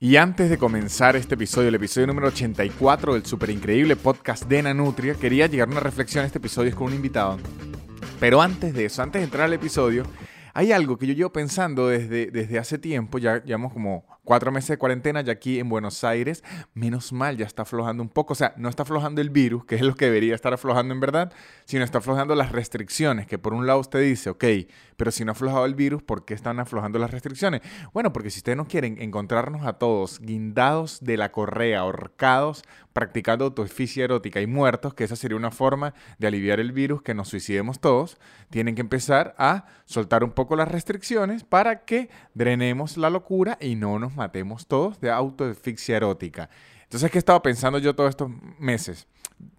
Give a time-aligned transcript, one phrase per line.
[0.00, 4.62] Y antes de comenzar este episodio, el episodio número 84 del super increíble podcast de
[4.62, 6.24] Nanutria, quería llegar a una reflexión.
[6.24, 7.36] Este episodio con un invitado.
[8.20, 10.04] Pero antes de eso, antes de entrar al episodio,
[10.54, 14.68] hay algo que yo llevo pensando desde, desde hace tiempo, ya llevamos como cuatro meses
[14.68, 16.44] de cuarentena ya aquí en Buenos Aires.
[16.74, 18.34] Menos mal, ya está aflojando un poco.
[18.34, 21.00] O sea, no está aflojando el virus, que es lo que debería estar aflojando en
[21.00, 21.32] verdad,
[21.64, 24.44] sino está aflojando las restricciones, que por un lado usted dice, ok,
[24.98, 27.62] pero si no ha aflojado el virus, ¿por qué están aflojando las restricciones?
[27.94, 33.46] Bueno, porque si ustedes no quieren encontrarnos a todos guindados de la correa, ahorcados, practicando
[33.46, 37.28] autoesfisia erótica y muertos, que esa sería una forma de aliviar el virus, que nos
[37.28, 38.18] suicidemos todos,
[38.50, 43.76] tienen que empezar a soltar un poco las restricciones para que drenemos la locura y
[43.76, 46.50] no nos matemos todos de autoesfixia erótica.
[46.82, 49.06] Entonces, ¿qué he estado pensando yo todos estos meses?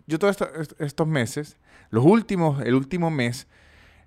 [0.06, 0.38] Yo todos
[0.80, 1.58] estos meses,
[1.90, 3.48] los últimos, el último mes,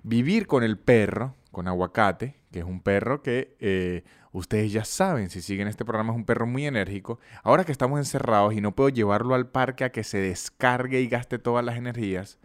[0.03, 5.31] vivir con el perro, con aguacate, que es un perro que eh, ustedes ya saben,
[5.31, 7.21] si siguen este programa, es un perro muy enérgico.
[7.43, 11.09] Ahora que estamos encerrados y no puedo llevarlo al parque a que se descargue y
[11.09, 12.39] gaste todas las energías,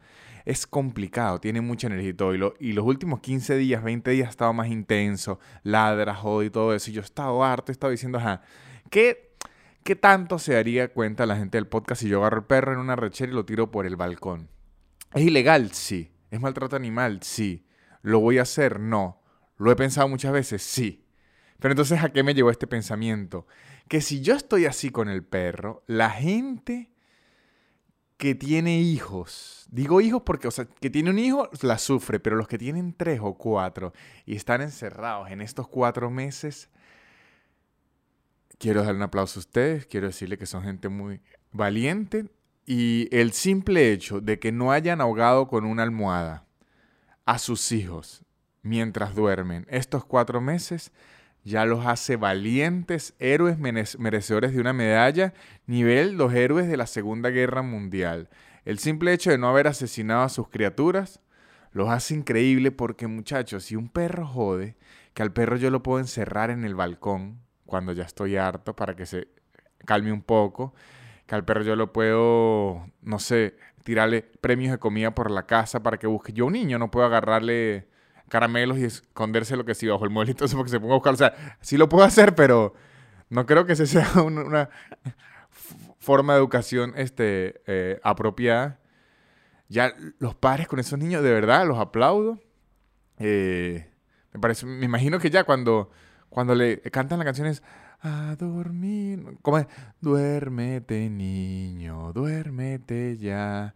[0.48, 2.56] es complicado, tiene mucha energía y todo.
[2.58, 6.74] Y, los últimos 15 días, 20 días ha estado más intenso, ladra, jode y todo
[6.74, 6.90] eso.
[6.90, 8.42] Y yo he estado harto, he estado diciendo, ajá,
[8.90, 9.36] ¿qué,
[9.84, 12.80] ¿qué tanto se daría cuenta la gente del podcast si yo agarro el perro en
[12.80, 14.48] una rechera y lo tiro por el balcón?
[15.14, 15.74] ¿Es ilegal?
[15.74, 16.14] Sí.
[16.32, 17.20] ¿Es maltrato animal?
[17.24, 17.66] Sí.
[18.02, 18.80] ¿Lo voy a hacer?
[18.80, 19.22] No.
[19.58, 20.62] ¿Lo he pensado muchas veces?
[20.62, 21.04] Sí.
[21.60, 23.48] Pero entonces, ¿a qué me llevó este pensamiento?
[23.90, 26.94] Que si yo estoy así con el perro, la gente
[28.18, 32.36] que tiene hijos, digo hijos porque, o sea, que tiene un hijo la sufre, pero
[32.36, 33.94] los que tienen tres o cuatro
[34.26, 36.70] y están encerrados en estos cuatro meses,
[38.58, 42.26] quiero dar un aplauso a ustedes, quiero decirle que son gente muy valiente
[42.66, 46.46] y el simple hecho de que no hayan ahogado con una almohada
[47.26, 48.26] a sus hijos
[48.64, 50.92] mientras duermen estos cuatro meses,
[51.48, 55.34] ya los hace valientes héroes merecedores de una medalla,
[55.66, 58.28] nivel los héroes de la Segunda Guerra Mundial.
[58.66, 61.22] El simple hecho de no haber asesinado a sus criaturas
[61.72, 64.76] los hace increíble porque muchachos, si un perro jode,
[65.14, 68.98] que al perro yo lo puedo encerrar en el balcón cuando ya estoy harto para
[68.98, 69.30] que se
[69.86, 70.74] calme un poco,
[71.28, 73.56] que al perro yo lo puedo, no sé,
[73.86, 76.34] tirarle premios de comida por la casa para que busque.
[76.34, 77.88] Yo un niño no puedo agarrarle
[78.30, 81.14] caramelos y esconderse lo que sí bajo el mueblito porque se ponga a buscar.
[81.14, 82.74] O sea, sí lo puedo hacer, pero
[83.30, 84.70] no creo que esa sea una,
[86.00, 88.80] forma de educación este, eh, apropiada.
[89.70, 92.40] Ya los padres con esos niños, de verdad, los aplaudo.
[93.20, 93.90] Eh,
[94.34, 95.90] me parece, me imagino que ya cuando,
[96.30, 97.64] cuando le cantan las canciones
[98.02, 99.68] a dormir, ¿cómo es?
[100.00, 103.76] Duérmete niño, duérmete ya.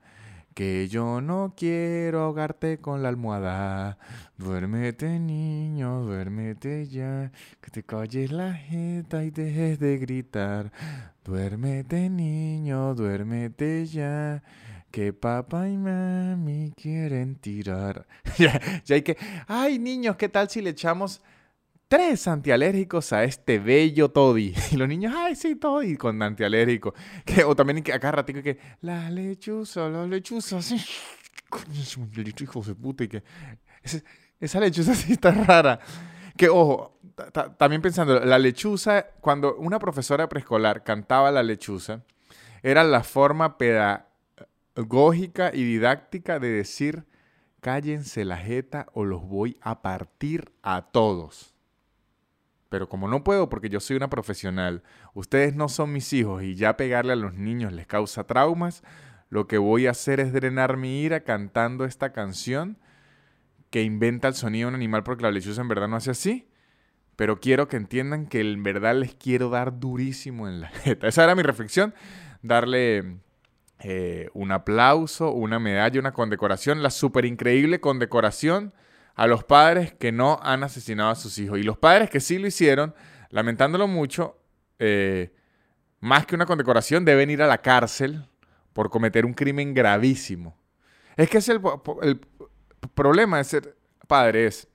[0.54, 3.98] Que yo no quiero ahogarte con la almohada.
[4.38, 7.32] Duérmete, niño, duérmete ya.
[7.62, 10.72] Que te calles la jeta y dejes de gritar.
[11.24, 14.44] Duérmete, niño, duérmete ya.
[14.92, 18.06] Que papá y mami quieren tirar.
[18.38, 19.18] ya, ya hay que.
[19.48, 21.22] Ay, niños, ¿qué tal si le echamos
[21.92, 24.56] tres antialérgicos a este bello toddy.
[24.72, 26.94] Y los niños, ay, sí, toddy con antialérgico.
[27.26, 30.78] Que, o también que acá ratito que, la lechuza, la lechuza, sí.
[32.42, 33.22] Hijo de puta, y
[34.40, 35.82] esa lechuza sí está rara.
[36.38, 36.98] Que, ojo,
[37.58, 42.06] también pensando, la lechuza, cuando una profesora preescolar cantaba la lechuza,
[42.64, 47.06] era la forma pedagógica y didáctica de decir,
[47.60, 51.51] cállense la jeta o los voy a partir a todos.
[52.72, 54.82] Pero como no puedo porque yo soy una profesional,
[55.14, 58.82] ustedes no son mis hijos y ya pegarle a los niños les causa traumas,
[59.30, 62.78] lo que voy a hacer es drenar mi ira cantando esta canción
[63.72, 66.48] que inventa el sonido de un animal porque la lechuza en verdad no hace así.
[67.18, 71.10] Pero quiero que entiendan que en verdad les quiero dar durísimo en la jeta.
[71.10, 71.94] Esa era mi reflexión.
[72.42, 73.18] Darle
[73.80, 78.74] eh, un aplauso, una medalla, una condecoración, la súper increíble condecoración
[79.22, 81.60] a los padres que no han asesinado a sus hijos.
[81.60, 82.96] Y los padres que sí lo hicieron,
[83.30, 84.36] lamentándolo mucho,
[84.80, 85.32] eh,
[86.00, 88.26] más que una condecoración, deben ir a la cárcel
[88.74, 90.58] por cometer un crimen gravísimo.
[91.16, 91.62] Es que es el,
[92.02, 92.20] el
[92.96, 93.78] problema de ser
[94.08, 94.68] padre es,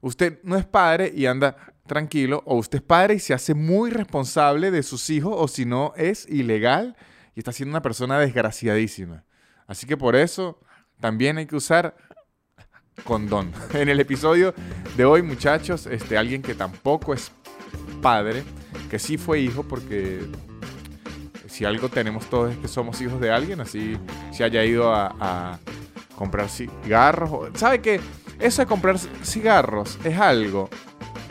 [0.00, 1.54] usted no es padre y anda
[1.86, 5.66] tranquilo, o usted es padre y se hace muy responsable de sus hijos, o si
[5.66, 6.96] no, es ilegal
[7.34, 9.24] y está siendo una persona desgraciadísima.
[9.66, 10.58] Así que por eso
[11.00, 11.94] también hay que usar
[13.02, 13.52] condón.
[13.74, 14.54] En el episodio
[14.96, 17.32] de hoy, muchachos, este, alguien que tampoco es
[18.00, 18.44] padre,
[18.90, 20.20] que sí fue hijo, porque
[21.48, 23.96] si algo tenemos todos es que somos hijos de alguien, así
[24.32, 25.58] se haya ido a,
[26.16, 27.50] comprar cigarros.
[27.58, 28.00] ¿Sabe qué?
[28.38, 30.70] Eso de comprar cigarros es algo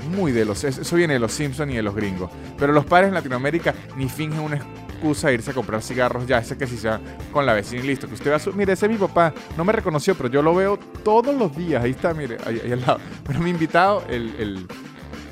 [0.10, 0.64] muy de los...
[0.66, 2.30] Eso viene de los Simpsons y de los gringos.
[2.58, 4.60] Pero los padres en Latinoamérica ni fingen una
[5.04, 6.38] excusa irse a comprar cigarros ya.
[6.38, 7.00] Ese que si se va
[7.32, 8.08] con la vecina y listo.
[8.08, 8.54] Que usted va a su...
[8.54, 9.34] Mire, ese es mi papá.
[9.58, 11.84] No me reconoció, pero yo lo veo todos los días.
[11.84, 13.00] Ahí está, mire, ahí, al lado.
[13.26, 14.66] Pero mi invitado, el,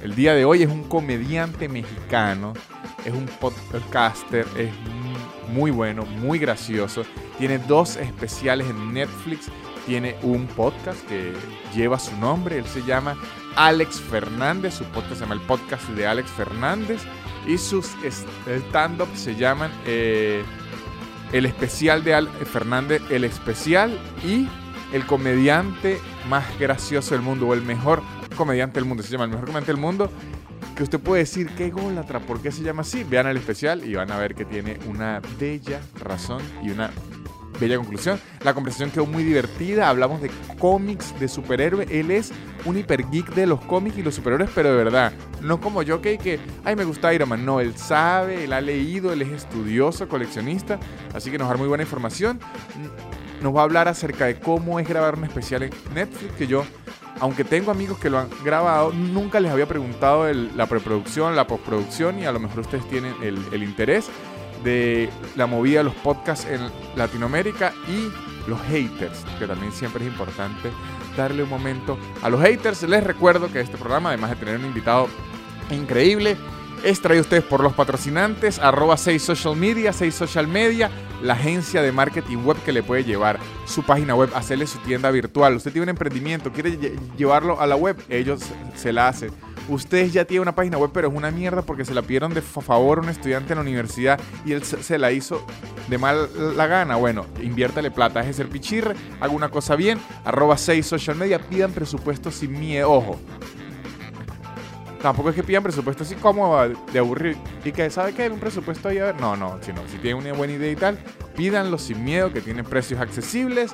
[0.04, 2.54] el día de hoy, es un comediante mexicano.
[3.06, 4.46] Es un podcaster.
[4.58, 4.72] Es
[5.54, 7.04] muy bueno, muy gracioso.
[7.38, 9.50] Tiene dos especiales en Netflix
[9.86, 11.34] tiene un podcast que
[11.74, 13.18] lleva su nombre, él se llama
[13.56, 17.02] Alex Fernández, su podcast se llama el podcast de Alex Fernández
[17.48, 20.44] y sus stand-up se llaman eh,
[21.32, 24.48] el especial de Alex Fernández, el especial y
[24.94, 26.00] el comediante
[26.30, 28.02] más gracioso del mundo o el mejor
[28.36, 30.12] comediante del mundo, se llama el mejor comediante del mundo
[30.76, 33.04] que usted puede decir, qué golatra, ¿por qué se llama así?
[33.04, 36.92] Vean el especial y van a ver que tiene una bella razón y una
[37.62, 38.20] bella conclusión.
[38.44, 39.90] La conversación quedó muy divertida.
[39.90, 40.30] Hablamos de
[40.60, 41.90] cómics de superhéroes.
[41.90, 42.32] Él es
[42.66, 45.14] un hiper geek de los cómics y los superhéroes, pero de verdad.
[45.42, 47.46] No como yo que, que, ay, me gusta Iron Man.
[47.46, 50.80] No, él sabe, él ha leído, él es estudioso, coleccionista.
[51.14, 52.40] Así que nos va a dar muy buena información.
[53.42, 56.64] Nos va a hablar acerca de cómo es grabar un especial en Netflix, que yo
[57.20, 62.18] aunque tengo amigos que lo han grabado, nunca les había preguntado la preproducción, la postproducción
[62.18, 64.10] y a lo mejor ustedes tienen el, el interés
[64.64, 66.62] de la movida de los podcasts en
[66.96, 68.12] Latinoamérica y
[68.50, 70.72] los haters, que también siempre es importante
[71.16, 72.84] darle un momento a los haters.
[72.84, 75.08] Les recuerdo que este programa, además de tener un invitado
[75.70, 76.38] increíble,
[76.84, 80.90] es traído a ustedes por los patrocinantes, arroba 6 social media, 6 social media,
[81.22, 85.12] la agencia de marketing web que le puede llevar su página web, hacerle su tienda
[85.12, 85.56] virtual.
[85.56, 86.78] Usted tiene un emprendimiento, quiere
[87.18, 88.42] llevarlo a la web, ellos
[88.76, 89.32] se la hacen
[89.70, 92.42] Ustedes ya tienen una página web, pero es una mierda porque se la pidieron de
[92.42, 95.46] favor a un estudiante en la universidad y él se la hizo
[95.88, 96.96] de mal la gana.
[96.96, 101.72] Bueno, inviértale plata, es el pichirre, haga una cosa bien, arroba 6 social media, pidan
[101.72, 103.20] presupuesto sin miedo, ojo.
[105.02, 107.36] Tampoco es que pidan presupuesto así como de aburrir
[107.66, 109.20] y que sabe que hay un presupuesto ahí a ver.
[109.20, 111.00] No, no, sino si tienen una buena idea y tal,
[111.36, 113.74] pídanlo sin miedo, que tienen precios accesibles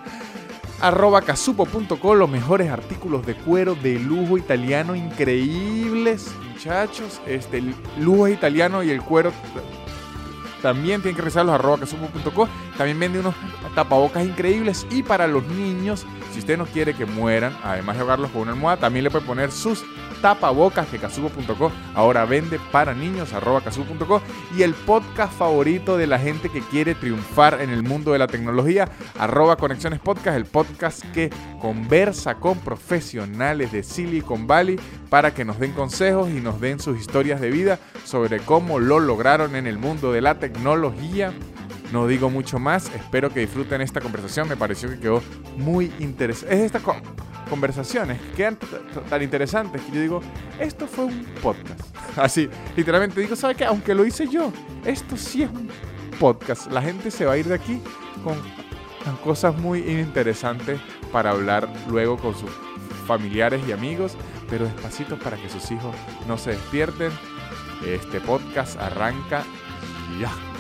[0.82, 7.22] arroba casupo.co, los mejores artículos de cuero de lujo italiano increíbles, muchachos.
[7.26, 7.64] Este,
[8.00, 9.32] lujo italiano y el cuero
[10.62, 12.48] también tienen que revisarlos arroba casupo.co.
[12.78, 13.36] También vende unos
[13.76, 14.88] tapabocas increíbles.
[14.90, 18.52] Y para los niños, si usted no quiere que mueran, además de ahogarlos con una
[18.52, 19.84] almohada, también le puede poner sus
[20.22, 24.22] tapabocas que casubo.co ahora vende para niños, arroba casubo.co
[24.58, 28.28] y el podcast favorito de la gente que quiere triunfar en el mundo de la
[28.28, 31.30] tecnología, arroba Conexiones Podcast, el podcast que
[31.62, 34.80] conversa con profesionales de Silicon Valley
[35.10, 39.00] para que nos den consejos y nos den sus historias de vida sobre cómo lo
[39.00, 41.34] lograron en el mundo de la tecnología.
[41.92, 45.22] No digo mucho más, espero que disfruten esta conversación, me pareció que quedó
[45.58, 46.56] muy interesante.
[46.56, 46.80] Es esta
[47.48, 48.58] conversaciones que quedan
[49.10, 50.22] tan interesantes que yo digo,
[50.60, 51.82] esto fue un podcast.
[52.18, 53.66] Así, literalmente digo, ¿sabe qué?
[53.66, 54.52] Aunque lo hice yo,
[54.86, 55.70] esto sí es un
[56.20, 56.72] podcast.
[56.72, 57.82] La gente se va a ir de aquí
[58.24, 58.38] con,
[59.24, 60.82] cosas muy interesantes
[61.14, 62.50] para hablar luego con sus
[63.08, 64.18] familiares y amigos,
[64.50, 65.96] pero despacito para que sus hijos
[66.28, 67.12] no se despierten.
[67.86, 69.44] Este podcast arranca
[70.20, 70.57] ya.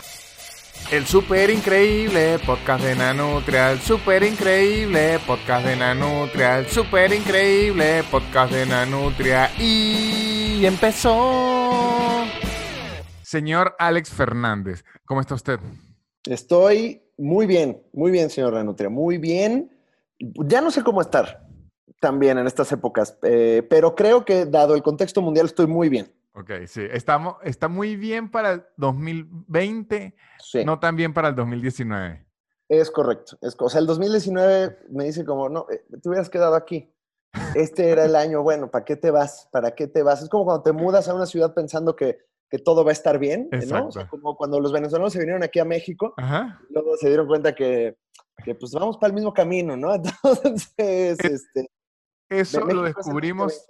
[0.89, 8.03] El super increíble podcast de Nanutria, el super increíble podcast de Nanutria, el super increíble
[8.09, 12.23] podcast de Nanutria y empezó.
[13.21, 15.59] Señor Alex Fernández, ¿cómo está usted?
[16.23, 19.69] Estoy muy bien, muy bien, señor Nanutria, muy bien.
[20.19, 21.45] Ya no sé cómo estar
[21.99, 26.16] también en estas épocas, eh, pero creo que dado el contexto mundial estoy muy bien.
[26.37, 26.83] Ok, sí.
[26.91, 30.15] Estamos, está muy bien para el 2020,
[30.65, 32.27] no tan bien para el 2019.
[32.69, 33.39] Es correcto.
[33.41, 36.93] Es, o sea, el 2019 me dice como, no, eh, te hubieras quedado aquí.
[37.55, 39.49] Este era el año, bueno, ¿para qué te vas?
[39.51, 40.21] ¿Para qué te vas?
[40.21, 42.19] Es como cuando te mudas a una ciudad pensando que,
[42.51, 43.87] que todo va a estar bien, ¿no?
[43.87, 46.13] O sea, como cuando los venezolanos se vinieron aquí a México,
[46.69, 47.97] luego se dieron cuenta que,
[48.43, 49.95] que, pues vamos para el mismo camino, ¿no?
[49.95, 51.67] Entonces, este...
[52.29, 53.65] Eso lo descubrimos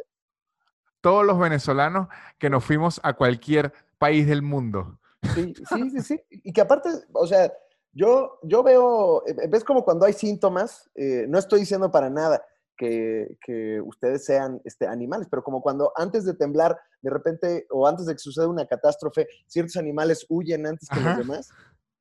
[1.01, 5.00] todos los venezolanos que nos fuimos a cualquier país del mundo.
[5.34, 6.22] Sí, sí, sí, sí.
[6.30, 7.51] Y que aparte, o sea,
[7.94, 12.44] yo, yo veo, eh, ves como cuando hay síntomas, eh, no estoy diciendo para nada
[12.77, 17.88] que, que, ustedes sean este, animales, pero como cuando antes de temblar, de repente, o
[17.88, 21.50] antes de que suceda una catástrofe, ciertos animales huyen antes que los demás,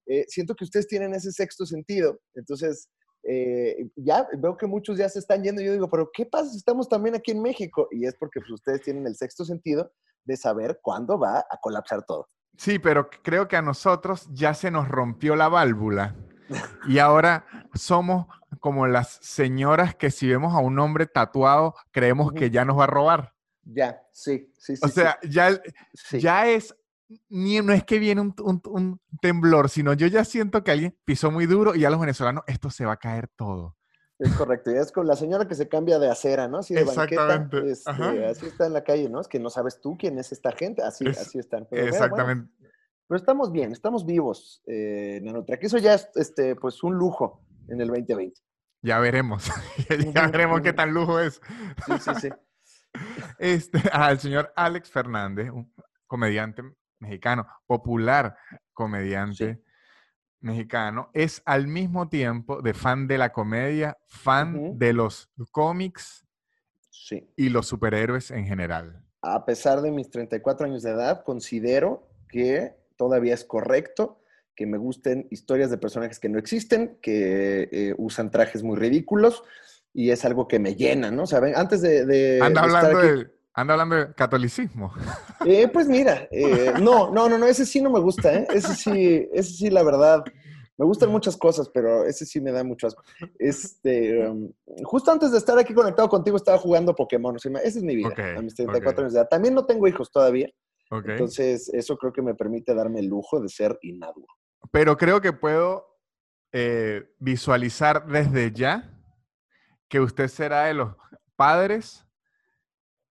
[0.06, 2.20] eh, siento que ustedes tienen ese sexto sentido.
[2.34, 2.90] Entonces,
[3.28, 5.60] eh, ya veo que muchos ya se están yendo.
[5.62, 7.88] Yo digo, pero ¿qué pasa si estamos también aquí en México?
[7.90, 9.92] Y es porque pues, ustedes tienen el sexto sentido
[10.24, 12.28] de saber cuándo va a colapsar todo.
[12.56, 16.14] Sí, pero creo que a nosotros ya se nos rompió la válvula
[16.88, 18.26] y ahora somos
[18.60, 22.84] como las señoras que si vemos a un hombre tatuado creemos que ya nos va
[22.84, 23.34] a robar.
[23.64, 24.82] Ya, sí, sí, sí.
[24.82, 25.60] O sea, ya,
[25.92, 26.20] sí.
[26.20, 26.74] ya es,
[27.28, 30.96] ni, no es que viene un, un- un temblor, sino yo ya siento que alguien
[31.04, 33.76] pisó muy duro y ya los venezolanos, esto se va a caer todo.
[34.18, 36.58] Es correcto, ya es con la señora que se cambia de acera, ¿no?
[36.58, 37.04] Así de banqueta,
[37.36, 38.12] Exactamente, este, ajá.
[38.30, 39.20] así está en la calle, ¿no?
[39.20, 41.66] Es que no sabes tú quién es esta gente, así, Es- así están.
[41.70, 42.48] Pero, Exactamente.
[42.60, 42.72] bueno,
[43.08, 45.62] pero estamos bien, estamos vivos, eh, Nanotrack.
[45.64, 48.40] Eso ya es, este, pues, un lujo en el 2020.
[48.82, 49.44] Ya veremos.
[50.14, 51.40] ya veremos qué tan lujo es.
[51.86, 52.28] Sí, sí, sí.
[53.38, 55.70] Este, al señor Alex Fernández, un
[56.06, 56.62] comediante
[56.98, 58.36] mexicano, popular
[58.72, 59.60] comediante
[60.40, 66.24] mexicano, es al mismo tiempo de fan de la comedia, fan de los cómics
[66.90, 67.28] Sí.
[67.36, 69.02] y los superhéroes en general.
[69.22, 74.20] A pesar de mis 34 años de edad, considero que todavía es correcto
[74.54, 79.42] que me gusten historias de personajes que no existen, que eh, usan trajes muy ridículos
[79.92, 81.26] y es algo que me llena, ¿no?
[81.26, 81.54] ¿Saben?
[81.56, 84.92] Antes de, de- Anda de estar hablando aquí- de, anda hablando de catolicismo.
[85.44, 88.48] Eh, pues mira, eh, no, no, no, no, ese sí no me gusta, ¿eh?
[88.52, 90.24] Ese sí, ese sí, la verdad.
[90.76, 93.04] Me gustan muchas cosas, pero ese sí me da mucho asco.
[93.38, 97.36] Este, um, justo antes de estar aquí conectado contigo, estaba jugando Pokémon.
[97.36, 98.98] O sea, esa es mi vida, a mis 34 ok.
[98.98, 99.28] años de edad.
[99.28, 100.50] También no tengo hijos todavía,
[100.90, 104.26] entonces eso creo que me permite darme el lujo de ser inmaduro.
[104.72, 105.86] Pero creo que puedo
[106.50, 108.92] eh, visualizar desde ya
[109.88, 110.92] que usted será de los
[111.36, 112.05] padres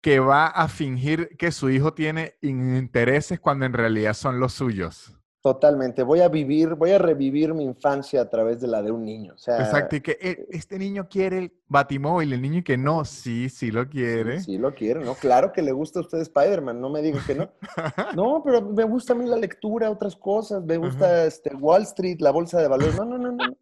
[0.02, 5.20] que va a fingir que su hijo tiene intereses cuando en realidad son los suyos.
[5.42, 6.04] Totalmente.
[6.04, 9.36] Voy a vivir, voy a revivir mi infancia a través de la de un niño.
[9.36, 12.78] O sea, Exacto, y que eh, este niño quiere el batimóvil, el niño y que
[12.78, 14.42] no, sí, sí lo quiere.
[14.42, 15.16] Sí, lo quiere, ¿no?
[15.16, 17.50] Claro que le gusta a usted Spider-Man, no me diga que no.
[18.16, 22.18] No, pero me gusta a mí la lectura, otras cosas, me gusta este, Wall Street,
[22.20, 22.98] la bolsa de valores.
[22.98, 23.58] No, no, no, no.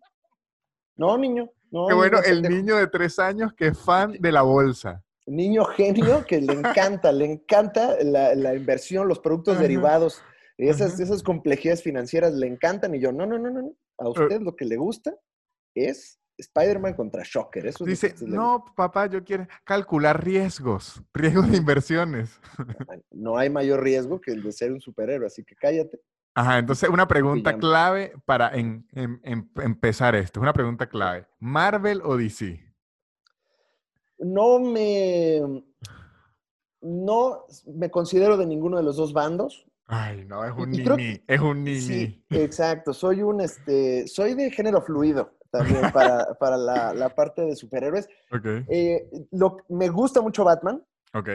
[0.96, 1.48] No, niño.
[1.70, 5.04] No, Qué bueno, el niño de tres años que es fan de la bolsa.
[5.28, 10.24] Niño genio que le encanta, le encanta la, la inversión, los productos derivados,
[10.58, 12.96] esas, esas complejidades financieras le encantan.
[12.96, 13.62] Y yo, no, no, no, no.
[13.62, 13.68] no.
[13.70, 13.76] Eh.
[14.00, 15.16] A usted lo que le gusta
[15.76, 17.66] es Spider-Man contra Shocker.
[17.68, 22.40] Eso Dice, no, papá, yo quiero calcular riesgos, riesgos de inversiones.
[23.12, 26.00] No hay mayor riesgo que el de ser un superhéroe, así que cállate.
[26.36, 31.26] Ajá, entonces una pregunta clave para en- en- em- empezar esto, es una pregunta clave.
[31.40, 32.64] ¿Marvel o DC?
[34.20, 35.64] No me
[36.82, 39.66] no me considero de ninguno de los dos bandos.
[39.88, 41.80] Ay, no, es un y es un nini.
[41.80, 42.94] Sí, exacto.
[42.94, 48.08] Soy un este, soy de género fluido también para, para la, la parte de superhéroes.
[48.68, 50.84] Eh, lo, me gusta mucho Batman,
[51.14, 51.30] ok.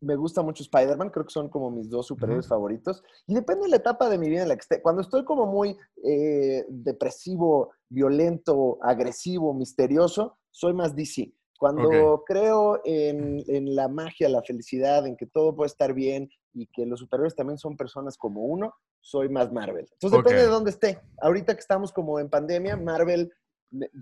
[0.00, 3.02] me gusta mucho Spider-Man, creo que son como mis dos superhéroes favoritos.
[3.26, 4.80] Y depende de la etapa de mi vida en la que esté.
[4.80, 11.30] Cuando estoy como muy eh, depresivo, violento, agresivo, misterioso, soy más DC.
[11.60, 16.66] Cuando creo en, en la magia, la felicidad, en que todo puede estar bien y
[16.68, 19.86] que los superhéroes también son personas como uno, soy más Marvel.
[19.92, 20.46] Entonces depende Ok.
[20.46, 21.00] de dónde esté.
[21.20, 23.30] Ahorita que estamos como en pandemia, Marvel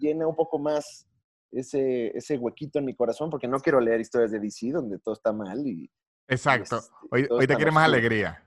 [0.01, 1.09] llena un poco más
[1.51, 5.15] ese, ese huequito en mi corazón porque no quiero leer historias de DC donde todo
[5.15, 5.91] está mal y
[6.29, 6.77] Exacto.
[6.77, 8.41] este, Hoy, hoy te quiere más alegría.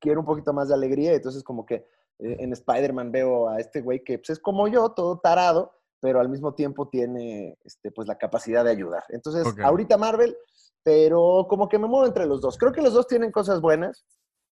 [0.00, 1.12] quiero un poquito más de alegría.
[1.12, 1.74] Entonces, como que
[2.18, 5.72] eh, en Spider-Man veo a este güey que pues, es como yo, todo tarado,
[6.04, 9.02] pero al mismo tiempo tiene este, pues, la capacidad de ayudar.
[9.08, 9.60] Entonces, Ok.
[9.60, 10.36] ahorita Marvel,
[10.82, 12.58] pero como que me muevo entre los dos.
[12.58, 14.04] Creo que los dos tienen cosas buenas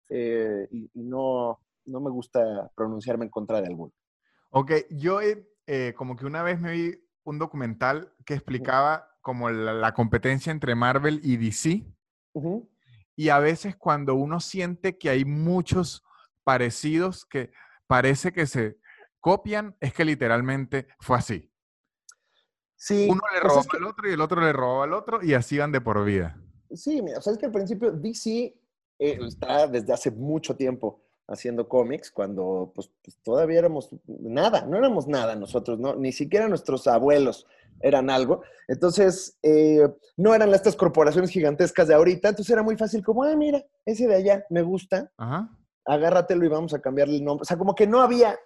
[0.10, 3.94] eh, y, y no, no me gusta pronunciarme en contra de alguno.
[4.50, 9.50] Ok, yo eh, eh, como que una vez me vi un documental que explicaba como
[9.50, 11.86] la, la competencia entre Marvel y DC.
[12.34, 12.70] Ujú.
[13.16, 16.04] Y a veces cuando uno siente que hay muchos
[16.44, 17.54] parecidos que
[17.88, 18.80] parece que se
[19.19, 21.51] copian, es que literalmente fue así.
[22.75, 24.83] Sí, Uno le o sea, robó es que- al otro y el otro le robó
[24.83, 26.39] al otro y así van de por vida.
[26.71, 28.55] Sí, mira, o sea, es que al principio DC
[29.00, 34.77] eh, está desde hace mucho tiempo haciendo cómics, cuando pues, pues, todavía éramos nada, no
[34.77, 35.95] éramos nada nosotros, ¿no?
[35.95, 37.45] ni siquiera nuestros abuelos
[37.79, 38.41] eran algo.
[38.67, 43.36] Entonces, eh, no eran estas corporaciones gigantescas de ahorita, entonces era muy fácil como, ah,
[43.36, 45.50] mira, ese de allá me gusta, Ajá.
[45.86, 47.43] agárratelo y vamos a cambiarle el nombre.
[47.43, 48.38] O sea, como que no había,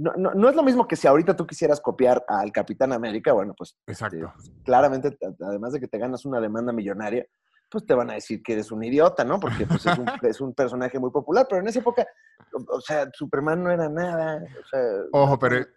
[0.00, 3.32] no, no, no es lo mismo que si ahorita tú quisieras copiar al Capitán América,
[3.32, 4.32] bueno, pues Exacto.
[4.64, 7.26] claramente, a- además de que te ganas una demanda millonaria,
[7.70, 9.38] pues te van a decir que eres un idiota, ¿no?
[9.38, 12.06] Porque pues, es, un, es un personaje muy popular, pero en esa época,
[12.52, 14.42] o, o sea, Superman no era nada.
[14.42, 14.80] O sea,
[15.12, 15.68] Ojo, pero el,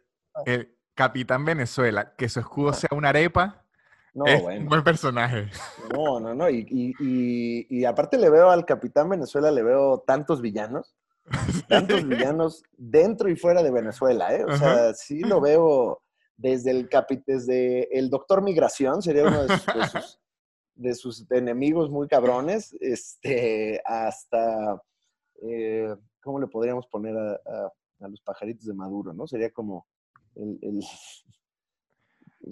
[0.46, 3.64] el Capitán Venezuela, que su escudo sea una arepa,
[4.16, 5.50] no, es un bueno, buen personaje.
[5.94, 6.50] no, no, no.
[6.50, 10.96] Y, y, y, y aparte le veo al Capitán Venezuela, le veo tantos villanos,
[11.70, 14.44] tantos villanos dentro y fuera de Venezuela, ¿eh?
[14.46, 14.94] O sea, Ajá.
[14.94, 16.02] sí lo veo
[16.38, 20.20] desde el capi- desde el Doctor Migración, sería uno de sus, de sus-
[20.76, 24.82] de sus enemigos muy cabrones, este, hasta,
[25.44, 27.40] eh, ¿cómo le podríamos poner a,
[28.00, 29.28] a, los pajaritos de Maduro, no?
[29.28, 29.86] Sería como
[30.36, 30.82] el...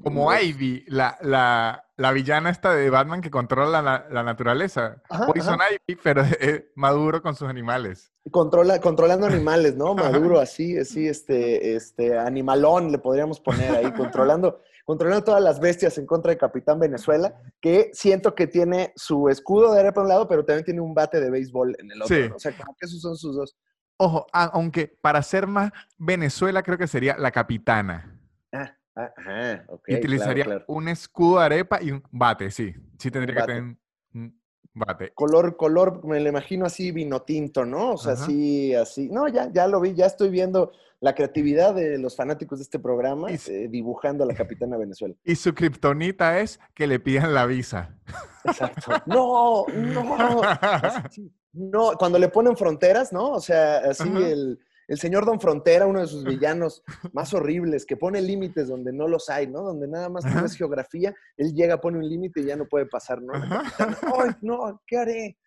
[0.03, 5.01] como Ivy, la, la, la, villana esta de Batman que controla la, la naturaleza.
[5.27, 6.23] Poison Ivy, pero
[6.75, 8.11] Maduro con sus animales.
[8.31, 9.95] Controla, controlando animales, ¿no?
[9.95, 15.97] Maduro así, así, este, este, animalón le podríamos poner ahí, controlando controlando todas las bestias
[15.99, 20.09] en contra de Capitán Venezuela, que siento que tiene su escudo de arepa por un
[20.09, 22.35] lado, pero también tiene un bate de béisbol en el otro.
[22.35, 23.55] O sea, como que esos son sus dos.
[23.97, 28.19] Ojo, aunque para ser más Venezuela creo que sería la capitana.
[28.51, 29.89] Ah ajá, ok.
[29.89, 32.73] utilizaría un escudo de arepa y un bate, sí.
[32.97, 33.77] Sí tendría que tener
[34.13, 34.41] un
[34.73, 35.11] bate.
[35.13, 37.93] Color, color, me lo imagino así vino tinto, ¿no?
[37.93, 39.09] O sea, así, así.
[39.09, 40.71] No, ya, ya lo vi, ya estoy viendo
[41.01, 45.15] la creatividad de los fanáticos de este programa eh, dibujando a la capitana Venezuela.
[45.23, 47.97] Y su kriptonita es que le pidan la visa.
[48.45, 48.91] Exacto.
[49.05, 50.41] No, no.
[51.53, 53.31] No, cuando le ponen fronteras, ¿no?
[53.31, 54.57] O sea, así el,
[54.97, 56.83] señor Don Frontera, uno de sus villanos
[57.13, 59.61] más horribles, que pone límites donde no los hay, ¿no?
[59.61, 63.21] Donde nada más tienes geografía, él llega, pone un límite y ya no puede pasar,
[63.21, 63.33] ¿no?
[63.33, 65.37] Ay, no, ¿qué haré?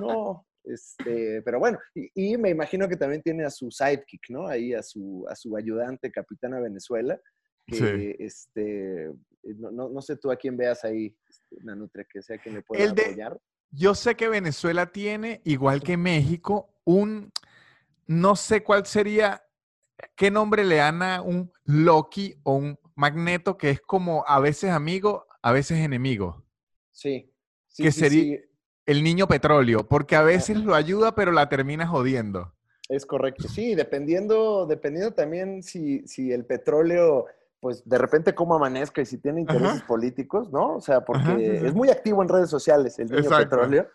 [0.00, 0.44] No.
[0.64, 4.46] Este, pero bueno, y, me imagino que también tiene a su sidekick, ¿no?
[4.46, 7.18] Ahí a su, a su ayudante, Capitana Venezuela,
[7.66, 9.10] que este,
[9.42, 13.40] no, sé tú a quién veas ahí, este, Nanutre, que sea quien le pueda apoyar.
[13.70, 17.30] Yo sé que Venezuela tiene, igual que México, un,
[18.08, 19.44] no sé cuál sería,
[20.16, 24.70] qué nombre le dan a un Loki o un Magneto que es como a veces
[24.70, 26.44] amigo, a veces enemigo.
[26.90, 27.32] Sí.
[27.68, 28.40] sí que sería,
[28.86, 32.54] el niño petróleo, porque a veces lo ayuda, pero la termina jodiendo.
[32.88, 37.26] Es correcto, sí, dependiendo, dependiendo también si, si el petróleo,
[37.60, 40.76] pues de repente cómo amanezca y si tiene intereses políticos, ¿no?
[40.76, 43.86] O sea, porque es muy activo en redes sociales el niño petróleo.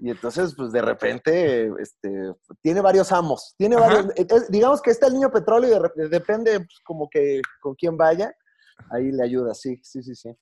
[0.00, 2.32] Y entonces, pues de repente, este,
[2.62, 4.06] tiene varios amos, tiene varios,
[4.48, 8.34] digamos que está el niño petróleo y depende pues, como que con quién vaya,
[8.90, 10.36] ahí le ayuda, sí, sí, sí, sí.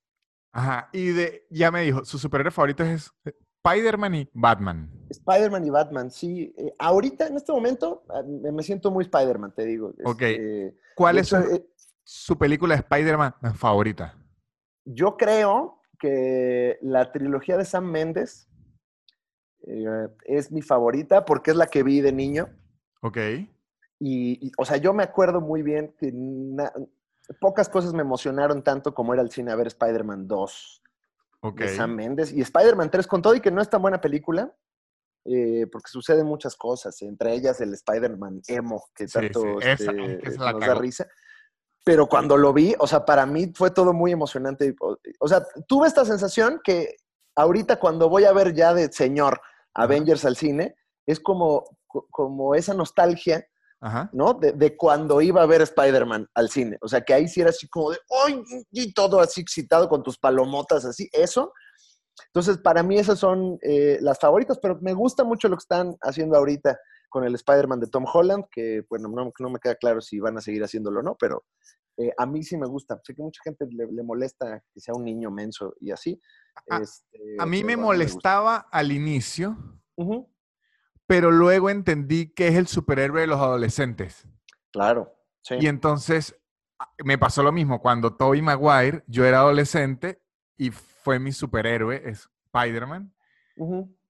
[0.52, 3.12] Ajá, y de, ya me dijo, su superhéroe favorito es
[3.66, 4.90] Spider-Man y Batman.
[5.10, 6.54] Spider-Man y Batman, sí.
[6.56, 9.92] Eh, ahorita, en este momento, ah, me siento muy Spider-Man, te digo.
[10.04, 10.22] Ok.
[10.22, 11.66] Este, ¿Cuál es eh,
[12.04, 14.16] su, película de Spider-Man favorita?
[14.84, 18.48] Yo creo que la trilogía de Sam Mendes
[19.66, 22.48] eh, es mi favorita porque es la que vi de niño.
[23.02, 23.18] Ok.
[23.98, 26.12] Y, o sea, yo me acuerdo muy bien que
[27.40, 30.82] pocas cosas me emocionaron tanto como era el cine a ver Spider-Man 2
[31.40, 31.68] okay.
[31.68, 32.32] Sam Mendes.
[32.32, 34.54] Y Spider-Man 3, con todo y que no es tan buena película,
[35.24, 40.74] eh, porque suceden muchas cosas, entre ellas el Spider-Man emo, que tanto este, nos da
[40.74, 41.06] risa.
[41.84, 44.74] Pero cuando lo vi, o sea, para mí fue todo muy emocionante.
[45.20, 46.96] O, sea, tuve esta sensación que
[47.36, 49.40] ahorita cuando voy a ver ya de señor
[49.76, 50.74] Avengers al cine,
[51.06, 51.64] es como,
[52.10, 53.46] como esa nostalgia
[54.12, 54.34] ¿no?
[54.34, 56.78] De, cuando iba a ver Spider-Man al cine.
[56.80, 58.42] O sea, que ahí sí era así como de, ¡ay!
[58.72, 61.52] Y todo así excitado con tus palomotas, así, eso.
[62.28, 65.96] Entonces, para mí esas son eh, las favoritas, pero me gusta mucho lo que están
[66.00, 70.00] haciendo ahorita con el Spider-Man de Tom Holland, que, bueno, no, no, me queda claro
[70.00, 71.44] si van a seguir haciéndolo o no, pero
[71.96, 73.00] eh, a mí sí me gusta.
[73.02, 76.20] Sé que mucha gente le, molesta que sea un niño menso y así.
[76.70, 79.56] A, este, a mí me molestaba al inicio,
[81.06, 84.28] pero luego entendí que es el superhéroe de los adolescentes.
[84.72, 85.56] Claro, sí.
[85.60, 86.38] Y entonces
[86.78, 90.22] ah, me pasó lo mismo cuando Tobey Maguire, yo era adolescente
[90.56, 93.14] y fue mi superhéroe, es Spider-Man.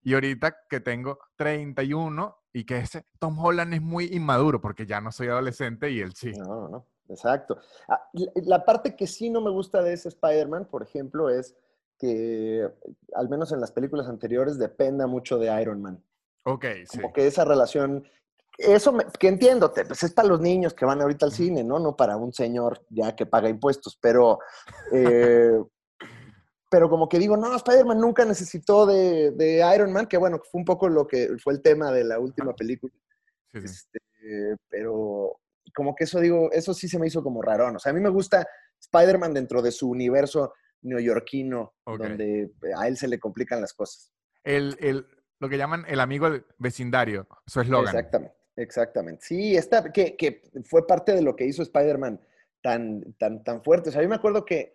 [0.03, 5.01] Y ahorita que tengo 31 y que ese Tom Holland es muy inmaduro porque ya
[5.01, 6.33] no soy adolescente y él sí.
[6.33, 7.59] No, no, exacto.
[7.89, 8.09] Ah,
[8.45, 11.55] la parte que sí no me gusta de ese Spider-Man, por ejemplo, es
[11.99, 12.69] que
[13.15, 16.03] al menos en las películas anteriores dependa mucho de Iron Man.
[16.45, 16.99] Ok, sí.
[16.99, 18.07] Como que esa relación,
[18.59, 21.79] eso que entiendo, pues es para los niños que van ahorita al cine, ¿no?
[21.79, 24.39] No para un señor ya que paga impuestos, pero,
[24.93, 25.61] eh,
[26.71, 30.65] pero como que digo, no, Spider-Man nunca necesitó de, Iron Man, que bueno, fue un
[30.65, 32.93] poco lo que fue el tema de la última película.
[33.53, 33.99] Sí, este,
[34.69, 35.39] pero
[35.77, 37.71] como que eso digo, eso sí se me hizo como raro.
[37.71, 38.49] O sea, a mí me gusta
[38.81, 44.11] Spider-Man dentro de su universo neoyorquino, donde a él se le complican las cosas.
[44.43, 45.07] El, el,
[45.39, 47.95] lo que llaman el amigo del vecindario, su eslogan.
[47.95, 49.25] Exactamente, exactamente.
[49.27, 52.21] Sí, está, que, que fue parte de lo que hizo Spider-Man
[52.63, 53.91] tan, tan, tan fuerte.
[53.91, 54.75] O sea, yo me acuerdo que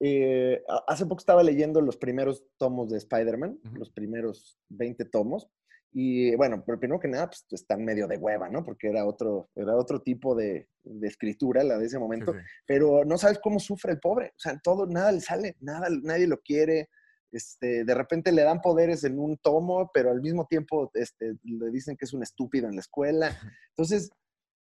[0.00, 5.50] eh, hace poco estaba leyendo los primeros tomos de Spider-Man, los primeros 20 tomos,
[5.92, 8.64] y bueno, primero que nada, pues están medio de hueva, ¿no?
[8.64, 12.34] Porque era otro, era otro tipo de, de escritura la de ese momento,
[12.66, 16.26] pero no sabes cómo sufre el pobre, o sea, todo, nada le sale, nada, nadie
[16.26, 16.88] lo quiere,
[17.30, 21.70] Este, de repente le dan poderes en un tomo, pero al mismo tiempo este, le
[21.70, 23.28] dicen que es un estúpido en la escuela.
[23.76, 24.10] Entonces,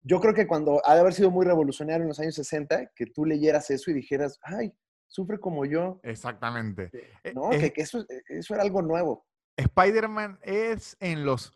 [0.01, 3.07] yo creo que cuando ha de haber sido muy revolucionario en los años 60, que
[3.07, 4.73] tú leyeras eso y dijeras, ay,
[5.07, 5.99] sufre como yo.
[6.03, 6.91] Exactamente.
[7.23, 9.25] Eh, no, que, eso, eso, era algo nuevo.
[9.57, 11.53] Spider-Man es en los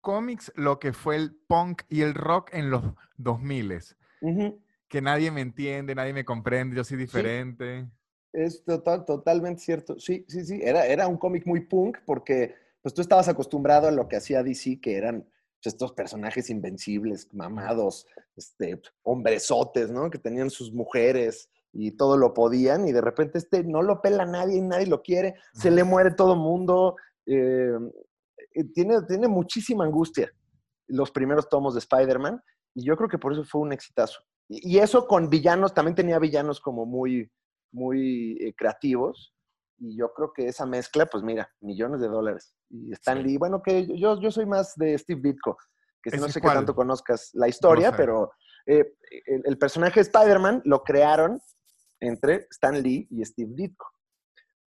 [0.00, 2.84] cómics lo que fue el punk y el rock en los
[3.16, 3.80] 2000
[4.88, 7.88] Que nadie me entiende, nadie me comprende, yo soy diferente.
[8.32, 9.98] Es total, totalmente cierto.
[9.98, 10.60] Sí, sí, sí.
[10.62, 14.42] Era, era un cómic muy punk porque pues tú estabas acostumbrado a lo que hacía
[14.42, 15.22] DC, que eran
[15.62, 20.10] pues, estos personajes invencibles, mamados, este, hombresotes, ¿no?
[20.10, 24.24] Que tenían sus mujeres y todo lo podían y de repente este no lo pela
[24.24, 27.76] nadie, nadie lo quiere, se le muere todo mundo, eh,
[28.54, 30.32] eh, tiene, tiene muchísima angustia
[30.86, 32.40] los primeros tomos de Spider-Man
[32.74, 34.20] y yo creo que por eso fue un exitazo.
[34.48, 37.30] Y, eso con villanos, también tenía villanos como muy,
[37.72, 39.34] muy eh, creativos
[39.78, 42.54] y yo creo que esa mezcla, pues mira, millones de dólares.
[42.68, 45.56] Y Stan Lee, bueno, que yo, yo soy más de Steve Ditko,
[46.02, 48.30] que no sé qué tanto conozcas la historia, pero
[48.66, 48.86] el,
[49.26, 51.40] el, personaje de Spider-Man lo crearon
[52.04, 53.86] entre Stan Lee y Steve Ditko.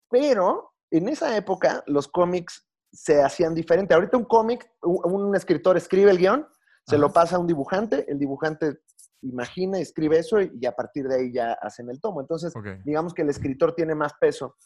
[0.08, 3.94] Pero en esa época los cómics se hacían diferente.
[3.94, 6.46] Ahorita un cómic, un, escritor escribe el guion,
[6.86, 8.80] se lo pasa a un dibujante, el dibujante
[9.22, 12.20] imagina, escribe eso y, a partir de ahí ya hacen el tomo.
[12.20, 12.52] Entonces,
[12.84, 14.56] digamos que el escritor tiene más peso.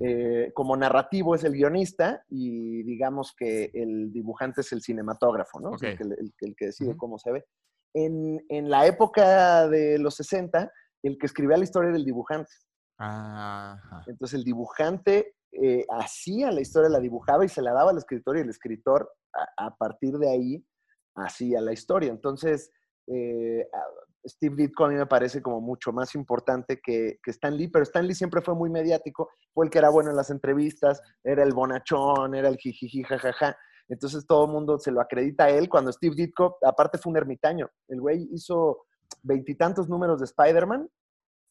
[0.00, 5.76] Eh, como narrativo es el guionista y digamos que el dibujante es el cinematógrafo, ¿no?
[5.80, 7.44] el, que decide cómo se ve.
[7.94, 10.72] En, en, la época de los 60,
[11.02, 12.50] el que escribía la historia era el dibujante.
[14.06, 18.36] Entonces el dibujante eh, hacía la historia, la dibujaba y se la daba al escritor
[18.36, 19.10] y el escritor
[19.56, 20.66] a, partir de ahí
[21.14, 22.10] hacía la historia.
[22.10, 22.70] Entonces,
[23.06, 23.66] eh,
[24.26, 27.82] Steve Ditko a mí me parece como mucho más importante que, que, Stan Lee, pero
[27.84, 31.42] Stan Lee siempre fue muy mediático, fue el que era bueno en las entrevistas, era
[31.42, 33.56] el bonachón, era el jijiji, jajaja.
[33.88, 37.16] Entonces todo el mundo se lo acredita a él cuando Steve Ditko, aparte fue un
[37.16, 37.68] ermitaño.
[37.88, 38.84] El güey hizo
[39.22, 40.88] veintitantos números de Spider-Man,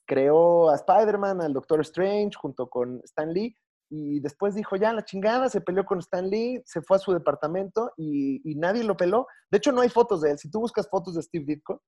[0.05, 3.55] creó a Spider-Man, al Doctor Strange, junto con Stan Lee,
[3.91, 7.11] y después dijo, ya, la chingada, se peleó con Stan Lee, se fue a su
[7.11, 9.27] departamento y, nadie lo peló.
[9.49, 10.37] De hecho, no hay fotos de él.
[10.37, 11.81] Si tú buscas fotos de Steve Ditko,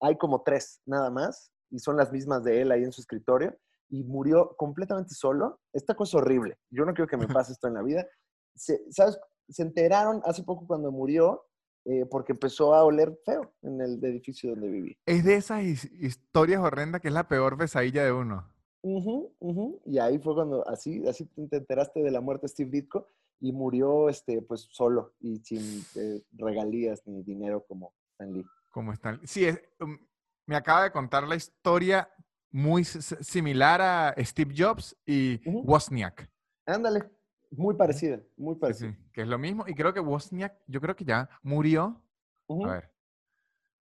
[0.00, 3.56] hay como tres nada más, y son las mismas de él ahí en su escritorio,
[3.90, 5.60] y murió completamente solo.
[5.72, 6.58] Esta cosa horrible.
[6.70, 8.06] Yo no quiero que me pase esto en la vida.
[8.54, 9.18] ¿Sabes?
[9.48, 11.46] Se enteraron hace poco cuando murió
[11.90, 14.98] eh, porque empezó a oler feo en el edificio donde viví.
[15.06, 18.46] Es de esas historias horrendas que es la peor pesadilla de uno.
[19.86, 23.06] Y ahí fue cuando así, así te enteraste de la muerte de Steve Ditko
[23.40, 28.44] y murió este, pues solo y sin eh, regalías ni dinero como Stan Lee.
[28.68, 29.98] Como Stan Sí, es, um,
[30.46, 32.10] me acaba de contar la historia
[32.50, 36.30] muy similar a Steve Jobs y Wozniak.
[36.66, 37.10] Ándale.
[37.50, 38.96] Muy parecida, muy parecida.
[39.12, 39.64] que es lo mismo.
[39.66, 42.02] Y creo que Wozniak, yo creo que ya murió.
[42.48, 42.90] A ver.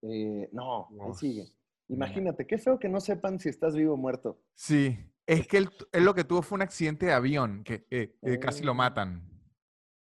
[0.04, 1.52] Eh, no, ahí sigue.
[1.90, 4.42] Imagínate, qué feo que no sepan si estás vivo o muerto.
[4.56, 8.64] Sí, es que él, lo que tuvo fue un accidente de avión, que eh, casi
[8.64, 8.76] lo oh.
[8.76, 9.30] matan.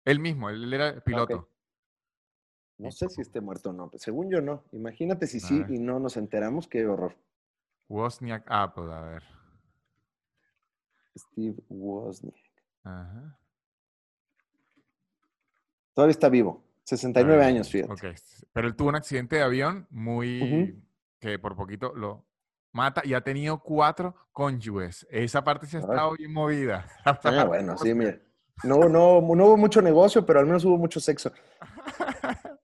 [0.05, 1.49] Él mismo, él era piloto.
[2.77, 4.65] No sé si esté muerto o no, según yo no.
[4.71, 7.15] Imagínate si sí y no nos enteramos, qué horror.
[7.87, 9.23] Wozniak Apple, a ver.
[11.15, 12.35] Steve Wozniak.
[12.83, 13.39] Ajá.
[15.93, 16.63] Todavía está vivo.
[16.83, 17.93] 69 años, fíjate.
[17.93, 18.15] Ok,
[18.51, 20.81] pero él tuvo un accidente de avión muy...
[21.19, 22.25] que por poquito lo
[22.73, 25.07] mata y ha tenido cuatro cónyuges.
[25.09, 26.85] Esa parte se ha estado bien movida.
[27.05, 28.19] Ah, bueno, sí, mira.
[28.63, 31.31] No, no, no hubo mucho negocio, pero al menos hubo mucho sexo.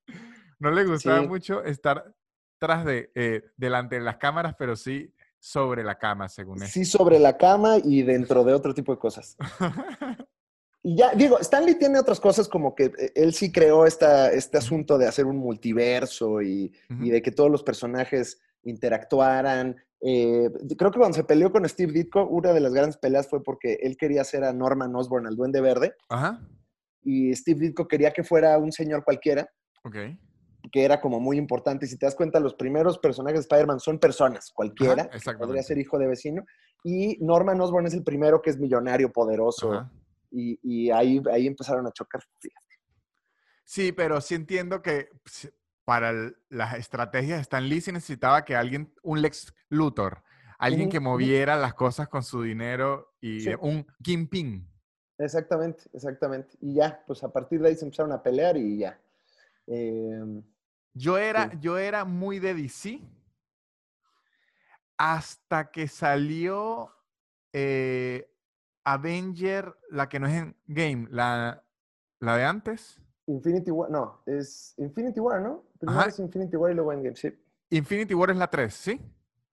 [0.59, 2.13] no le gustaba mucho estar
[2.59, 6.67] tras de, eh, delante de las cámaras, pero sí sobre la cama, según él.
[6.67, 9.37] Sí, sobre la cama y dentro de otro tipo de cosas.
[10.81, 14.57] Y ya, digo, Stanley tiene otras cosas como que eh, él sí creó esta, este
[14.57, 19.75] asunto de hacer un multiverso y, de que todos los personajes interactuaran.
[20.01, 23.43] Eh, creo que cuando se peleó con Steve Ditko, una de las grandes peleas fue
[23.43, 25.95] porque él quería hacer a Norman Osborn, al Duende Verde.
[26.07, 26.39] Ajá.
[27.03, 29.49] Y Steve Ditko quería que fuera un señor cualquiera.
[29.83, 29.95] Ok.
[30.71, 31.85] Que era como muy importante.
[31.85, 35.09] Y si te das cuenta, los primeros personajes de Spider-Man son personas, cualquiera.
[35.37, 36.45] podría ser hijo de vecino.
[36.85, 39.89] Y Norman Osborn es el primero que es millonario, poderoso
[40.31, 42.21] y, ahí, ahí empezaron a chocar.
[43.63, 45.09] Sí, pero sí entiendo que
[45.85, 46.13] para
[46.49, 50.23] las estrategias Stan Lee se necesitaba que alguien, un Lex Luthor,
[50.57, 54.67] alguien que moviera las cosas con su dinero y un Kingpin.
[55.17, 56.57] Exactamente, exactamente.
[56.61, 58.99] Y ya, pues a partir de ahí se empezaron a pelear y ya.
[59.67, 60.43] Em,
[60.93, 63.01] yo, era, yo era muy de DC
[64.97, 66.91] hasta que salió
[67.53, 68.28] eh,
[68.93, 71.63] Avenger, la que no es en Game, la,
[72.19, 72.99] la de antes.
[73.27, 75.63] Infinity War, no, es Infinity War, ¿no?
[75.79, 76.09] Primero Ajá.
[76.09, 77.31] es Infinity War y luego Endgame, sí.
[77.69, 79.01] Infinity War es la 3, ¿sí?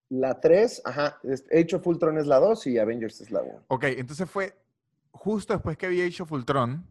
[0.08, 1.20] La 3, ajá,
[1.52, 3.64] Age of Ultron es la 2 y Avengers es la 1.
[3.68, 4.56] Ok, entonces fue
[5.10, 6.86] justo después que vi Age of Ultron.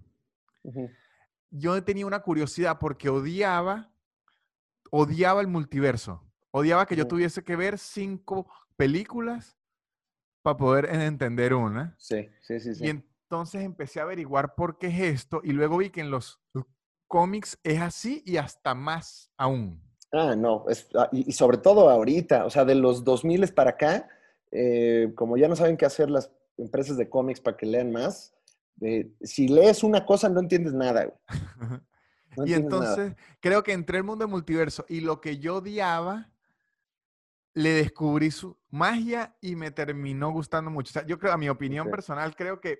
[1.49, 3.89] Yo tenía una curiosidad porque odiaba,
[4.91, 6.21] odiaba el multiverso.
[6.51, 9.57] Odiaba que yo tuviese que ver cinco películas
[10.45, 11.95] para poder en- entender una.
[11.97, 12.85] Sí, sí, sí, Y sí.
[12.87, 16.39] entonces empecé a averiguar por qué es esto y luego vi que en los
[17.07, 19.81] cómics es así y hasta más aún.
[20.11, 23.71] Ah, no, es, ah, y, y sobre todo ahorita, o sea, de los 2000 para
[23.71, 24.07] acá,
[24.51, 28.33] eh, como ya no saben qué hacer las empresas de cómics para que lean más,
[28.81, 31.17] eh, si lees una cosa no entiendes nada, güey.
[32.37, 32.95] No y entiendes nada.
[32.95, 36.31] entonces creo que entré el mundo del multiverso y lo que yo odiaba,
[37.55, 40.91] le descubrí su magia y me terminó gustando mucho.
[40.91, 42.79] O sea, yo creo, a mi opinión personal, creo que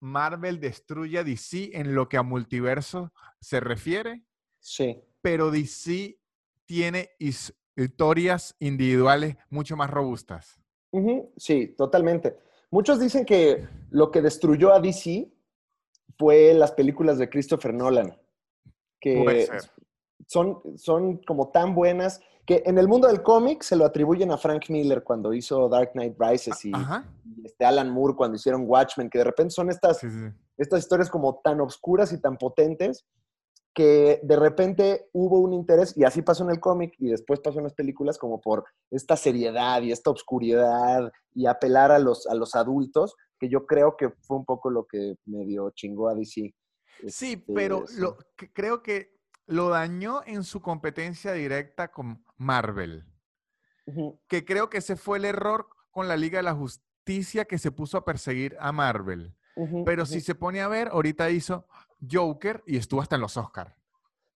[0.00, 4.24] Marvel destruye a DC en lo que a multiverso se refiere,
[4.58, 6.18] Sí, pero DC
[6.66, 10.60] tiene his- historias individuales mucho más robustas.
[11.36, 12.36] Sí, totalmente.
[12.70, 15.32] Muchos dicen que lo que destruyó a DC
[16.18, 18.16] fue las películas de Christopher Nolan,
[19.00, 19.70] Puede que ser.
[20.32, 24.38] Son, son como tan buenas que en el mundo del cómic se lo atribuyen a
[24.38, 27.04] Frank Miller cuando hizo Dark Knight Rises y, Ajá.
[27.44, 30.26] este Alan Moore cuando hicieron Watchmen, que de repente son estas, Sí, sí.
[30.56, 33.04] estas historias como tan obscuras y tan potentes
[33.74, 37.58] que de repente hubo un interés, y así pasó en el cómic y después pasó
[37.58, 42.34] en las películas, como por esta seriedad y esta obscuridad y apelar a los, a
[42.34, 46.52] los adultos, que yo creo que fue un poco lo que medio chingó a DC.
[47.08, 47.98] Sí, Este, pero sí.
[48.00, 48.16] lo,
[48.52, 49.14] creo que
[49.52, 53.04] lo dañó en su competencia directa con Marvel.
[54.28, 57.70] Que creo que ese fue el error con la Liga de la Justicia que se
[57.70, 59.34] puso a perseguir a Marvel.
[59.84, 61.66] Pero si se pone a ver, ahorita hizo
[62.10, 63.76] Joker y estuvo hasta en los Oscar.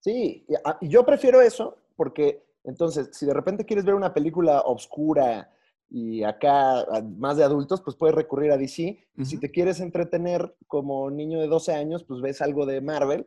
[0.00, 4.12] Sí, y a- y yo prefiero eso porque entonces, si de repente quieres ver una
[4.12, 5.50] película obscura
[5.88, 8.98] y acá a- más de adultos, pues puedes recurrir a DC.
[9.16, 13.26] Y si te quieres entretener como niño de 12 años, pues ves algo de Marvel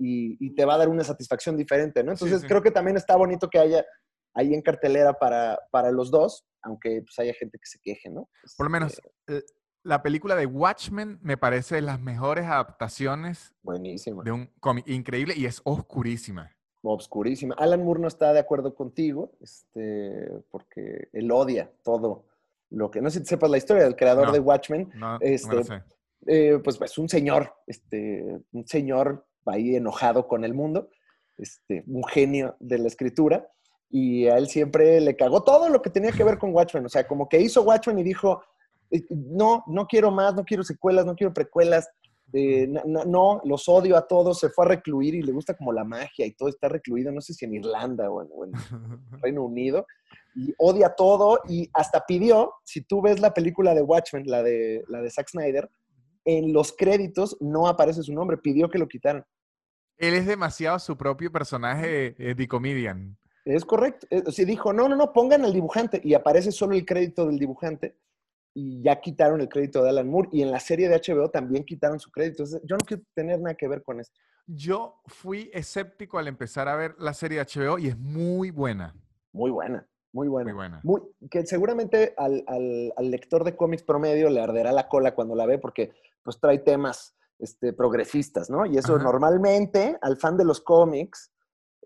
[0.00, 2.12] y, y te va a dar una satisfacción diferente, ¿no?
[2.12, 2.46] Entonces, sí.
[2.48, 3.84] creo que también está bonito que haya
[4.34, 8.28] ahí en cartelera para, para los dos, aunque pues haya gente que se queje, ¿no?
[8.56, 9.42] Por lo menos Este, eh,
[9.82, 14.22] la película de Watchmen me parece de las mejores adaptaciones buenísimo.
[14.22, 14.86] de un cómic.
[14.88, 16.50] Increíble y es oscurísima.
[16.82, 17.54] obscurísima.
[17.58, 22.26] Alan Moore no está de acuerdo contigo, este, porque él odia todo
[22.70, 24.32] lo que, no sé si sepas la historia del creador No.
[24.32, 25.82] de Watchmen, No, no me Este, lo sé.
[26.26, 30.90] eh, pues es un señor, este, un señor ahí enojado con el mundo,
[31.38, 33.48] este, un genio de la escritura,
[33.88, 36.88] y a él siempre le cagó todo lo que tenía que ver con Watchmen, o
[36.88, 38.42] sea, como que hizo Watchmen y dijo,
[38.90, 41.88] eh, no, no quiero más, no quiero secuelas, no quiero precuelas,
[42.32, 45.72] eh, na- no, los odio a todos, se fue a recluir y le gusta como
[45.72, 48.52] la magia y todo está recluido, no sé si en Irlanda o en, o en
[49.22, 49.86] Reino Unido,
[50.36, 54.84] y odia todo y hasta pidió, si tú ves la película de Watchmen, la de,
[54.86, 55.68] la de Zack Snyder,
[56.24, 59.24] en los créditos no aparece su nombre, pidió que lo quitaran.
[59.96, 63.16] Él es demasiado su propio personaje eh, de comedian.
[63.44, 64.06] Es correcto.
[64.10, 67.26] Eh, o sea, dijo, no, no, no, pongan al dibujante y aparece solo el crédito
[67.26, 67.96] del dibujante
[68.54, 71.64] y ya quitaron el crédito de Alan Moore y en la serie de HBO también
[71.64, 72.42] quitaron su crédito.
[72.44, 74.18] Entonces, yo no quiero tener nada que ver con esto.
[74.46, 78.94] Yo fui escéptico al empezar a ver la serie de HBO y es muy buena.
[79.32, 80.44] Muy buena, muy buena.
[80.50, 80.80] Muy buena.
[80.82, 85.36] Muy- que seguramente al, al- al lector de cómics promedio le arderá la cola cuando
[85.36, 88.66] la ve porque pues trae temas este, progresistas, ¿no?
[88.66, 89.04] Y eso Ajá.
[89.04, 91.32] normalmente al fan de los cómics,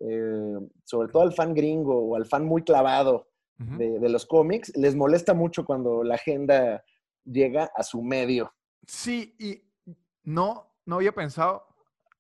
[0.01, 4.77] eh, sobre todo al fan gringo o al fan muy clavado de, de los cómics,
[4.77, 6.85] les molesta mucho cuando la agenda
[7.25, 8.53] llega a su medio.
[8.87, 9.63] Sí, y
[10.25, 11.67] no, no había pensado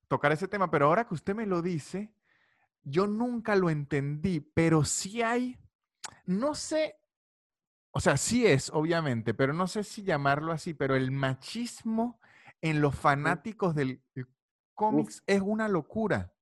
[0.08, 2.14] tocar ese tema, pero ahora que usted me lo dice,
[2.84, 5.58] yo nunca lo entendí, pero sí hay,
[6.26, 6.96] no sé,
[7.94, 12.18] o sea, sí es, obviamente, pero no sé si llamarlo así, pero el machismo
[12.60, 14.00] en los fanáticos del
[14.74, 16.32] cómics es una locura.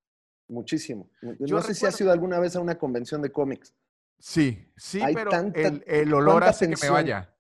[0.49, 1.11] Muchísimo.
[1.21, 3.75] Yo no sé si has ido alguna vez a una convención de cómics.
[4.19, 7.35] Sí, sí, Hay pero tanta- el, el olor hace que me vaya.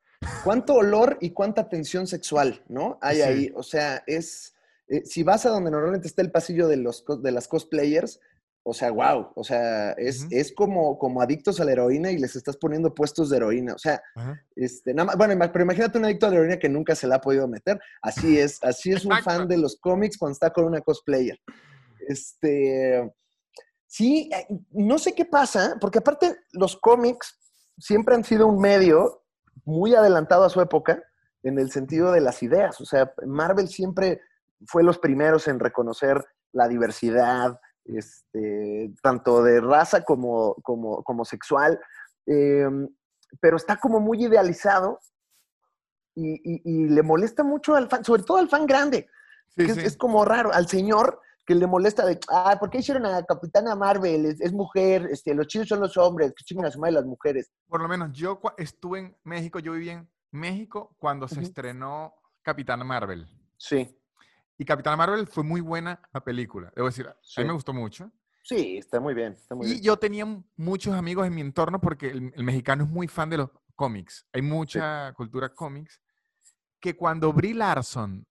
[0.44, 2.98] cuánto olor y cuánta tensión sexual, ¿no?
[3.00, 3.22] Hay Sí.
[3.22, 3.52] ahí.
[3.54, 4.54] O sea, es.
[4.88, 8.20] eh, si vas a donde normalmente está el pasillo de, los, de las cosplayers,
[8.64, 9.32] o sea, wow.
[9.34, 13.28] O sea, es, es como, como adictos a la heroína y les estás poniendo puestos
[13.28, 13.74] de heroína.
[13.74, 14.00] O sea,
[14.54, 17.16] este, nada más, bueno, pero imagínate un adicto a la heroína que nunca se la
[17.16, 17.80] ha podido meter.
[18.00, 21.38] Así es, así es un fan de los cómics cuando está con una cosplayer.
[22.08, 23.12] Este.
[23.86, 27.38] Sí, eh, no sé qué pasa, porque aparte los cómics
[27.78, 29.24] siempre han sido un medio
[29.64, 31.02] muy adelantado a su época
[31.42, 32.80] en el sentido de las ideas.
[32.80, 34.20] O sea, Marvel siempre
[34.66, 41.80] fue los primeros en reconocer la diversidad, este, tanto de raza como, como, sexual,
[42.26, 42.88] em,
[43.40, 45.00] pero está como muy idealizado
[46.14, 49.08] y, le molesta mucho al fan, sobre todo al fan grande.
[49.56, 53.74] Es, como raro, al señor que le molesta de, ah, ¿por qué hicieron a Capitana
[53.74, 54.26] Marvel?
[54.26, 57.50] Es, mujer, este, los chinos son los hombres, que chingan a su madre las mujeres.
[57.68, 62.84] Por lo menos yo estuve en México, yo viví en México cuando se estrenó Capitana
[62.84, 63.26] Marvel.
[63.56, 63.98] Sí.
[64.62, 68.12] Y Capitana Marvel fue muy buena la película, debo decir, a mí me gustó mucho.
[68.44, 69.36] Sí, está muy bien.
[69.62, 73.38] y yo tenía muchos amigos en mi entorno porque el, mexicano es muy fan de
[73.38, 74.24] los cómics.
[74.32, 76.00] Hay mucha cultura cómics.
[76.78, 78.24] Que cuando Brie Larson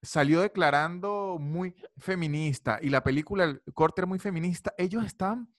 [0.00, 5.52] salió declarando muy feminista y la película, el corte era muy feminista, ellos estaban,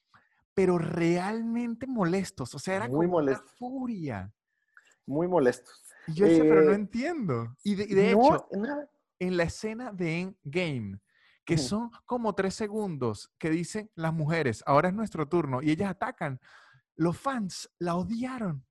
[0.54, 2.56] pero realmente molestos.
[2.56, 4.34] O sea, era muy como una furia.
[5.06, 5.84] Muy molestos.
[6.08, 7.58] Y yo decía, pero no eh, entiendo.
[7.64, 8.48] Y de, hecho,
[9.20, 11.00] en la escena de Endgame,
[11.46, 15.92] que son como tres segundos, que dicen las mujeres, ahora es nuestro turno, y ellas
[15.92, 16.40] atacan,
[16.96, 18.66] los fans la odiaron.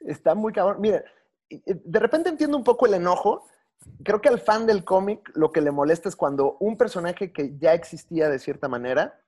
[0.00, 0.80] Está muy cabrón.
[0.80, 1.02] Mira,
[1.48, 3.46] de repente entiendo un poco el enojo,
[4.02, 7.56] creo que al fan del cómic lo que le molesta es cuando un personaje que
[7.58, 9.20] ya existía de cierta manera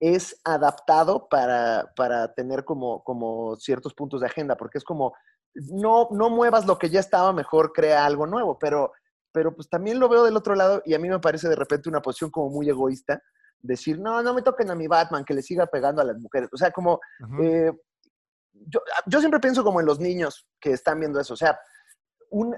[0.00, 1.92] es adaptado para,
[2.34, 5.14] tener como, como ciertos puntos de agenda, porque es como,
[5.54, 8.92] no, no muevas lo que ya estaba, mejor crea algo nuevo, pero,
[9.32, 11.88] pero pues también lo veo del otro lado y a mí me parece de repente
[11.88, 13.22] una posición como muy egoísta,
[13.60, 16.48] decir, no, no me toquen a mi Batman, que le siga pegando a las mujeres.
[16.52, 16.98] O sea, como,
[17.42, 17.70] eh,
[18.52, 21.58] yo, yo siempre pienso como en los niños que están viendo eso, o sea,
[22.30, 22.54] un,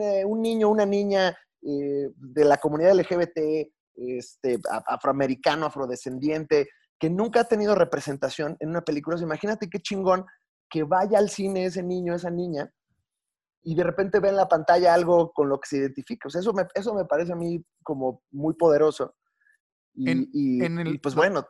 [0.00, 7.40] eh, un, niño, una niña eh, de la comunidad LGBT, este, afroamericano, afrodescendiente, que nunca
[7.40, 9.18] ha tenido representación en una película.
[9.20, 10.24] imagínate qué chingón
[10.70, 12.72] que vaya al cine ese niño, esa niña,
[13.62, 16.28] y de repente ve en la pantalla algo con lo que se identifica.
[16.28, 19.14] O sea, eso me, eso me parece a mí como muy poderoso.
[19.94, 20.10] Y,
[20.64, 21.46] en, el, pues bueno,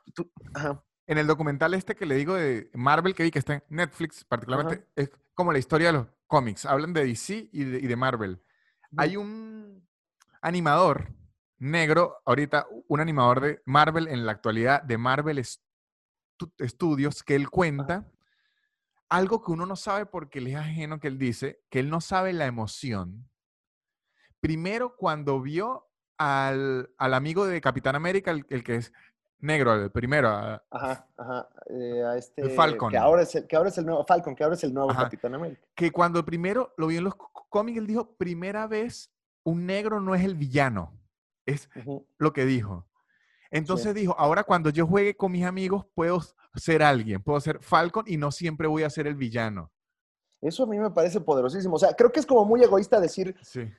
[1.07, 4.25] en el documental este que le digo de Marvel que vi que está en Netflix,
[4.25, 6.67] particularmente, es como la historia de los cómics.
[6.67, 8.43] Hablan de DC y de, Marvel.
[8.97, 9.87] Hay un
[10.41, 11.15] animador
[11.59, 15.43] negro, ahorita un animador de Marvel en la actualidad, de Marvel
[16.61, 18.11] Studios, que él cuenta
[19.13, 22.01] algo que uno no sabe porque le es ajeno que él dice, que él no
[22.01, 23.29] sabe la emoción.
[24.41, 28.93] Primero, cuando vio al, amigo de Capitán América, el que es
[29.43, 30.29] negro, el primero.
[30.29, 31.49] ajá, ajá.
[31.69, 32.91] Eh, a este, Falcon.
[32.91, 34.89] Que ahora, es el, que ahora es el nuevo Falcon, que ahora es el nuevo
[34.95, 35.61] Capitán América.
[35.75, 37.17] Que cuando primero lo vio en los
[37.51, 39.13] cómics, él dijo, primera vez
[39.45, 40.99] un negro no es el villano.
[41.45, 41.69] Es
[42.19, 42.87] lo que dijo.
[43.53, 46.21] Entonces dijo, ahora cuando yo juegue con mis amigos, puedo
[46.55, 49.71] ser alguien, puedo ser Falcon y no siempre voy a ser el villano.
[50.41, 51.77] Eso a mí me parece poderosísimo.
[51.77, 53.37] O sea, creo que es como muy egoísta decir,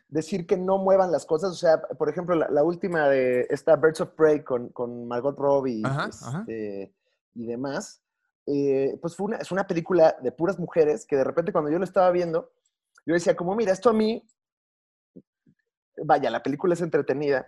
[0.07, 1.51] decir que no muevan las cosas.
[1.51, 6.93] O sea, por ejemplo, la, última de esta Birds of Prey con, Margot Robbie este,
[7.33, 8.01] y demás,
[8.45, 11.79] eh, pues fue una, es una película de puras mujeres que de repente cuando yo
[11.79, 12.51] lo estaba viendo,
[13.05, 14.25] yo decía como, mira, esto a mí,
[16.05, 17.45] vaya, la película es entretenida,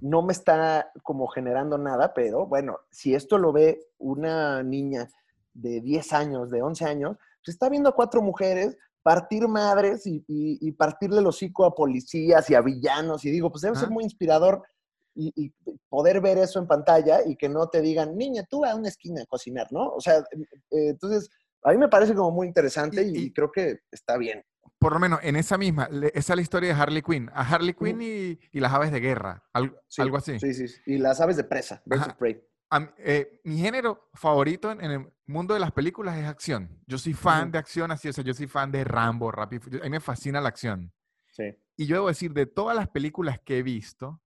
[0.00, 5.08] no me está como generando nada, pero bueno, si esto lo ve una niña
[5.54, 10.72] de 10 años, de 11 años, se está viendo a cuatro mujeres partir madres y,
[10.72, 13.24] partirle el hocico a policías y a villanos.
[13.24, 14.62] Y digo, pues debe ser muy inspirador
[15.14, 15.52] y,
[15.88, 19.22] poder ver eso en pantalla y que no te digan, niña, tú a una esquina
[19.22, 19.88] a cocinar, ¿no?
[19.88, 20.18] O sea,
[20.70, 21.28] eh, entonces,
[21.62, 24.42] a mí me parece como muy interesante y, creo que está bien.
[24.82, 27.30] Por lo menos en esa misma, esa es la historia de Harley Quinn.
[27.32, 30.40] A Harley Quinn y, las aves de guerra, algo, algo así.
[30.40, 32.42] Sí, sí, y las aves de presa, versus prey.
[32.98, 36.82] Eh, mi género favorito en, el mundo de las películas es acción.
[36.86, 39.62] Yo soy fan de acción, así, o sea, yo soy fan de Rambo, Rápido.
[39.80, 40.92] A mí me fascina la acción.
[41.30, 41.56] Sí.
[41.76, 44.20] Y yo debo decir, de todas las películas que he visto,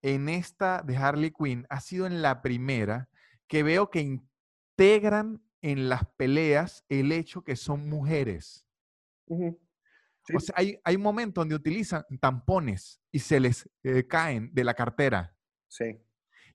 [0.00, 3.10] en esta de Harley Quinn ha sido en la primera
[3.46, 8.66] que veo que integran en las peleas el hecho que son mujeres.
[10.34, 14.64] O sea, hay, hay un momento donde utilizan tampones y se les eh, caen de
[14.64, 15.36] la cartera.
[15.68, 16.00] Sí.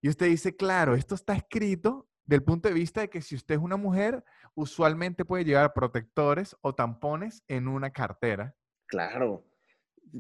[0.02, 3.56] Y usted dice, claro, esto está escrito del punto de vista de que si usted
[3.56, 4.24] es una mujer,
[4.56, 8.56] usualmente puede llevar protectores o tampones en una cartera.
[8.88, 9.46] Claro,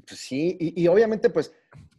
[0.07, 1.53] pues sí, y, obviamente pues,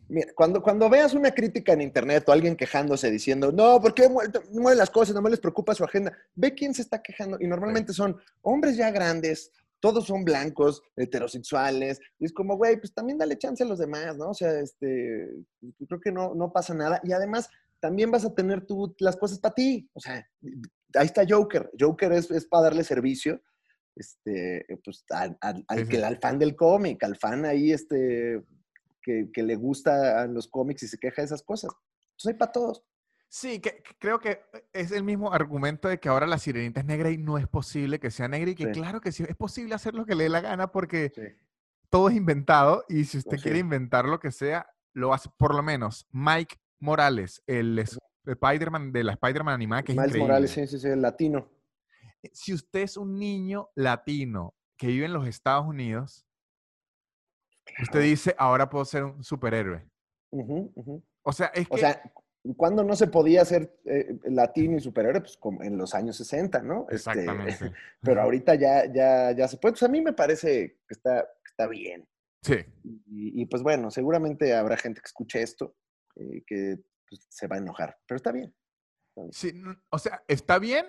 [0.09, 4.09] mira, cuando, cuando veas una crítica en internet o alguien quejándose diciendo, no, ¿por qué
[4.09, 5.15] mueven las cosas?
[5.15, 6.17] No me les preocupa su agenda.
[6.35, 9.53] Ve quién se está quejando y normalmente son hombres ya grandes,
[9.83, 14.17] todos son blancos, heterosexuales, y es como, güey, pues también dale chance a los demás,
[14.17, 14.31] ¿no?
[14.31, 15.29] O sea, este,
[15.89, 17.01] creo que no, no pasa nada.
[17.03, 17.49] Y además,
[17.81, 19.91] también vas a tener tú las cosas para ti.
[19.93, 20.25] O sea,
[20.95, 21.69] ahí está Joker.
[21.79, 23.43] Joker es, para darle servicio.
[23.97, 28.43] este, pues, al, al- al que, fan del cómic, al fan ahí, este,
[29.03, 31.73] que, que le gusta los cómics y se queja de esas cosas.
[32.17, 32.85] Pues hay para todos.
[33.35, 34.43] Sí, que, que creo que
[34.75, 37.99] es el mismo argumento de que ahora la sirenita es negra y no es posible
[37.99, 38.73] que sea negra y que Sí.
[38.73, 41.23] claro que sí, es posible hacer lo que le dé la gana porque Sí.
[41.89, 45.31] todo es inventado y si usted quiere inventar lo que sea, lo hace.
[45.39, 47.79] Por lo menos Mike Morales, el
[48.27, 50.29] Spider-Man de la Spider-Man animada, que es Miles increíble.
[50.29, 51.49] Morales, sí, sí, sí, el latino.
[52.23, 56.27] Eh, Si usted es un niño latino que vive en los Estados Unidos,
[57.81, 59.89] usted dice, ahora puedo ser un superhéroe.
[61.23, 61.81] O sea, es O que...
[61.81, 62.03] sea,
[62.57, 65.21] ¿cuándo no se podía ser eh, latino y superhéroe?
[65.21, 66.87] Pues como en los años 60, ¿no?
[66.91, 67.73] Este, Exactamente.
[68.03, 69.73] pero ahorita ya, ya, ya se puede.
[69.73, 72.09] Pues a mí me parece que está, que está bien.
[72.43, 72.55] Sí.
[72.85, 75.77] Y, y, pues bueno, seguramente habrá gente que escuche esto
[76.17, 76.79] eh, que
[77.09, 78.53] pues, se va a enojar, pero está bien.
[79.31, 80.87] Sí, n- o sea, está bien,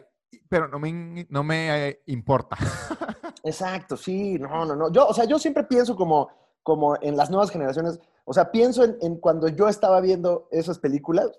[0.49, 2.58] pero no me, no me eh, importa.
[3.43, 4.91] Exacto, sí, no, no, no.
[4.91, 6.30] Yo, o sea, yo siempre pienso como,
[6.64, 10.80] como en las nuevas generaciones, o sea, pienso en, en cuando yo estaba viendo esas
[10.80, 11.30] películas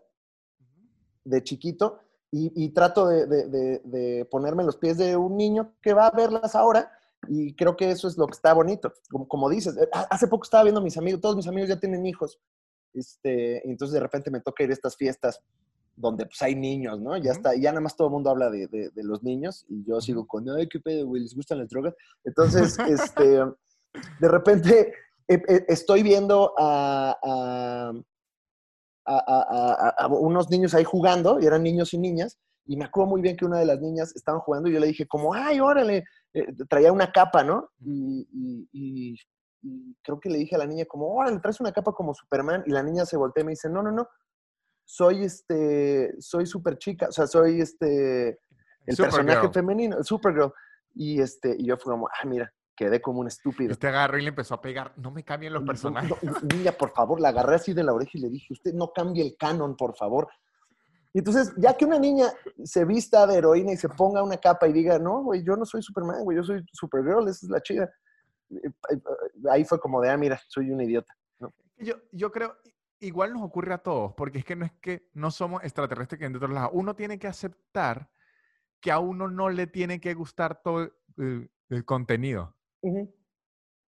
[1.25, 1.99] de chiquito
[2.31, 5.95] y, y trato de, de- de- de ponerme en los pies de un niño que
[5.95, 6.91] va a verlas ahora
[7.29, 8.93] y creo que eso es lo que está bonito.
[9.11, 11.69] Como, como dices, eh, ha- hace poco estaba viendo a mis amigos, todos mis amigos
[11.71, 12.39] ya tienen hijos,
[12.93, 15.41] este, y entonces de repente me toca ir a estas fiestas
[15.97, 17.17] donde pues hay niños, ¿no?
[17.17, 19.85] Ya está, ya nada más todo el mundo habla de, de- de los niños y
[19.85, 21.95] yo sigo con, ay, qué pedo, güey, les gustan las drogas.
[22.25, 23.39] Entonces, este,
[24.21, 24.93] de repente
[25.29, 27.93] estoy viendo a, a-
[29.07, 32.85] a- a- a- a unos niños ahí jugando, y eran niños y niñas, y me
[32.87, 35.35] acuerdo muy bien que una de las niñas estaban jugando y yo le dije como,
[35.35, 37.69] ay, órale, eh, traía una capa, ¿no?
[37.81, 39.17] Y, y- y-
[39.63, 42.63] y creo que le dije a la niña como, órale, traes una capa como Superman,
[42.67, 44.09] y la niña se voltea y me dice, no, no, no,
[44.87, 48.39] soy este, soy super chica, o sea, soy este, el
[49.05, 50.53] personaje femenino, el Supergirl.
[50.95, 53.73] Y, este, y yo fui como, ah, mira, quedé como un estúpido.
[53.73, 54.93] usted agarró y le empezó a pegar.
[54.97, 56.11] No me cambien los personajes.
[56.23, 58.73] no, no, niña, por favor, la agarré así de la oreja y le dije, usted
[58.75, 60.29] no cambie el canon, por favor.
[61.13, 62.27] Y entonces, ya que una niña
[62.65, 65.65] se vista de heroína y se ponga una capa y diga, no, güey, yo no
[65.65, 67.85] soy Superman, güey, yo soy Supergirl, esa es la chida.
[68.51, 69.01] Eh, eh,
[69.49, 71.15] Ahí fue como de, ah, mira, soy un idiota.
[71.77, 72.57] Yo, yo creo,
[72.99, 76.29] igual nos ocurre a todos, porque es que no es que no somos extraterrestres que
[76.29, 76.71] de lados.
[76.73, 78.11] Uno tiene que aceptar
[78.81, 82.57] que a uno no le tiene que gustar todo el, el contenido.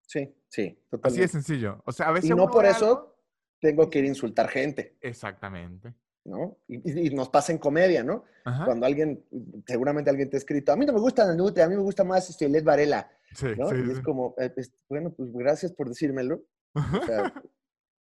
[0.08, 1.28] Sí, sí, Así de totalmente.
[1.28, 1.82] sencillo.
[1.84, 3.16] O sea, a veces Y no por eso algo-
[3.60, 5.94] tengo que ir a insultar gente, Exactamente.
[6.24, 6.58] ¿no?
[6.68, 8.24] Y, nos pasa en comedia, ¿no?
[8.44, 8.64] Ajá.
[8.64, 9.24] Cuando alguien,
[9.66, 12.04] seguramente alguien te ha escrito, a mí no me gusta Nanute, a mí me gusta
[12.04, 13.68] más este, Led Varela, Sí, ¿no?
[13.70, 14.02] sí, y es sí.
[14.02, 16.42] como, eh, pues, bueno, pues gracias por decírmelo.
[16.74, 17.32] O sea,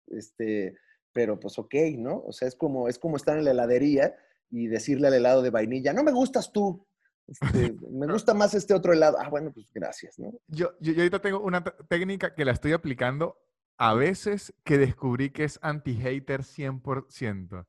[0.07, 0.75] este,
[1.13, 2.23] pero pues ok, ¿no?
[2.25, 4.15] O sea, es como, es como estar en la heladería
[4.49, 6.86] y decirle al helado de vainilla, no me gustas tú,
[7.28, 9.17] este, me gusta más este otro helado.
[9.19, 10.32] Ah, bueno, pues gracias, ¿no?
[10.47, 13.38] Yo, yo, yo ahorita tengo una técnica que la estoy aplicando
[13.78, 17.65] a veces que descubrí que es anti-hater 100%.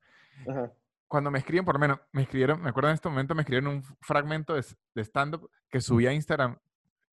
[0.48, 0.72] Ajá.
[1.08, 3.76] Cuando me escriben, por lo menos, me escribieron, me acuerdo en este momento, me escribieron
[3.76, 6.58] un fragmento de, de stand-up que subí a Instagram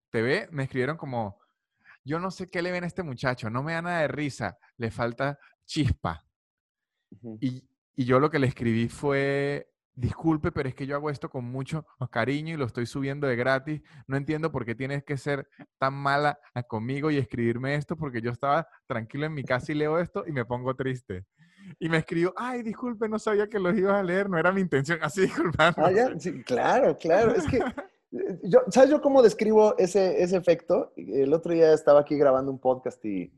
[0.10, 1.40] TV, me escribieron como,
[2.04, 4.58] yo no sé qué le ven a este muchacho, no me da nada de risa,
[4.78, 6.26] le falta chispa.
[7.40, 11.30] Y, y yo lo que le escribí fue, disculpe, pero es que yo hago esto
[11.30, 13.82] con mucho cariño y lo estoy subiendo de gratis.
[14.08, 18.32] No entiendo por qué tienes que ser tan mala conmigo y escribirme esto, porque yo
[18.32, 21.26] estaba tranquilo en mi casa y leo esto y me pongo triste.
[21.80, 24.62] Y me escribió, ay, disculpe, no sabía que los ibas a leer, no era mi
[24.62, 25.86] intención, así disculpando.
[25.86, 27.34] Ah, ya, sí, claro, claro.
[27.34, 27.58] Es que,
[28.12, 30.94] eh, yo, ¿sabes yo cómo describo ese, ese efecto?
[30.98, 33.32] El otro día estaba aquí grabando un podcast y,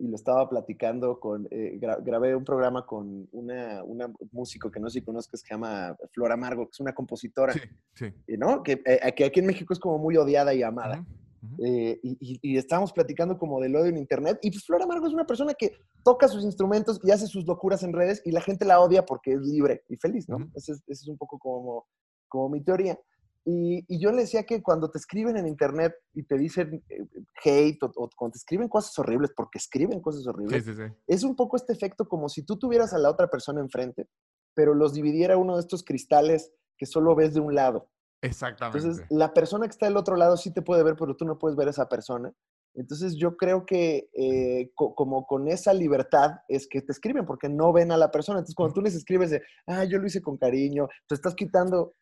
[0.00, 4.80] y lo estaba platicando con, eh, gra- grabé un programa con una, una músico que
[4.80, 7.60] no sé si conozcas, que se llama Flor Amargo, que es una compositora, Sí,
[7.94, 8.12] sí.
[8.38, 8.62] ¿no?
[8.62, 11.00] Que, eh, que aquí en México es como muy odiada y amada.
[11.42, 11.64] Ujú, ujú.
[11.66, 14.38] Eh, y, y- y estábamos platicando como del odio en internet.
[14.42, 15.72] Y pues Flor Amargo es una persona que
[16.02, 19.32] toca sus instrumentos y hace sus locuras en redes y la gente la odia porque
[19.34, 20.36] es libre y feliz, ¿no?
[20.36, 20.46] Ujú.
[20.54, 21.86] Esa es, es un poco como,
[22.28, 22.98] como mi teoría.
[23.44, 27.06] Y, y yo le decía que cuando te escriben en internet y te dicen eh,
[27.44, 30.82] hate o, o cuando te escriben cosas horribles, porque escriben cosas Sí, horribles, sí, sí.
[31.06, 34.08] es un poco este efecto como si tú tuvieras a la otra persona enfrente,
[34.54, 37.88] pero los dividiera uno de estos cristales que solo ves de un lado.
[38.22, 38.78] Exactamente.
[38.86, 41.38] Entonces, la persona que está del otro lado sí te puede ver, pero tú no
[41.38, 42.32] puedes ver a esa persona.
[42.74, 47.48] Entonces, yo creo que eh, co- como con esa libertad es que te escriben, porque
[47.48, 48.38] no ven a la persona.
[48.40, 51.94] Entonces, cuando tú les escribes de, ah, yo lo hice con cariño, te estás quitando,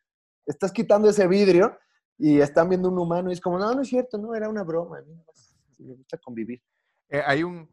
[0.49, 1.79] estás quitando ese vidrio
[2.17, 4.65] y están viendo un humano y es como, no, no es cierto, no, era una
[4.65, 4.99] broma.
[4.99, 6.61] a mí nomás Me gusta convivir.
[7.09, 7.71] Eh, hay un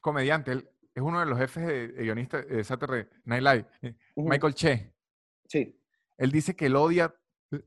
[0.00, 3.96] comediante, él es uno de los jefes de, de guionista de Saturday Night Live, eh.
[4.16, 4.94] Michael Che.
[5.46, 5.76] Sí.
[6.16, 7.14] Él dice que él odia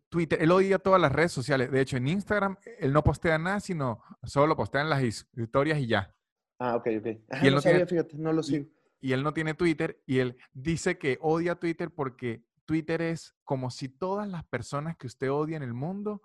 [0.09, 1.71] Twitter, él odia todas las redes sociales.
[1.71, 5.87] De hecho, en Instagram, él no postea nada, sino solo postea en las historias y
[5.87, 6.15] ya.
[6.59, 7.05] Ah, ok, ok.
[7.41, 8.67] y él no, sabía, fíjate, no lo sigo.
[9.01, 13.69] Y, él no tiene Twitter y él dice que odia Twitter porque Twitter es como
[13.69, 16.21] si todas las personas que usted odia en el mundo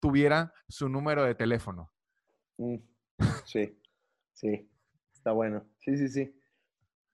[0.00, 1.90] tuvieran su número de teléfono.
[2.56, 2.76] Mm,
[3.44, 3.78] sí,
[4.32, 4.68] sí,
[5.12, 5.64] está bueno.
[5.78, 6.34] Sí, sí, sí.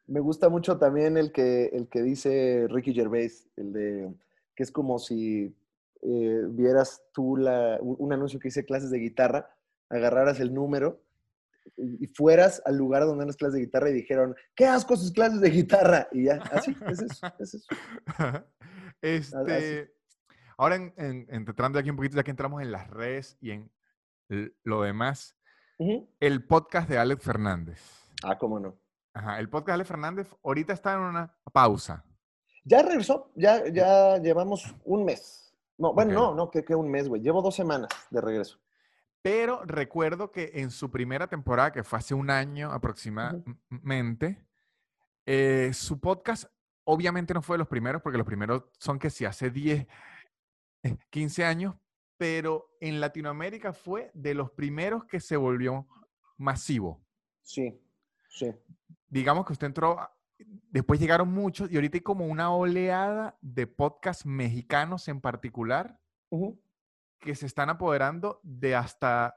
[0.07, 4.15] Me gusta mucho también el que, el que dice Ricky Gervais, el de
[4.55, 5.57] que es como si
[6.03, 9.51] eh, vieras tú la, un, anuncio que dice clases de guitarra,
[9.89, 11.03] agarraras el número
[11.77, 15.13] y, fueras al lugar donde dan las clases de guitarra y dijeron, ¿qué asco sus
[15.13, 16.09] clases de guitarra?
[16.13, 17.75] Y ya, así, es eso, es eso.
[19.03, 19.93] este,
[20.57, 23.71] ahora, en, entrando aquí un poquito, ya que entramos en las redes y en
[24.63, 25.37] lo demás,
[26.21, 27.81] el podcast de Alex Fernández.
[28.23, 28.79] Ah, cómo no.
[29.13, 32.05] Ajá, el podcast de Alex Fernández ahorita está en una pausa.
[32.65, 35.55] Ya regresó, ya, ya llevamos un mes.
[35.77, 37.21] No, bueno, no, no, que, que un mes, güey.
[37.21, 38.59] Llevo dos semanas de regreso.
[39.25, 44.45] Pero recuerdo que en su primera temporada, que fue hace un año aproximadamente,
[45.25, 46.45] eh, su podcast
[46.85, 49.87] obviamente no fue de los primeros, porque los primeros son que si hace 10,
[51.09, 51.75] 15 eh, años,
[52.19, 55.89] pero en Latinoamérica fue de los primeros que se volvió
[56.37, 57.03] masivo.
[57.41, 57.81] Sí,
[58.29, 58.53] sí.
[59.09, 60.07] Digamos que usted entró
[60.69, 65.99] después llegaron muchos y ahorita hay como una oleada de podcasts mexicanos en particular
[67.25, 69.37] que se están apoderando de hasta,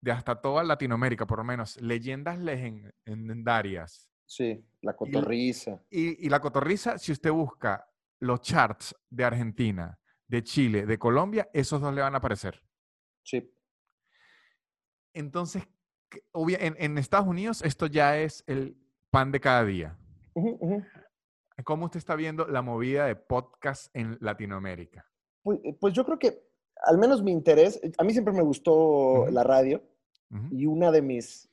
[0.00, 1.80] de hasta toda Latinoamérica, por lo menos.
[1.80, 4.10] Leyendas legendarias.
[4.24, 5.82] Sí, la cotorriza.
[5.90, 11.48] Y, y, la cotorriza, si usted busca los charts de Argentina, de Chile, de Colombia,
[11.52, 12.60] esos dos le van a aparecer.
[13.22, 13.52] Sí.
[15.12, 15.62] Entonces,
[16.34, 18.76] en, en Estados Unidos esto ya es el
[19.10, 19.98] pan de cada día.
[21.64, 25.06] ¿Cómo usted está viendo la movida de podcast en Latinoamérica?
[25.42, 26.45] Pues, eh, pues, yo creo que,
[26.84, 29.82] al menos mi interés, a mí siempre me gustó la radio
[30.50, 31.48] y una de mis,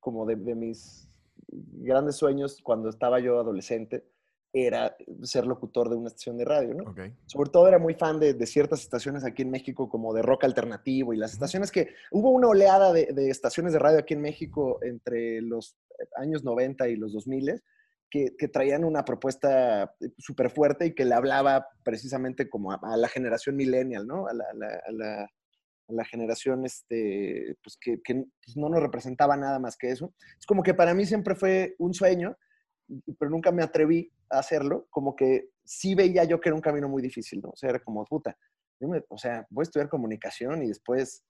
[0.00, 1.08] como de, mis
[1.48, 4.04] grandes sueños cuando estaba yo adolescente
[4.52, 6.94] era ser locutor de una estación de radio, ¿no?
[7.26, 11.12] Sobre todo era muy fan de, ciertas estaciones aquí en México, como de rock alternativo
[11.12, 14.78] y las estaciones que hubo una oleada de, de, estaciones de radio aquí en México
[14.82, 15.76] entre los
[16.16, 17.62] años 90 y los 2000
[18.10, 23.08] que, traían una propuesta eh, súper fuerte y que le hablaba precisamente como a, la
[23.08, 24.26] generación millennial, ¿no?
[24.26, 30.14] A la, generación este, pues que, pues, no nos representaba nada más que eso.
[30.38, 32.36] Es como que para mí siempre fue un sueño,
[33.18, 36.88] pero nunca me atreví a hacerlo, como que sí veía yo que era un camino
[36.88, 37.50] muy difícil, ¿no?
[37.50, 38.36] O sea, era como, puta,
[39.08, 41.24] o sea, voy a estudiar comunicación y después,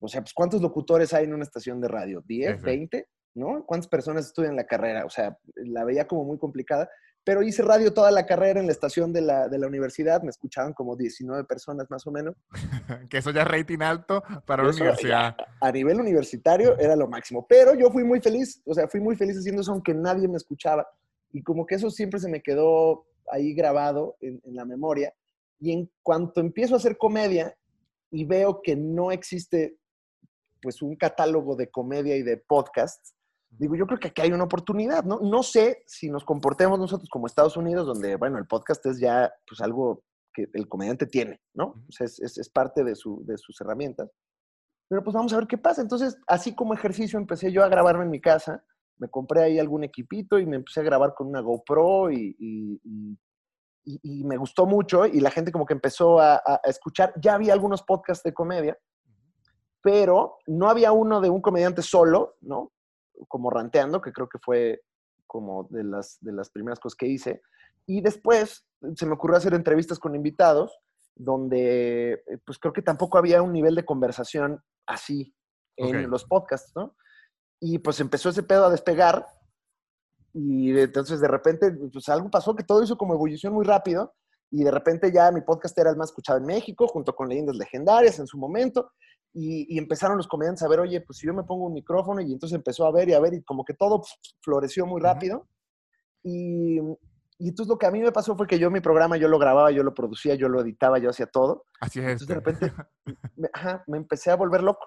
[0.00, 2.22] o sea, pues ¿cuántos locutores hay en una estación de radio?
[2.22, 3.08] ¿10, 20?
[3.38, 3.64] ¿No?
[3.64, 5.04] ¿Cuántas personas estudian la carrera?
[5.04, 6.88] O sea, la veía como muy complicada,
[7.24, 10.96] pero hice radio toda la carrera en la estación de la, universidad, me escuchaban como
[10.96, 12.34] 19 personas más o menos.
[13.10, 15.36] que eso ya es rating alto para la universidad.
[15.60, 19.14] A, nivel universitario era lo máximo, pero yo fui muy feliz, o sea, fui muy
[19.14, 20.86] feliz haciendo eso aunque nadie me escuchaba
[21.30, 25.12] y como que eso siempre se me quedó ahí grabado en, en la memoria
[25.60, 27.54] y en cuanto empiezo a hacer comedia
[28.10, 29.76] y veo que no existe
[30.60, 33.14] pues un catálogo de comedia y de podcasts,
[33.50, 35.20] digo, yo creo que aquí hay una oportunidad, ¿no?
[35.20, 39.32] No sé si nos comportemos nosotros como Estados Unidos, donde, bueno, el podcast es ya,
[39.46, 41.84] pues, algo que el comediante tiene, ¿no?
[41.88, 44.10] O sea, es, es, parte de, su, de sus herramientas.
[44.88, 45.82] Pero pues vamos a ver qué pasa.
[45.82, 48.64] Entonces, así como ejercicio, empecé yo a grabarme en mi casa,
[48.98, 53.18] me compré ahí algún equipito y me empecé a grabar con una GoPro y, y,
[53.84, 57.12] y, me gustó mucho y la gente como que empezó a, a, escuchar.
[57.20, 58.78] Ya había algunos podcasts de comedia,
[59.82, 62.72] pero no había uno de un comediante solo, ¿no?
[63.26, 64.82] Como ranteando, que creo que fue
[65.26, 67.42] como de las, de las primeras cosas que hice.
[67.86, 70.78] Y después se me ocurrió hacer entrevistas con invitados,
[71.14, 75.34] donde eh, pues creo que tampoco había un nivel de conversación así
[75.76, 76.96] en los podcasts, ¿no?
[77.60, 79.26] Y pues empezó ese pedo a despegar
[80.32, 84.14] y entonces de repente pues algo pasó que todo hizo como ebullición muy rápido
[84.50, 87.56] y de repente ya mi podcast era el más escuchado en México junto con Leyendas
[87.56, 88.92] Legendarias en su momento
[89.32, 92.32] y, empezaron los comediantes a ver, oye, pues si yo me pongo un micrófono y
[92.32, 94.02] entonces empezó a ver y a ver y como que todo
[94.40, 95.46] floreció muy rápido.
[96.22, 96.78] Y,
[97.38, 99.38] y, entonces lo que a mí me pasó fue que yo mi programa, yo lo
[99.38, 101.64] grababa, yo lo producía, yo lo editaba, yo hacía todo.
[101.80, 102.06] Así es.
[102.06, 102.72] Entonces de repente
[103.36, 103.48] me,
[103.86, 104.86] me empecé a volver loco.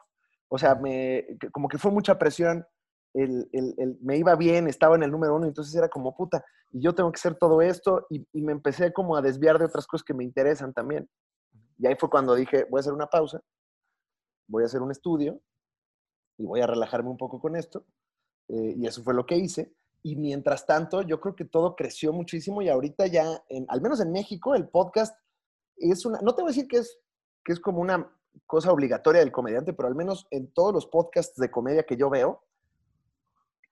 [0.49, 2.65] O sea, me, como que fue mucha presión.
[3.13, 6.45] El, el, el, me iba bien, estaba en el número uno, entonces era como puta,
[6.71, 9.65] y yo tengo que hacer todo esto, y, y me empecé como a desviar de
[9.65, 11.09] otras cosas que me interesan también.
[11.77, 13.41] Y ahí fue cuando dije, voy a hacer una pausa,
[14.51, 15.41] voy a hacer un estudio
[16.37, 17.85] y voy a relajarme un poco con esto.
[18.49, 19.73] Eh, y eso fue lo que hice.
[20.03, 24.01] Y mientras tanto, yo creo que todo creció muchísimo y ahorita ya, en, al menos
[24.01, 25.15] en México, el podcast
[25.77, 26.99] es una, no te voy a decir que es,
[27.43, 28.11] que es como una
[28.45, 32.09] cosa obligatoria del comediante, pero al menos en todos los podcasts de comedia que yo
[32.09, 32.43] veo,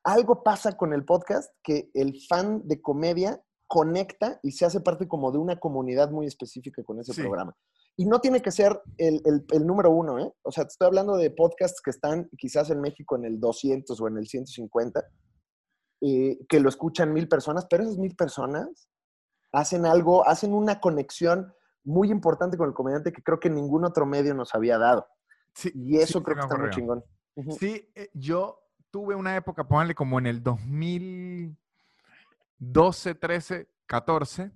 [0.03, 5.07] algo pasa con el podcast que el fan de comedia conecta y se hace parte
[5.07, 7.55] como de una comunidad muy específica con ese programa.
[7.99, 9.21] Y no tiene que ser el,
[9.65, 10.33] número uno, ¿eh?
[10.43, 13.99] O sea, te estoy hablando de podcasts que están quizás en México en el 200
[13.99, 15.05] o en el 150,
[15.99, 18.87] eh, que lo escuchan mil personas, pero esas mil personas
[19.51, 24.05] hacen algo, hacen una conexión muy importante con el comediante que creo que ningún otro
[24.05, 25.05] medio nos había dado.
[25.53, 27.03] Sí, y eso creo que está muy chingón.
[27.59, 34.53] Sí, eh, yo tuve una época, pónganle como en el 2012, 13, 14,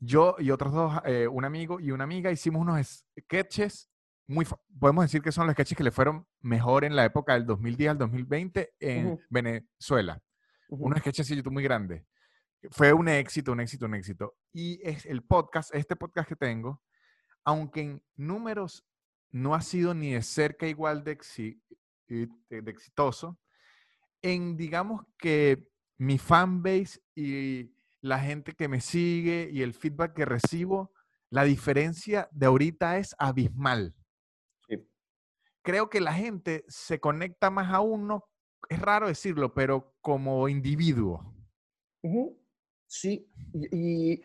[0.00, 3.90] yo y otros dos, eh, un amigo y una amiga, hicimos unos sketches
[4.26, 4.46] muy,
[4.78, 7.90] podemos decir que son los sketches que le fueron mejor en la época del 2010
[7.90, 10.22] al 2020 en Venezuela.
[10.68, 12.04] Unos sketches así muy grandes.
[12.70, 14.36] Fue un éxito, un éxito, un éxito.
[14.52, 16.80] Y es el podcast, este podcast que tengo,
[17.44, 18.86] aunque en números
[19.30, 21.18] no ha sido ni de cerca igual de,
[22.08, 23.38] de exitoso,
[24.22, 30.24] en digamos que mi fanbase y la gente que me sigue y el feedback que
[30.24, 30.92] recibo,
[31.30, 33.94] la diferencia de ahorita es abismal.
[35.62, 38.24] Creo que la gente se conecta más a uno,
[38.70, 41.34] es raro decirlo, pero como individuo.
[42.86, 44.22] Sí, y,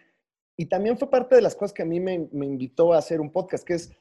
[0.70, 3.32] también fue parte de las cosas que a mí me, me invitó a hacer un
[3.32, 3.92] podcast, que es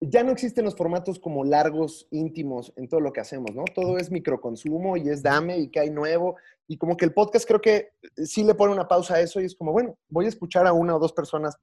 [0.00, 3.64] ya no existen los formatos como largos, íntimos en todo lo que hacemos, ¿no?
[3.74, 6.36] Todo es microconsumo y es dame y que hay nuevo.
[6.68, 9.44] Y como que el podcast creo que sí le pone una pausa a eso y
[9.44, 11.58] es como, bueno, voy a escuchar a una o dos personas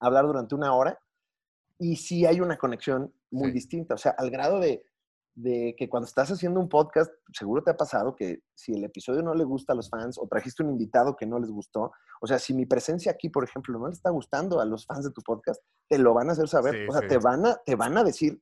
[0.00, 0.98] hablar durante una hora
[1.78, 3.94] y sí hay una conexión muy distinta.
[3.94, 4.84] O sea, al grado de,
[5.34, 9.22] de que cuando estás haciendo un podcast, seguro te ha pasado que si el episodio
[9.22, 12.26] no le gusta a los fans o trajiste un invitado que no les gustó, o
[12.26, 15.10] sea, si mi presencia aquí, por ejemplo, no le está gustando a los fans de
[15.10, 16.88] tu podcast, te lo van a hacer saber.
[16.88, 18.40] o sea, te, van a, te van a decir,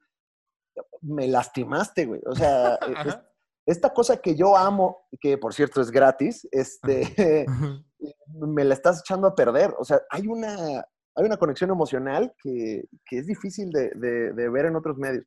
[1.01, 2.21] me lastimaste, güey.
[2.27, 3.23] O sea, e,
[3.65, 7.47] esta cosa que yo amo, que por cierto es gratis, este,
[8.27, 9.75] me la estás echando a perder.
[9.79, 10.81] O sea, hay una,
[11.15, 15.25] hay una conexión emocional que, que es difícil de, de ver en otros medios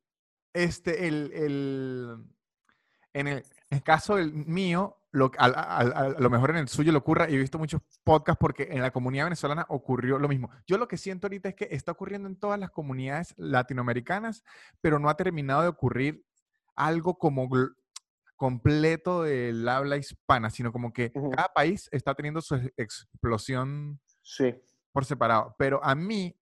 [0.56, 1.32] este, el,
[3.14, 3.44] en el,
[3.84, 7.60] caso del mío, lo, a, lo mejor en el suyo lo ocurra, y he visto
[7.60, 10.50] muchos podcasts porque en la comunidad venezolana ocurrió lo mismo.
[10.66, 14.44] Yo lo que siento ahorita es que está ocurriendo en todas las comunidades latinoamericanas,
[14.82, 16.26] pero no ha terminado de ocurrir
[16.76, 17.50] algo como
[18.36, 24.00] completo del habla hispana, sino como que cada país está teniendo su explosión
[24.92, 25.56] por separado.
[25.58, 26.38] Pero a mí,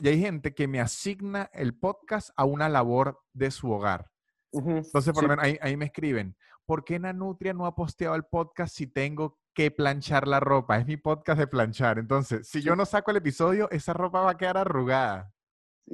[0.00, 4.10] y hay gente que me asigna el podcast a una labor de su hogar.
[4.52, 8.74] Entonces, por lo menos ahí, me escriben, ¿por qué Nanutria no ha posteado el podcast
[8.74, 10.78] si tengo que planchar la ropa?
[10.78, 11.98] Es mi podcast de planchar.
[11.98, 15.32] Entonces, si yo no saco el episodio, esa ropa va a quedar arrugada.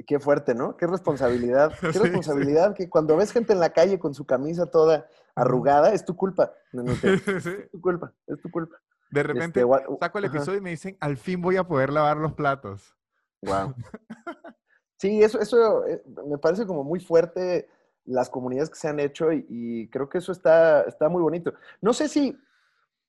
[0.05, 0.77] Qué fuerte, ¿no?
[0.77, 1.71] Qué responsabilidad.
[1.81, 6.05] Qué responsabilidad que cuando ves gente en la calle con su camisa toda arrugada, es
[6.05, 6.53] tu culpa.
[6.73, 8.77] Es tu culpa, es tu culpa.
[9.09, 12.17] De repente este, saco el episodio y me dicen, al fin voy a poder lavar
[12.17, 12.95] los platos.
[13.41, 13.73] Wow.
[14.99, 17.69] Sí, eso, eso eh, me parece como muy fuerte
[18.03, 21.53] las comunidades que se han hecho y, creo que eso está, está muy bonito.
[21.79, 22.37] No sé si,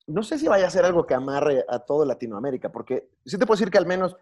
[0.07, 3.45] no sé si vaya a ser algo que amarre a todo Latinoamérica, porque sí te
[3.45, 4.17] puedo decir que al menos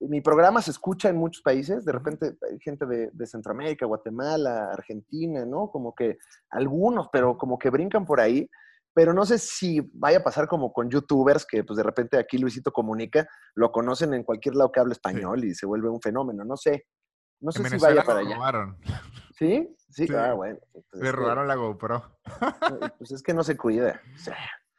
[0.00, 4.70] mi programa se escucha en muchos países, de repente hay gente de, de, Centroamérica, Guatemala,
[4.72, 5.70] Argentina, ¿no?
[5.70, 6.16] Como que
[6.48, 8.48] algunos, pero como que brincan por ahí
[8.94, 12.38] pero no sé si vaya a pasar como con youtubers que pues de repente aquí
[12.38, 16.44] Luisito comunica, lo conocen en cualquier lado que hable español y se vuelve un fenómeno,
[16.44, 16.86] no sé.
[17.40, 18.36] No sé si vaya para allá.
[18.36, 18.78] Robaron.
[19.36, 19.76] ¿Sí?
[19.90, 20.06] ¿Sí?
[20.16, 20.58] ah, bueno.
[20.72, 22.18] Pues, Le robaron la GoPro.
[22.98, 24.00] pues es que no se cuida.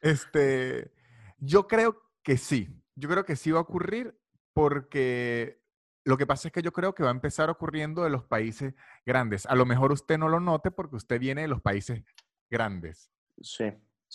[0.02, 0.94] Este,
[1.38, 2.82] yo creo que sí.
[2.96, 4.18] Yo creo que sí va a ocurrir
[4.54, 5.62] porque
[6.06, 8.74] lo que pasa es que yo creo que va a empezar ocurriendo de los países
[9.06, 9.46] grandes.
[9.46, 12.02] A lo mejor usted no lo note porque usted viene de los países
[12.50, 13.12] grandes.
[13.42, 13.66] Sí.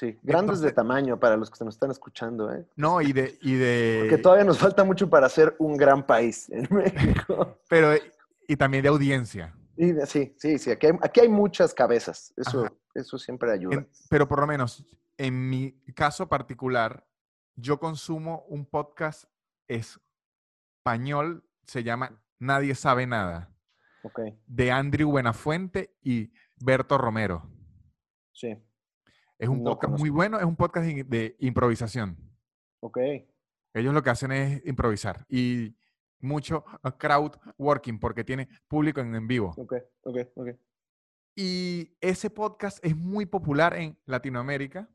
[0.01, 2.67] Sí, grandes de tamaño para los que se nos están escuchando, ¿eh?
[2.75, 3.99] No, y de, y de...
[4.01, 7.59] Porque todavía nos falta mucho para ser un gran país en México.
[7.69, 7.93] Pero,
[8.49, 9.55] y también de audiencia.
[10.07, 12.33] sí, sí, sí, aquí hay, aquí hay muchas cabezas.
[12.35, 13.85] Eso, eso siempre ayuda.
[14.09, 14.83] pero por lo menos,
[15.19, 17.07] en mi caso particular,
[17.55, 19.25] yo consumo un podcast
[19.69, 23.51] español, se llama Nadie sabe nada.
[24.47, 27.43] De Andrew Buenafuente y Berto Romero.
[28.33, 28.57] Sí.
[29.41, 32.15] Es un podcast muy bueno, es un podcast de improvisación.
[32.81, 32.99] Ok.
[33.73, 35.75] Ellos lo que hacen es improvisar y
[36.19, 36.63] mucho
[36.99, 39.55] crowd working porque tiene público en, en vivo.
[39.57, 40.49] Ok, ok, ok.
[41.35, 44.91] Y ese podcast es muy popular en Latinoamérica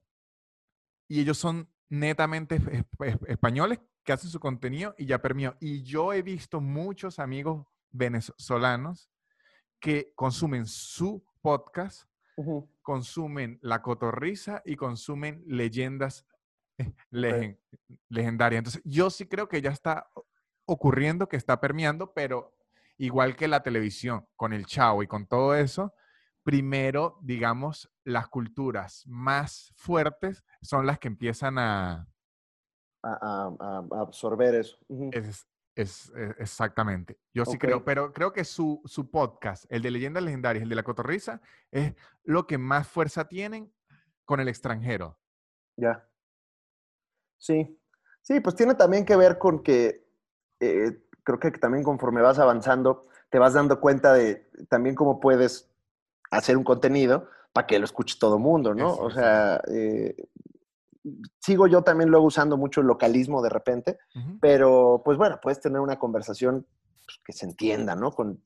[1.08, 2.62] y ellos son netamente
[3.28, 5.58] españoles que hacen su contenido y ya permió.
[5.60, 9.10] Y yo he visto muchos amigos venezolanos
[9.80, 12.08] que consumen su podcast,
[12.82, 16.26] consumen La Cotorrisa y consumen leyendas
[16.78, 17.58] eh,
[18.10, 18.60] legendarias.
[18.60, 20.10] Entonces, yo sí creo que ya está
[20.66, 22.54] ocurriendo, que está permeando, pero
[22.98, 25.94] igual que la televisión, con el chavo y con todo eso,
[26.44, 32.08] primero, digamos, las culturas más fuertes son las que empiezan a...
[33.04, 33.52] A,
[34.02, 34.78] absorber eso.
[35.12, 35.86] Es, e,
[36.40, 37.20] exactamente.
[37.34, 40.84] Yo sí creo, pero creo que su, podcast, el de Leyendas Legendarias, el de la
[40.84, 43.74] Cotorrisa, es lo que más fuerza tienen
[44.24, 45.20] con el extranjero.
[45.78, 46.08] Ya.
[47.38, 47.80] Sí.
[48.22, 50.08] Sí, pues tiene también que ver con que
[50.60, 55.70] eh, creo que también conforme vas avanzando, te vas dando cuenta de también cómo puedes
[56.32, 58.94] hacer un contenido para que lo escuche todo el mundo, ¿no?
[58.96, 60.16] o sea, eh,
[61.40, 63.98] sigo yo también luego usando mucho el localismo de repente,
[64.42, 66.66] pero pues bueno, puedes tener una conversación
[67.06, 68.12] pues, que se entienda, ¿no?
[68.12, 68.42] Con,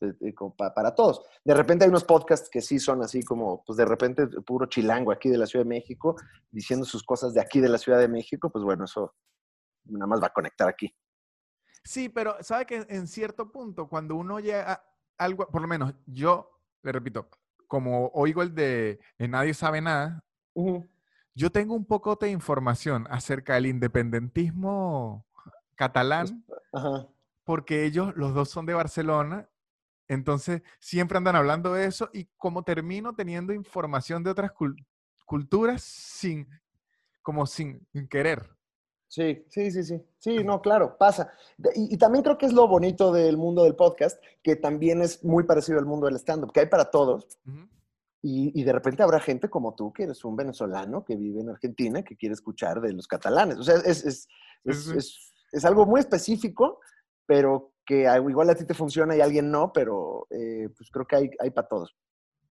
[0.57, 1.23] para todos.
[1.43, 5.11] De repente hay unos podcasts que sí son así como, pues de repente puro chilango
[5.11, 6.15] aquí de la Ciudad de México,
[6.51, 9.15] diciendo sus cosas de aquí de la Ciudad de México, pues bueno, eso
[9.85, 10.93] nada más va a conectar aquí.
[11.83, 14.83] Sí, pero sabe que en cierto punto, cuando uno llega a
[15.17, 16.49] algo, por lo menos yo,
[16.83, 17.29] le repito,
[17.67, 20.23] como oigo el de Nadie sabe nada,
[21.35, 25.25] yo tengo un poco de información acerca del independentismo
[25.75, 26.43] catalán,
[27.43, 29.49] porque ellos, los dos son de Barcelona,
[30.07, 34.51] entonces siempre andan hablando de eso y como termino teniendo información de otras
[35.25, 36.47] culturas sin,
[37.21, 38.59] como sin querer.
[39.09, 40.01] Sí, sí, sí, sí.
[40.19, 41.33] Sí, no, claro, pasa.
[41.73, 45.43] Y, también creo que es lo bonito del mundo del podcast, que también es muy
[45.45, 47.39] parecido al mundo del stand-up, que hay para todos.
[48.21, 52.03] Y, de repente habrá gente como tú, que eres un venezolano que vive en Argentina,
[52.03, 53.57] que quiere escuchar de los catalanes.
[53.57, 54.27] O sea, es, es,
[54.65, 56.79] es, es algo muy específico,
[57.25, 61.07] pero que igual a ti te funciona y a alguien no, pero eh, pues creo
[61.07, 61.95] que hay, hay para todos.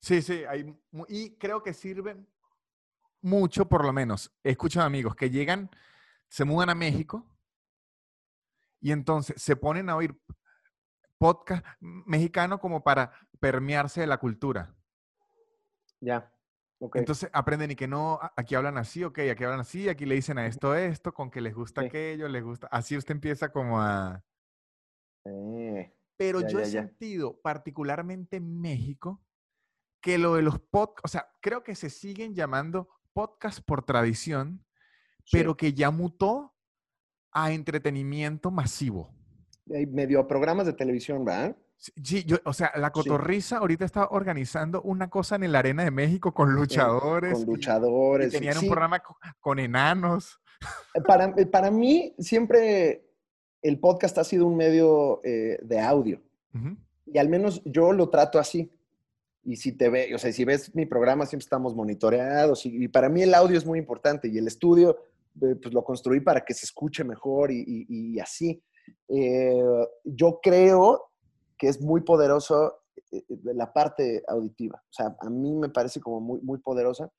[0.01, 0.75] Sí, sí, hay,
[1.09, 2.27] y creo que sirven
[3.21, 4.33] mucho, por lo menos.
[4.43, 5.71] He escuchado amigos que llegan
[6.29, 7.27] se mudan a México
[8.81, 10.21] y entonces se ponen a oír
[11.19, 14.75] podcast mexicano como para permearse de la cultura.
[16.01, 16.32] Ya.
[16.94, 20.38] Entonces aprenden y que no, aquí hablan así, ok, aquí hablan así, aquí le dicen
[20.38, 22.68] a esto esto, con que les gusta aquello, les gusta.
[22.68, 24.22] Así usted empieza como a.
[25.24, 29.20] Eh, Pero yo he sentido, particularmente en México,
[30.01, 34.64] que lo de los podcasts, o sea, creo que se siguen llamando podcast por tradición,
[35.32, 36.55] pero que ya mutó
[37.32, 39.12] a entretenimiento masivo.
[39.66, 41.57] Medio programas de televisión, ¿verdad?
[41.79, 45.91] Sí, yo, o sea, la Cotorriza ahorita está organizando una cosa en la Arena de
[45.91, 47.35] México con luchadores.
[47.35, 48.29] con luchadores.
[48.29, 49.01] Y, tenían un programa
[49.41, 50.41] con, enanos.
[50.95, 53.09] Eh, para, eh, para mí, siempre
[53.62, 56.20] el podcast ha sido un medio eh, de audio.
[57.07, 58.72] Y al menos yo lo trato así.
[59.45, 62.66] Y si te ve, o sea, si ves mi programa, siempre estamos monitoreados.
[62.66, 64.29] y para mí el audio es muy importante.
[64.29, 64.99] Y el estudio,
[65.43, 68.62] eh, pues lo construí para que se escuche mejor y, así.
[69.09, 69.62] Eh,
[70.05, 71.07] yo creo
[71.59, 72.80] que es muy poderoso
[73.11, 74.80] eh, la parte auditiva.
[74.82, 77.11] O sea, a mí me parece como muy, muy poderosa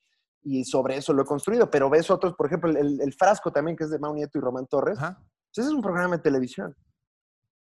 [0.41, 1.69] y sobre eso lo he construido.
[1.69, 4.67] Pero ves otros, por ejemplo, el, Frasco también, que es de Mau Nieto y Román
[4.67, 4.97] Torres.
[4.97, 5.11] Pues,
[5.57, 6.75] ese es un programa de televisión.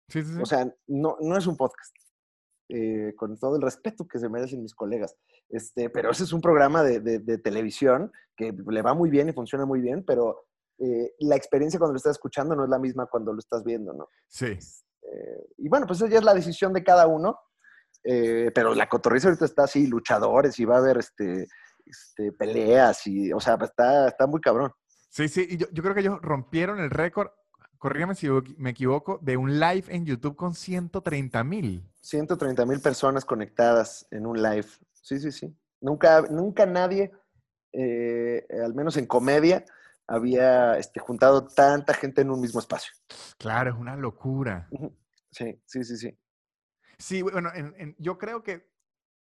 [0.09, 0.41] Sí, sí, sí.
[0.41, 1.95] O sea, no, no es un podcast.
[3.15, 5.15] con todo el respeto que se merecen mis colegas.
[5.49, 9.33] Este, pero ese es un programa de, de, televisión que le va muy bien y
[9.33, 10.47] funciona muy bien, pero
[10.79, 13.93] eh, la experiencia cuando lo estás escuchando no es la misma cuando lo estás viendo,
[13.93, 14.09] ¿no?
[14.27, 14.57] Sí.
[15.13, 17.39] Eh, y bueno, pues esa ya es la decisión de cada uno,
[18.03, 21.47] eh, pero la cotorriza ahorita está así, luchadores y va a haber este,
[21.85, 24.71] este peleas y, o sea, está, está muy cabrón.
[25.09, 27.29] Sí, sí, y yo, yo creo que ellos rompieron el récord
[27.83, 31.83] corrígame si me equivoco, de un live en YouTube con 130 mil.
[31.99, 34.67] 130 mil personas conectadas en un live.
[34.93, 35.53] Sí, sí, sí.
[35.81, 37.11] Nunca, nunca nadie,
[37.73, 39.65] eh, al menos en comedia,
[40.07, 42.93] había este, juntado tanta gente en un mismo espacio.
[43.37, 44.69] Claro, es una locura.
[45.33, 46.17] Sí, sí, sí, sí.
[46.97, 47.51] Sí, bueno,
[47.97, 48.69] yo creo que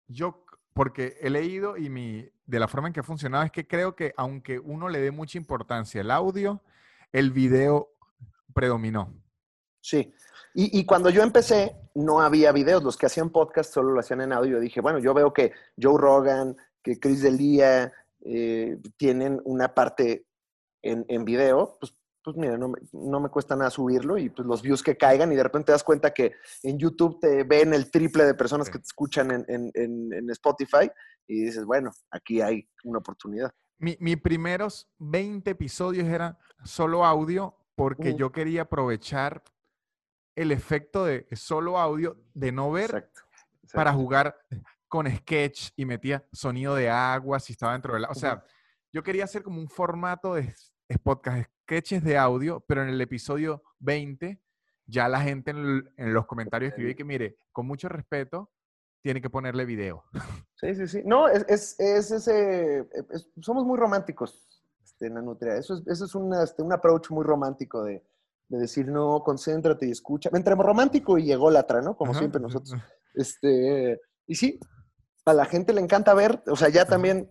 [0.08, 0.44] yo,
[0.74, 3.94] porque he leído y mi, de la forma en que ha funcionado, es que creo
[3.94, 6.62] que aunque uno le dé mucha importancia al audio,
[7.12, 7.94] el video
[8.52, 9.14] predominó.
[9.80, 10.12] Sí.
[10.52, 12.82] Y, cuando yo empecé, no había videos.
[12.82, 14.54] Los que hacían podcast solo lo hacían en audio.
[14.54, 17.92] Yo dije, bueno, yo veo que Joe Rogan, que Chris Delia
[18.24, 20.26] eh, tienen una parte
[20.82, 21.76] en, en video.
[21.78, 21.94] Pues,
[22.32, 25.32] pues mira, no me, no me, cuesta nada subirlo y pues los views que caigan
[25.32, 28.70] y de repente te das cuenta que en YouTube te ven el triple de personas
[28.70, 30.90] que te escuchan en, en, en Spotify
[31.26, 33.52] y dices, bueno, aquí hay una oportunidad.
[33.78, 39.42] mis primeros 20 episodios eran solo audio porque yo quería aprovechar
[40.36, 43.20] el efecto de solo audio, de no ver Exacto.
[43.72, 44.36] para jugar
[44.86, 48.08] con sketch y metía sonido de agua si estaba dentro de la...
[48.08, 48.44] O sea,
[48.92, 50.54] yo quería hacer como un formato de
[50.90, 54.42] es podcast, sketches de audio, pero en el episodio 20
[54.86, 58.50] ya la gente en, el- en los comentarios escribió que, mire, con mucho respeto,
[59.02, 60.04] tiene que ponerle video.
[60.60, 61.02] Sí, sí, sí.
[61.06, 62.80] No, es, es, es ese.
[63.14, 65.54] es- somos muy románticos este, en la nutria.
[65.56, 68.04] Eso es, eso es una, este, un approach muy romántico de,
[68.48, 70.28] de decir, no, concéntrate y escucha.
[70.34, 71.96] Entre romántico y ególatra, ¿no?
[71.96, 72.74] Como Ajá, siempre nosotros.
[73.14, 74.58] Este, y sí,
[75.24, 77.30] a la gente le encanta ver, o sea, ya también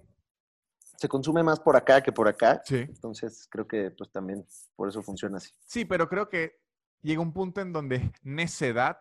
[1.00, 2.62] se consume más por acá que por acá.
[2.66, 2.78] Sí.
[2.80, 4.46] Entonces, creo que pues también
[4.76, 5.50] por eso funciona así.
[5.66, 6.60] Sí, pero creo que
[7.02, 9.00] llega un punto en donde necedad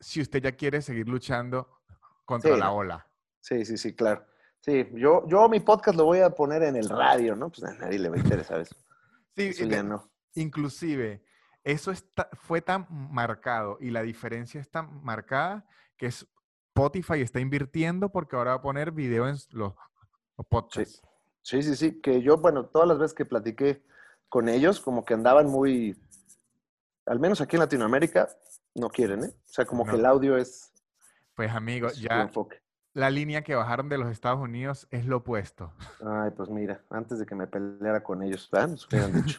[0.00, 1.78] si usted ya quiere seguir luchando
[2.24, 3.06] contra Sí, la ola.
[3.40, 4.26] Sí, sí, sí, claro.
[4.60, 7.50] Sí, yo, yo mi podcast lo voy a poner en el radio, ¿no?
[7.50, 8.74] Pues a nadie le va a interesar eso.
[9.36, 10.10] Sí, Eso ya no.
[10.34, 11.22] inclusive,
[11.62, 15.66] eso está, fue tan marcado y la diferencia es tan marcada
[15.98, 16.26] que es-
[16.74, 19.74] Spotify está invirtiendo porque ahora va a poner video en los,
[20.36, 20.96] los podcasts.
[21.02, 21.08] Sí,
[21.62, 23.82] sí, sí, que yo, bueno, todas las veces que platiqué
[24.28, 25.96] con ellos, como que andaban muy,
[27.06, 28.28] al menos aquí en Latinoamérica,
[28.74, 29.28] no quieren, ¿eh?
[29.28, 29.90] O sea, como No.
[29.92, 30.72] que el audio es
[31.34, 32.30] Pues amigo, su ya
[32.94, 35.72] la línea que bajaron de los Estados Unidos es lo opuesto.
[36.04, 38.68] Ay, pues mira, antes de que me peleara con ellos, ¿verdad?
[38.68, 39.38] Nos hubieran dicho.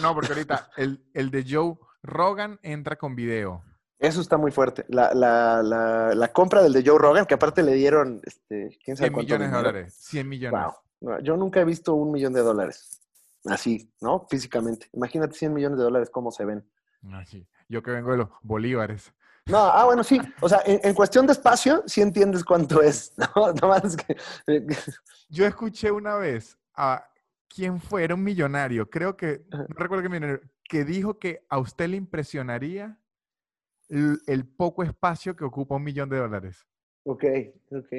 [0.00, 3.62] No, porque ahorita el, el de Joe Rogan entra con video.
[3.98, 4.84] Eso está muy fuerte.
[4.88, 8.96] La, la, la, la compra del de Joe Rogan, que aparte le dieron, este, quién
[8.96, 9.94] sabe 100 cuánto millones de dólares.
[9.94, 10.60] 100 millones.
[10.60, 10.72] Wow.
[11.02, 13.00] No, Yo nunca he visto un millón de dólares.
[13.44, 14.26] Así, ¿no?
[14.30, 14.88] Físicamente.
[14.92, 16.64] Imagínate 100 millones de dólares, cómo se ven.
[17.10, 17.24] Ah.
[17.68, 19.12] Yo que vengo de los bolívares.
[19.46, 20.20] No, ah, bueno, sí.
[20.40, 23.12] O sea, en, en cuestión de espacio, sí entiendes cuánto es.
[23.36, 24.16] No, no más que.
[24.46, 24.66] eh,
[25.28, 27.04] Yo escuché una vez a
[27.48, 31.58] quién fue, era un millonario, creo que, no recuerdo qué millonario, que dijo que a
[31.58, 32.98] usted le impresionaría
[33.88, 36.66] el, el poco espacio que ocupa un millón de dólares.
[37.04, 37.24] Ok,
[37.70, 37.92] ok.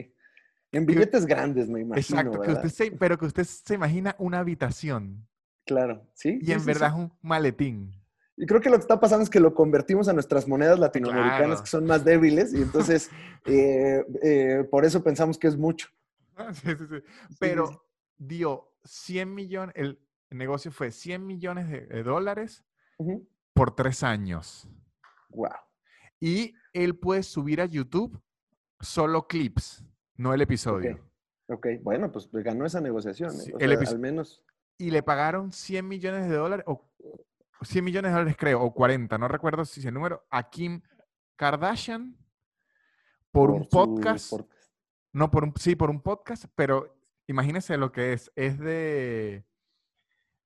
[0.73, 2.19] En billetes grandes, me imagino.
[2.19, 5.27] Exacto, usted se, pero que usted se imagina una habitación
[5.65, 6.39] Claro, sí.
[6.41, 6.93] y sí, en sí, verdad sí.
[6.95, 7.91] es un maletín.
[8.35, 11.39] Y creo que lo que está pasando es que lo convertimos a nuestras monedas latinoamericanas,
[11.47, 11.61] Claro.
[11.63, 13.09] que son más débiles, y entonces
[13.45, 15.87] eh, eh, por eso pensamos que es mucho.
[16.53, 16.95] Sí, sí, sí.
[17.29, 17.85] sí, Pero
[18.17, 19.99] dio 100 millones, el
[20.31, 22.65] negocio fue 100 millones de, de dólares
[23.53, 24.67] por tres años.
[25.29, 25.49] Wow.
[26.19, 28.19] Y él puede subir a YouTube
[28.79, 29.85] solo clips,
[30.15, 30.99] no el episodio.
[31.47, 33.31] Ok, bueno, pues ganó esa negociación.
[33.31, 33.39] ¿eh?
[33.45, 34.43] Sí, O el sea, al menos.
[34.77, 36.89] Y le pagaron 100 millones de dólares, o
[37.61, 40.81] 100 millones de dólares creo, o 40, no recuerdo si es el número, a Kim
[41.35, 42.17] Kardashian
[43.31, 44.33] por, un podcast.
[45.11, 46.95] No, por un, sí, por un podcast, pero
[47.27, 48.31] imagínense lo que es.
[48.35, 49.45] Es de.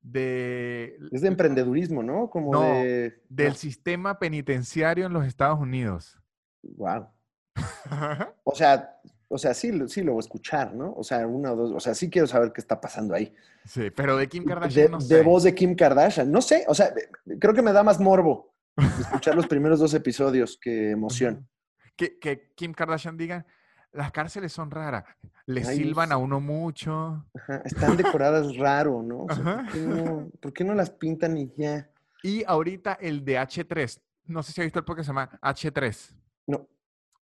[0.02, 2.30] de Es de emprendedurismo, ¿no?
[2.30, 3.22] Como No, de.
[3.30, 6.20] del sistema penitenciario en los Estados Unidos.
[6.64, 7.10] Wow.
[8.44, 9.00] O sea,
[9.30, 10.94] o sea, sí, lo- sí lo voy a escuchar, ¿no?
[10.94, 11.72] O sea, una o dos.
[11.76, 13.34] O sea, sí quiero saber qué está pasando ahí.
[13.66, 15.22] sí, pero de Kim De, Kardashian no de sé.
[15.24, 16.32] voz de Kim Kardashian.
[16.32, 16.94] No sé, o sea,
[17.40, 18.54] creo que me da más morbo
[19.00, 21.48] escuchar los primeros dos episodios que emoción.
[21.96, 23.46] Que, que Kim Kardashian diga,
[23.92, 25.04] las cárceles son raras,
[25.48, 27.26] le Ay, silban a uno mucho.
[27.34, 29.24] Ajá, Están decoradas raro, ¿no?
[29.24, 31.90] O sea, ¿por, qué no, por qué no las pintan y ya?
[32.22, 36.12] Y ahorita el de H3, no sé si ha visto el podcast se llama H3.
[36.48, 36.68] No.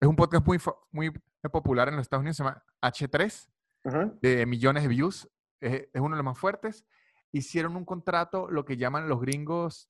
[0.01, 0.47] Es un podcast
[0.93, 1.11] muy
[1.49, 3.49] popular en los Estados Unidos, se llama H3,
[3.85, 4.13] Ajá.
[4.21, 5.29] de millones de views,
[5.61, 6.85] es, es uno de los más fuertes.
[7.33, 9.89] Hicieron un contrato, lo que llaman los gringos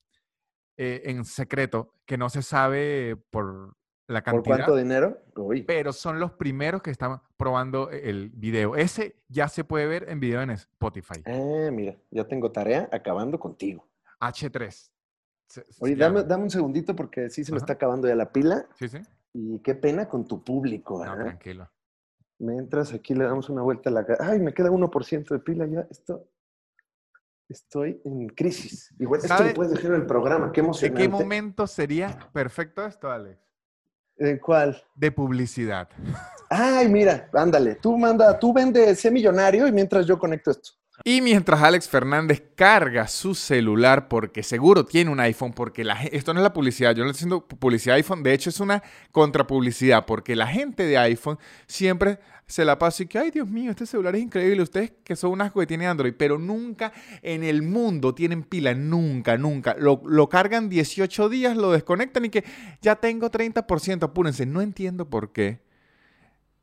[0.77, 3.75] eh, en secreto, que no se sabe por
[4.07, 5.19] la ¿Por cantidad, cuánto dinero?
[5.37, 5.63] Uy.
[5.63, 8.75] pero son los primeros que están probando el video.
[8.77, 11.23] Ese ya se puede ver en video en Spotify.
[11.27, 13.89] Ah, mira, ya tengo tarea acabando contigo.
[14.21, 14.91] H3.
[15.47, 17.65] se- se Oye, dame, dame un segundito porque sí se me Ajá.
[17.65, 18.99] está acabando ya la pila Sí, sí.
[19.33, 21.71] Y qué pena con tu público, No, tranquilo.
[22.39, 24.07] Mientras aquí le damos una vuelta a la...
[24.07, 25.87] ca- Ay, me queda 1% de pila ya.
[25.91, 26.27] Esto...
[27.49, 28.95] Estoy en crisis.
[28.99, 30.53] Igual, esto ¿Sabe lo puedes dejar en el programa.
[30.53, 31.03] Qué ¿De emocionante.
[31.03, 33.41] qué momento sería perfecto esto, Alex?
[34.17, 34.81] ¿En cuál?
[34.95, 35.89] De publicidad.
[36.49, 37.75] Ay, mira, ándale.
[37.77, 40.71] Tú manda, tú vende ese millonario y mientras yo conecto esto.
[41.05, 46.35] Y mientras Alex Fernández carga su celular, porque seguro tiene un iPhone, porque la, esto
[46.35, 50.05] no es la publicidad, yo no estoy haciendo publicidad iPhone, de hecho es una contrapublicidad,
[50.05, 53.87] porque la gente de iPhone siempre se la pasa y que, ay Dios mío, este
[53.87, 56.93] celular es increíble, ustedes que son un asco que tienen Android, pero nunca
[57.23, 59.77] en el mundo tienen pila, nunca, nunca.
[59.79, 62.45] Lo, lo cargan 18 días, lo desconectan y que
[62.83, 65.70] ya tengo 30%, apúrense, no entiendo por qué.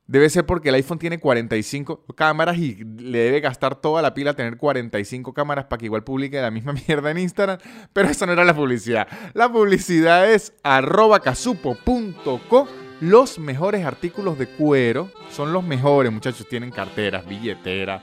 [0.08, 4.34] Debe ser porque el iPhone tiene 45 cámaras y le debe gastar toda la pila
[4.34, 7.58] tener 45 cámaras para que igual publique la misma mierda en Instagram.
[7.92, 9.08] Pero eso no era la publicidad.
[9.34, 12.68] La publicidad es arroba casupo.co.
[13.02, 16.48] Los mejores artículos de cuero son los mejores, muchachos.
[16.48, 18.02] Tienen carteras, billeteras,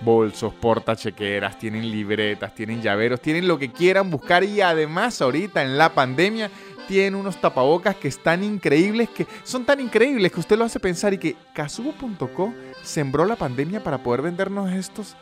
[0.00, 4.42] bolsos, portachequeras, tienen libretas, tienen llaveros, tienen lo que quieran buscar.
[4.42, 6.50] Y además, ahorita en la pandemia,
[6.86, 11.12] tienen unos tapabocas que están increíbles, que son tan increíbles que usted lo hace pensar
[11.14, 15.16] y que casubo.co sembró la pandemia para poder vendernos estos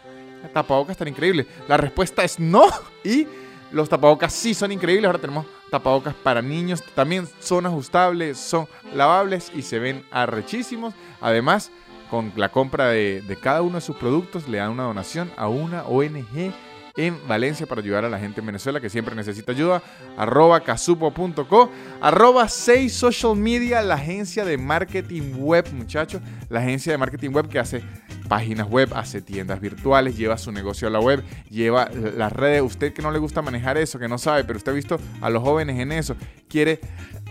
[0.52, 1.46] tapabocas tan increíbles.
[1.68, 2.64] La respuesta es no.
[3.04, 3.26] Y
[3.70, 5.06] los tapabocas sí son increíbles.
[5.06, 6.82] Ahora tenemos tapabocas para niños.
[6.94, 10.94] También son ajustables, son lavables y se ven arrechísimos.
[11.20, 11.70] Además,
[12.10, 15.48] con la compra de, de cada uno de sus productos le dan una donación a
[15.48, 16.52] una ONG
[16.96, 19.82] en Valencia para ayudar a la gente en Venezuela que siempre necesita ayuda.
[20.16, 21.70] Arroba casupo.co.
[22.00, 26.22] Arroba 6 Social Media, la agencia de marketing web, muchachos.
[26.48, 27.82] La agencia de marketing web que hace
[28.28, 32.62] páginas web, hace tiendas virtuales, lleva su negocio a la web, lleva las redes.
[32.62, 35.30] Usted que no le gusta manejar eso, que no sabe, pero usted ha visto a
[35.30, 36.16] los jóvenes en eso,
[36.48, 36.80] quiere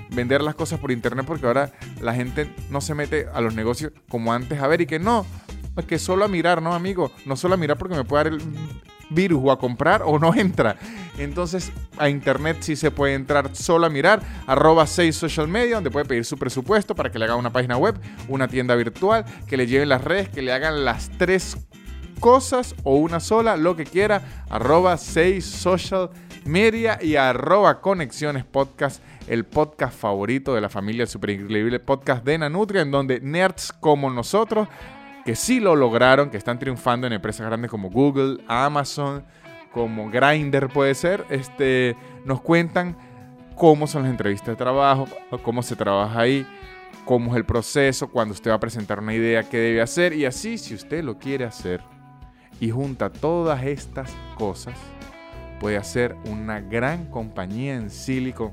[0.10, 3.92] vender las cosas por internet porque ahora la gente no se mete a los negocios
[4.10, 5.26] como antes a ver y que no,
[5.88, 8.42] que solo a mirar, no amigo, no solo a mirar porque me puede dar el
[9.10, 10.78] virus o a comprar o no entra.
[11.18, 15.92] Entonces a internet sí se puede entrar solo a mirar, arroba 6 social media, donde
[15.92, 19.58] puede pedir su presupuesto para que le haga una página web, una tienda virtual, que
[19.58, 21.58] le lleven las redes, que le hagan las tres
[22.20, 26.10] cosas o una sola, lo que quiera, arroba 6 social
[26.46, 32.38] media y arroba conexiones podcast, el podcast favorito de la familia, super increíble podcast de
[32.38, 34.68] Nanutria, en donde nerds como nosotros
[35.26, 39.24] que sí lo lograron, que están triunfando en empresas grandes como Google, Amazon,
[39.72, 41.96] como Grindr puede ser, este,
[42.26, 42.96] nos cuentan
[43.56, 45.08] cómo son las entrevistas de trabajo,
[45.44, 46.46] cómo se trabaja ahí,
[47.06, 50.26] cómo es el proceso, cuando usted va a presentar una idea, qué debe hacer y
[50.26, 51.82] así si usted lo quiere hacer
[52.60, 54.76] y junta todas estas cosas,
[55.60, 58.52] puede hacer una gran compañía en Silicon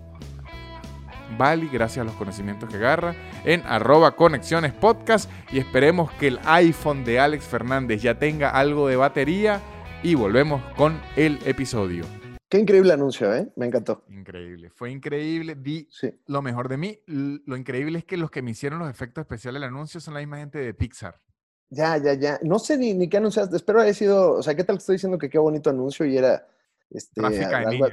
[1.38, 3.14] Valley gracias a los conocimientos que agarra
[3.44, 8.88] en arroba conexiones podcast y esperemos que el iPhone de Alex Fernández ya tenga algo
[8.88, 9.60] de batería
[10.02, 12.04] y volvemos con el episodio.
[12.48, 13.48] Qué increíble anuncio, ¿eh?
[13.54, 14.04] Me encantó.
[14.08, 16.10] Increíble, fue increíble, di Sí.
[16.26, 16.98] lo mejor de mí.
[17.06, 20.20] Lo increíble es que los que me hicieron los efectos especiales del anuncio son la
[20.20, 21.20] misma gente de Pixar.
[21.68, 22.40] Ya, ya, ya.
[22.42, 23.54] No sé ni, ni qué anunciaste.
[23.54, 26.44] Espero haya sido, o sea, ¿qué tal estoy diciendo que qué bonito anuncio y era
[26.90, 27.86] este, Tráfica de algo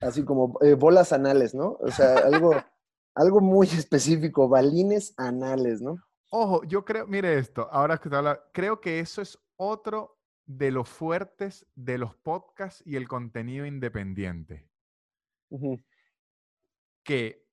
[0.00, 1.76] así como eh, bolas anales, ¿no?
[1.80, 2.50] O sea, algo,
[3.14, 5.96] algo muy específico, balines anales, ¿no?
[6.30, 10.70] Ojo, yo creo, mire esto, ahora que te habla, creo que eso es otro de
[10.70, 14.68] los fuertes de los podcasts y el contenido independiente.
[17.04, 17.46] Que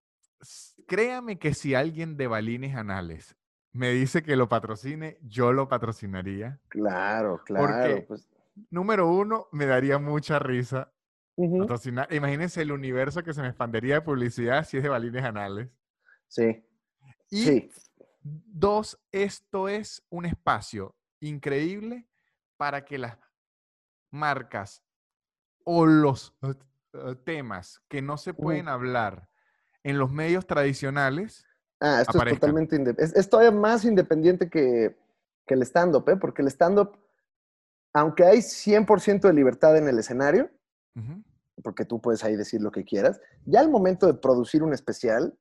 [0.88, 3.36] créame que si alguien de Balines Anales
[3.72, 6.60] me dice que lo patrocine, yo lo patrocinaría.
[6.70, 8.03] Claro, claro.
[8.08, 8.28] Pues,
[8.70, 10.91] Número uno, me daría mucha risa
[11.38, 12.11] ujú, patrocinar.
[12.13, 15.69] Imagínense el universo que se me expandería de publicidad si es de Balines Anales.
[16.27, 16.65] Sí,
[17.29, 17.71] Y sí.
[18.21, 22.07] dos, esto es un espacio increíble
[22.57, 23.17] para que las
[24.11, 24.83] marcas
[25.63, 26.53] o los eh,
[26.93, 29.29] eh, temas que no se pueden hablar
[29.83, 31.45] en los medios tradicionales
[31.79, 32.33] Ah, esto aparezcan.
[32.33, 33.19] es totalmente independiente.
[33.19, 34.97] Es, es todavía más independiente que,
[35.45, 36.15] que el stand-up, ¿eh?
[36.15, 36.97] Porque el stand-up,
[37.93, 40.49] aunque hay 100% de libertad en el escenario,
[40.95, 41.23] Ujú.
[41.64, 45.38] Porque tú puedes ahí decir lo que quieras, ya al momento de producir un especial,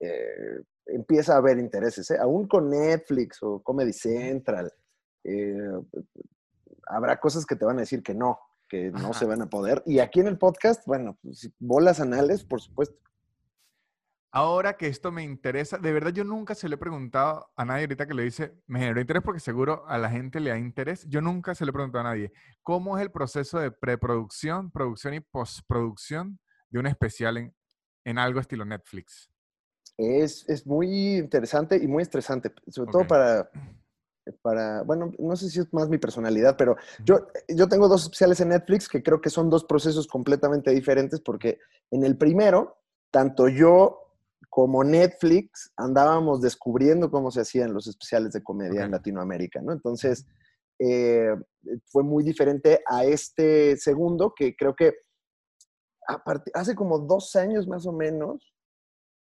[0.00, 2.18] eh, empieza a haber intereses, ¿eh?
[2.18, 4.72] Aún con Netflix o Comedy Central,
[5.24, 5.72] eh,
[6.86, 9.82] habrá cosas que te van a decir que no, que no se van a poder.
[9.86, 12.96] Y aquí en el podcast, bueno, pues, bolas anales, por supuesto.
[14.30, 17.84] Ahora que esto me interesa, de verdad yo nunca se lo he preguntado a nadie
[17.84, 21.06] ahorita que le dice, me generó interés porque seguro a la gente le da interés.
[21.08, 25.14] Yo nunca se lo he preguntado a nadie, ¿cómo es el proceso de preproducción, producción
[25.14, 27.54] y postproducción de un especial en,
[28.04, 29.30] en algo estilo Netflix?
[29.96, 33.50] Es, es muy interesante y muy estresante, sobre todo para,
[34.42, 38.40] para, bueno, no sé si es más mi personalidad, pero yo, yo tengo dos especiales
[38.40, 41.58] en Netflix que creo que son dos procesos completamente diferentes porque
[41.90, 42.78] en el primero,
[43.10, 44.07] tanto yo
[44.58, 48.94] como Netflix andábamos descubriendo cómo se hacían los especiales de comedia en Ok.
[48.94, 49.72] Latinoamérica, ¿no?
[49.72, 50.26] Entonces,
[50.80, 51.32] eh,
[51.86, 54.94] fue muy diferente a este segundo que creo que
[56.54, 58.52] hace como dos años más o menos,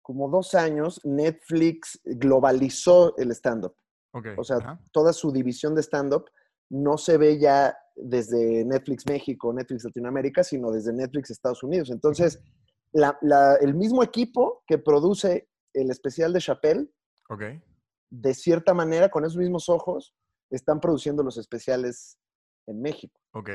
[0.03, 3.77] como dos años, Netflix globalizó el stand-up.
[4.15, 6.25] Ok, O sea, toda su división de stand-up
[6.69, 11.91] no se ve ya desde Netflix México, Netflix Latinoamérica, sino desde Netflix Estados Unidos.
[11.91, 12.43] Entonces,
[12.93, 16.93] la- la- el mismo equipo que produce el especial de Chappelle
[17.31, 17.43] ok.
[18.11, 20.15] de cierta manera, con esos mismos ojos,
[20.51, 22.19] están produciendo los especiales
[22.67, 23.19] en México.
[23.33, 23.51] Ok.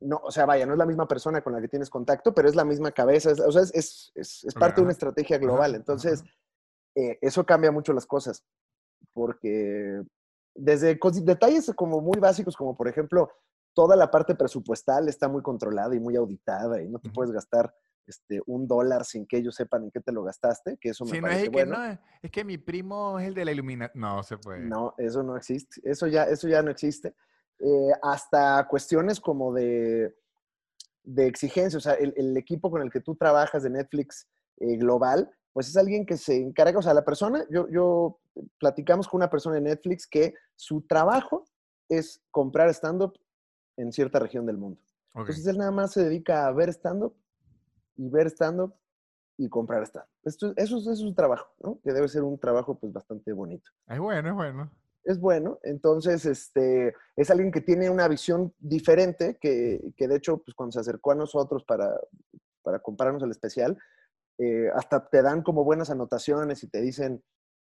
[0.00, 2.48] No, o sea, vaya, no es la misma persona con la que tienes contacto, pero
[2.48, 5.76] es la misma cabeza, es- o sea, es, es- es- parte de una estrategia global.
[5.76, 6.24] Entonces,
[6.96, 8.44] eh, eso cambia mucho las cosas,
[9.12, 10.02] porque
[10.54, 13.30] desde detalles como muy básicos, como por ejemplo,
[13.74, 17.72] toda la parte presupuestal está muy controlada y muy auditada y no te puedes gastar
[18.06, 21.12] este, un dólar sin que ellos sepan en qué te lo gastaste, que eso me
[21.12, 21.78] no es parece el que bueno.
[21.78, 24.00] no, es que mi primo es el de la iluminación.
[24.00, 24.60] No se puede.
[24.60, 25.80] No, eso no existe.
[25.84, 27.14] Eso ya, eso ya no existe.
[27.58, 30.14] Eh, hasta cuestiones como de,
[31.04, 31.76] de exigencia.
[31.76, 34.28] O sea, el, el equipo con el que tú trabajas de Netflix
[34.58, 38.20] eh, global, pues es alguien que se encarga, o sea, la persona, yo, yo
[38.58, 41.44] platicamos con una persona de Netflix que su trabajo
[41.88, 43.18] es comprar stand-up
[43.76, 44.80] en cierta región del mundo.
[45.14, 45.20] Ok.
[45.20, 47.14] Entonces él nada más se dedica a ver stand-up
[47.96, 48.74] y ver stand-up
[49.38, 50.10] y comprar stand-up.
[50.24, 51.80] Esto- Eso, es- eso es su trabajo, ¿no?
[51.82, 54.70] Que debe ser un trabajo pues bastante bonito Es bueno, es bueno.
[55.04, 55.58] es bueno.
[55.64, 60.72] Entonces, este, es alguien que tiene una visión diferente, que, que de hecho, pues cuando
[60.72, 61.98] se acercó a nosotros para,
[62.62, 63.76] para comprarnos el especial,
[64.38, 67.22] eh, hasta te dan como buenas anotaciones y te dicen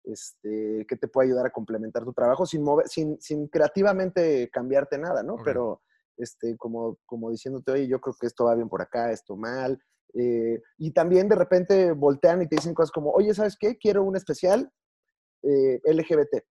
[0.05, 4.99] este, que te puede ayudar a complementar tu trabajo sin, mover, sin, sin creativamente cambiarte
[4.99, 5.37] nada, ¿no?
[5.45, 5.83] Pero
[6.17, 9.83] este, como, como diciéndote, oye, yo creo que esto va bien por acá, esto mal.
[10.15, 13.77] Eh, y también de repente voltean y te dicen cosas como, oye, ¿sabes qué?
[13.77, 14.71] Quiero un especial
[15.43, 16.43] eh, LGBT.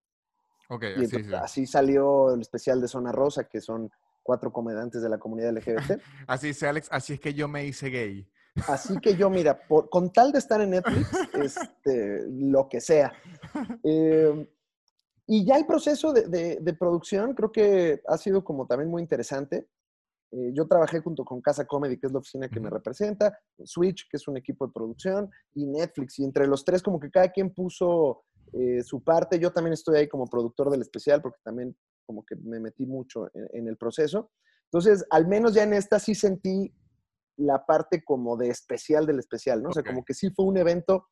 [0.70, 1.34] Ok, Y así, sí.
[1.36, 3.90] así salió el especial de Zona Rosa, que son
[4.22, 6.00] cuatro comediantes de la comunidad LGBT.
[6.28, 8.26] Así dice Alex, así es que yo me hice gay.
[8.68, 13.12] Así que yo, mira, por- con tal de estar en Netflix, este, lo que sea.
[13.84, 14.48] Eh,
[15.28, 19.02] y ya el proceso de, de- de producción creo que ha sido como también muy
[19.02, 19.68] interesante.
[20.36, 24.08] Eh, yo trabajé junto con Casa Comedy, que es la oficina que me representa, Switch,
[24.10, 26.18] que es un equipo de producción, y Netflix.
[26.18, 29.40] Y entre los tres, como que cada quien puso eh, su parte.
[29.40, 33.30] Yo también estoy ahí como productor del especial, porque también como que me metí mucho
[33.36, 34.32] en, en el proceso.
[34.66, 36.74] Entonces, al menos ya en esta sí sentí
[37.38, 39.70] la parte como de especial del especial, ¿no?
[39.70, 41.08] O sea, como que sí fue un evento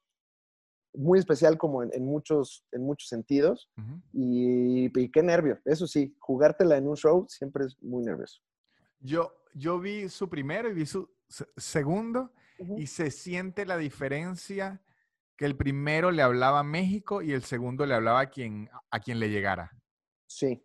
[0.93, 3.69] muy especial como en, en muchos, en muchos sentidos.
[4.13, 5.59] Y, y qué nervio.
[5.65, 8.41] Eso sí, jugártela en un show siempre es muy nervioso.
[9.01, 12.31] Yo, yo vi su primero y vi su se- segundo
[12.77, 14.81] y se siente la diferencia
[15.35, 18.99] que el primero le hablaba a México y el segundo le hablaba a quien, a
[18.99, 19.71] quien le llegara.
[20.27, 20.63] Sí.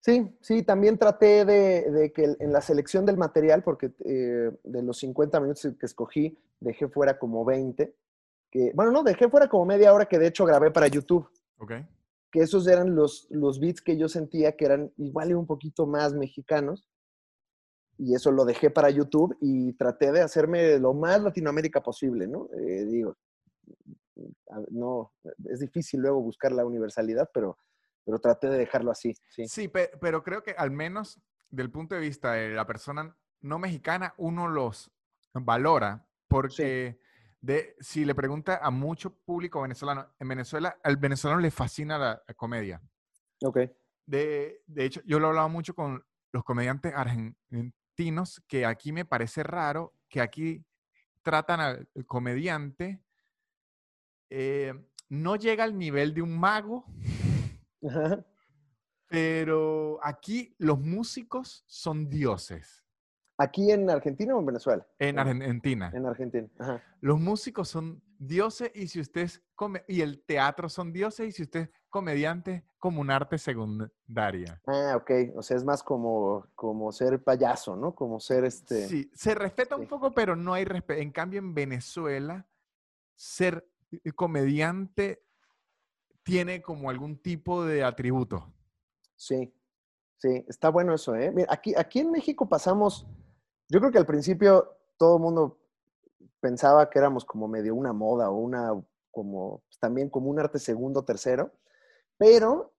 [0.00, 4.82] Sí, sí, también traté de, de que en la selección del material, porque eh, de
[4.82, 7.96] los 50 minutos que escogí, dejé fuera como 20.
[8.50, 11.28] Que, bueno, no, dejé fuera como media hora que de hecho grabé para YouTube.
[11.58, 11.72] ¿Ok?
[12.30, 15.86] que esos eran los, los beats que yo sentía que eran igual y un poquito
[15.86, 16.88] más mexicanos.
[17.98, 22.48] Y eso lo dejé para YouTube y traté de hacerme lo más Latinoamérica posible, ¿no?
[22.58, 23.16] Eh, digo,
[24.70, 25.12] no,
[25.48, 27.56] es difícil luego buscar la universalidad, pero,
[28.04, 29.46] pero traté de dejarlo así, sí.
[29.48, 31.20] Sí, pe- pero creo que al menos
[31.50, 34.90] del punto de vista de la persona no mexicana, uno los
[35.34, 36.98] valora porque
[37.40, 42.22] de, si le pregunta a mucho público venezolano, en Venezuela, al venezolano le fascina la,
[42.26, 42.80] la comedia.
[43.42, 43.58] Ok,
[44.06, 47.72] De, de hecho, yo lo he hablado mucho con los comediantes argentinos,
[48.48, 50.64] que aquí me parece raro que aquí
[51.22, 53.00] tratan al comediante,
[54.30, 54.74] eh,
[55.08, 56.84] no llega al nivel de un mago,
[57.88, 58.24] Ajá.
[59.08, 62.82] pero aquí los músicos son dioses.
[63.38, 64.86] ¿Aquí en Argentina o en Venezuela?
[64.98, 65.90] En Argentina.
[65.94, 66.82] En Argentina, ajá.
[67.00, 71.32] Los músicos son dioses y si usted es come- y el teatro son dioses y
[71.32, 74.60] si usted comediante como un arte secundaria.
[74.66, 77.94] Ah, ok, o sea, es más como, como ser payaso, ¿no?
[77.94, 78.88] Como ser este...
[78.88, 79.86] Sí, se respeta un sí.
[79.86, 81.00] poco, pero no hay respeto.
[81.00, 82.48] En cambio, en Venezuela,
[83.14, 85.24] ser eh, comediante
[86.24, 88.52] tiene como algún tipo de atributo.
[89.14, 89.54] Sí,
[90.16, 91.30] sí, está bueno eso, ¿eh?
[91.30, 93.06] Mira, aquí, aquí en México pasamos,
[93.68, 95.60] yo creo que al principio todo el mundo
[96.40, 98.72] pensaba que éramos como medio una moda o una,
[99.12, 101.52] como, también como un arte segundo, tercero,
[102.16, 102.74] pero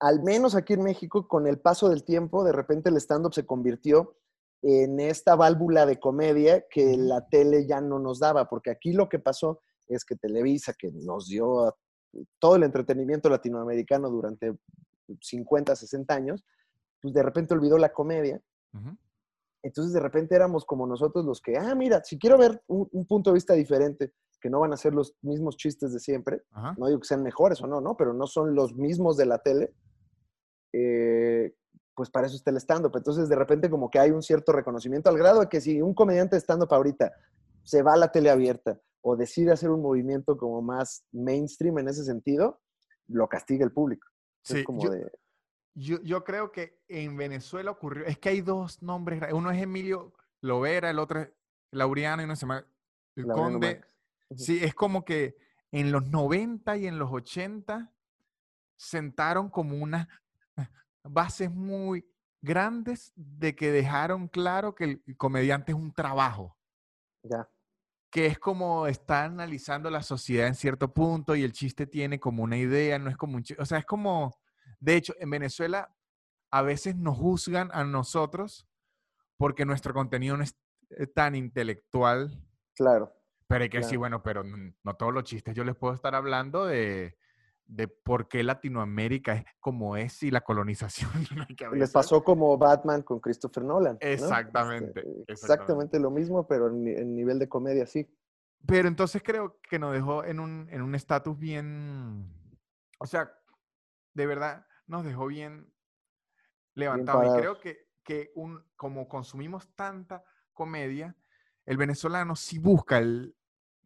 [0.00, 3.46] al menos aquí en México, con el paso del tiempo, de repente el stand-up se
[3.46, 4.16] convirtió
[4.62, 9.08] en esta válvula de comedia que la tele ya no nos daba, porque aquí lo
[9.08, 11.76] que pasó es que Televisa, que nos dio
[12.38, 14.56] todo el entretenimiento latinoamericano durante
[15.20, 16.44] 50, 60 años,
[17.00, 18.40] pues de repente olvidó la comedia.
[19.62, 23.06] Entonces de repente éramos como nosotros los que, ah, mira, si quiero ver un, un
[23.06, 26.74] punto de vista diferente, que no van a ser los mismos chistes de siempre, Ajá.
[26.78, 27.96] no digo que sean mejores o no, ¿no?
[27.96, 29.74] Pero no son los mismos de la tele,
[30.72, 31.54] eh,
[31.94, 32.92] pues para eso está el stand-up.
[32.96, 35.94] Entonces de repente como que hay un cierto reconocimiento al grado de que si un
[35.94, 37.12] comediante de stand-up ahorita
[37.64, 41.88] se va a la tele abierta o decide hacer un movimiento como más mainstream en
[41.88, 42.60] ese sentido,
[43.08, 44.06] lo castiga el público.
[44.44, 45.10] Sí, es como yo, de,
[45.74, 50.12] yo, yo creo que en Venezuela ocurrió, es que hay dos nombres, uno es Emilio
[50.40, 51.28] Lovera, el otro es
[51.72, 52.66] Laureano y uno se llama
[53.16, 53.80] el Laureano Conde.
[54.36, 55.36] Sí, es como que
[55.70, 57.92] en los 90 y en los 80
[58.76, 60.06] sentaron como unas
[61.02, 62.06] bases muy
[62.40, 66.56] grandes de que dejaron claro que el comediante es un trabajo,
[67.22, 67.48] ya,
[68.10, 72.42] que es como está analizando la sociedad en cierto punto y el chiste tiene como
[72.42, 74.38] una idea, no es como un chiste, o sea, es como,
[74.78, 75.94] de hecho, en Venezuela
[76.50, 78.66] a veces nos juzgan a nosotros
[79.36, 80.56] porque nuestro contenido no es
[80.90, 82.42] eh, tan intelectual
[82.74, 83.12] claro.
[83.48, 84.00] Pero hay que decir, Claro.
[84.00, 87.16] bueno, pero no todos los chistes yo les puedo estar hablando de,
[87.64, 91.10] de por qué Latinoamérica es como es y la colonización.
[91.74, 93.94] Les pasó como Batman con Christopher Nolan.
[93.94, 93.98] ¿no?
[94.00, 98.08] Este, Exactamente, exactamente lo mismo, pero en, en nivel de comedia, sí.
[98.66, 102.32] Pero entonces creo que nos dejó en un en un estatus bien,
[102.98, 103.32] o sea,
[104.14, 105.72] de verdad nos dejó bien
[106.74, 107.24] levantado.
[107.24, 111.14] Y creo que, que un, como consumimos tanta comedia,
[111.66, 113.36] el venezolano sí busca el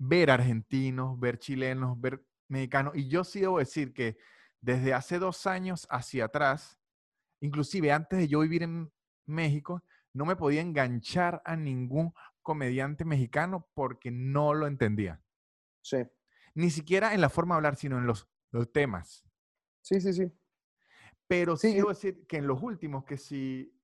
[0.05, 2.95] ver argentinos, ver chilenos, ver mexicanos.
[2.97, 4.19] Y yo sí debo decir que
[4.61, 6.79] desde hace dos años hacia atrás,
[7.41, 8.93] inclusive antes de yo vivir en
[9.27, 9.85] México,
[10.15, 15.23] no me podía enganchar a ningún comediante mexicano porque no lo entendía.
[15.83, 15.97] Sí,
[16.55, 19.27] Ni siquiera en la forma de hablar, sino en los, los temas.
[19.81, 20.33] sí, sí, sí.
[21.29, 23.75] Pero sí Sí, debo decir que en los últimos, que sí,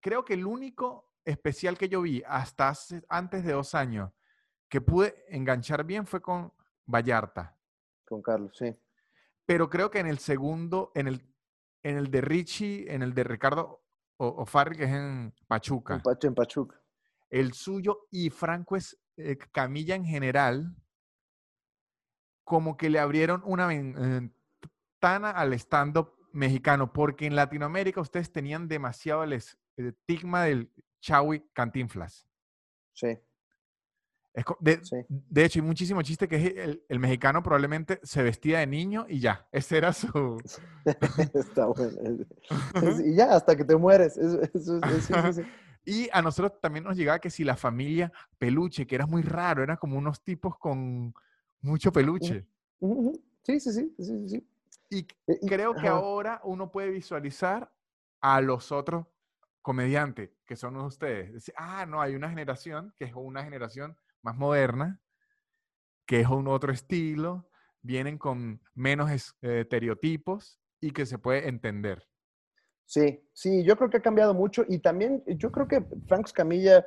[0.00, 4.12] creo que el único especial que yo vi hasta hace- antes de dos años
[4.72, 6.50] que pude enganchar bien fue con
[6.86, 7.54] Vallarta.
[8.06, 8.74] Con Carlos, sí.
[9.44, 11.20] Pero creo que en el segundo, en el,
[11.82, 13.84] en el de Richie, en el de Ricardo
[14.16, 16.80] O- O'Farrill, que es en Pachuca, En, en Pachuca.
[17.28, 20.74] el suyo y Franco es eh, Camilla en general,
[22.42, 29.22] como que le abrieron una ventana al stand-up mexicano, porque en Latinoamérica ustedes tenían demasiado
[29.22, 30.72] el el estigma del
[31.02, 32.26] Chawi Cantinflas.
[32.94, 33.18] Sí,
[34.34, 34.96] Es de, Sí.
[35.08, 39.04] de hecho, hay muchísimo chiste que es el, el mexicano probablemente se vestía de niño
[39.08, 40.38] y ya, ese era su...
[41.34, 42.24] está bueno.
[43.04, 44.16] Y ya, hasta que te mueres.
[44.16, 45.42] Eso- eso.
[45.84, 49.62] Y a nosotros también nos llegaba que si la familia peluche, que era muy raro,
[49.62, 51.12] eran como unos tipos con
[51.60, 52.46] mucho peluche.
[53.44, 54.48] Sí, sí, sí, sí, sí.
[54.90, 57.70] Y Eh, creo que ahora uno puede visualizar
[58.20, 59.06] a los otros
[59.60, 61.32] comediantes, que son ustedes.
[61.32, 65.00] Decir, ah, no, hay una generación que es una generación más moderna,
[66.06, 67.48] que es un otro estilo,
[67.80, 69.10] vienen con menos
[69.42, 72.06] eh, estereotipos y que se puede entender.
[72.84, 76.86] Sí, sí, yo creo que ha cambiado mucho y también yo creo que Frank Camilla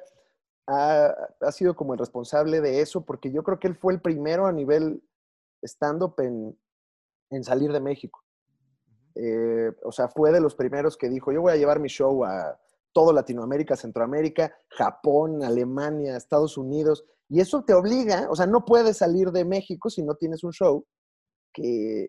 [0.67, 4.01] ha, ha sido como el responsable de eso porque yo creo que él fue el
[4.01, 5.03] primero a nivel
[5.63, 6.57] stand-up en,
[7.31, 8.23] en salir de México.
[9.15, 12.23] Eh, o sea, fue de los primeros que dijo, yo voy a llevar mi show
[12.25, 12.59] a
[12.95, 18.97] todo Latinoamérica, Centroamérica, Japón, Alemania, Estados Unidos, y eso te obliga, o sea, no puedes
[18.99, 20.85] salir de México si no tienes un show
[21.53, 22.07] que,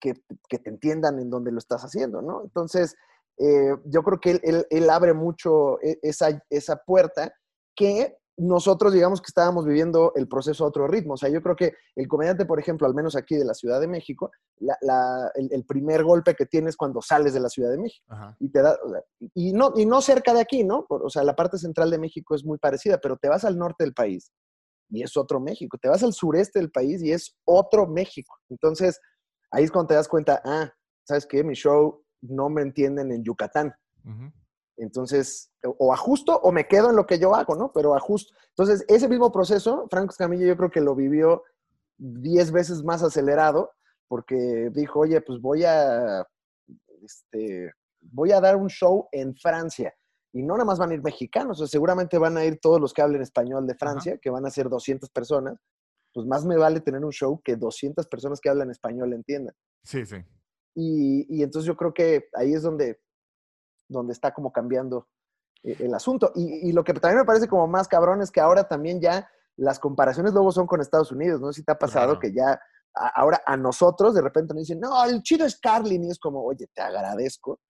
[0.00, 0.14] que,
[0.50, 2.42] que te entiendan en donde lo estás haciendo, ¿no?
[2.44, 2.94] Entonces,
[3.38, 7.32] eh, yo creo que él, él- abre mucho e- esa, esa puerta
[7.74, 11.14] que nosotros digamos que estábamos viviendo el proceso a otro ritmo.
[11.14, 13.80] O sea, yo creo que el comediante, por ejemplo, al menos aquí de la Ciudad
[13.80, 17.70] de México, la- la- el, el primer golpe que tienes cuando sales de la Ciudad
[17.70, 18.06] de México.
[18.08, 18.36] Ajá.
[18.38, 18.78] Y, te da,
[19.34, 20.86] y, no, y no cerca de aquí, ¿no?
[20.88, 23.82] O sea, la parte central de México es muy parecida, pero te vas al norte
[23.84, 24.30] del país
[24.90, 25.76] y es otro México.
[25.76, 28.34] Te vas al sureste del país y es otro México.
[28.48, 29.00] Entonces,
[29.50, 30.72] ahí es cuando te das cuenta, ah,
[31.06, 31.42] ¿sabes qué?
[31.42, 33.74] Mi show no me entienden en Yucatán.
[34.04, 34.32] ujú.
[34.78, 37.72] Entonces, o- ajusto o me quedo en lo que yo hago, ¿no?
[37.72, 38.34] Pero ajusto.
[38.50, 41.42] Entonces, ese mismo proceso, Franco Escamilla yo creo que lo vivió
[41.98, 43.72] 10 veces más acelerado
[44.06, 46.26] porque dijo, oye, pues voy a,
[47.02, 49.92] este, voy a dar un show en Francia.
[50.32, 52.80] Y no nada más van a ir mexicanos, o sea, seguramente van a ir todos
[52.80, 55.58] los que hablen español de Francia, que van a ser 200 personas.
[56.12, 59.54] Pues más me vale tener un show que 200 personas que hablan español entiendan.
[59.82, 60.16] Sí, sí.
[60.74, 63.00] Y, y entonces yo creo que ahí es donde,
[63.88, 65.08] donde está como cambiando
[65.62, 66.30] eh, el asunto.
[66.34, 69.28] Y, y lo que también me parece como más cabrón es que ahora también ya
[69.56, 71.52] las comparaciones luego son con Estados Unidos, ¿no?
[71.52, 72.20] Si te ha pasado Claro.
[72.20, 72.60] que ya
[72.94, 76.18] a- ahora a nosotros de repente nos dicen, no, el chido es Carlin, y es
[76.18, 77.60] como, oye, te agradezco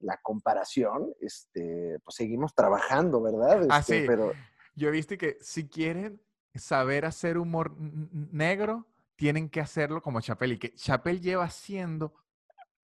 [0.00, 3.66] la comparación, este, pues seguimos trabajando, ¿verdad?
[3.70, 4.04] Ah, Este, sí.
[4.06, 4.32] Pero
[4.74, 6.20] Yo he visto que si quieren
[6.54, 8.86] saber hacer humor negro,
[9.16, 10.54] tienen que hacerlo como Chappelle.
[10.54, 12.12] Y que Chappelle lleva haciendo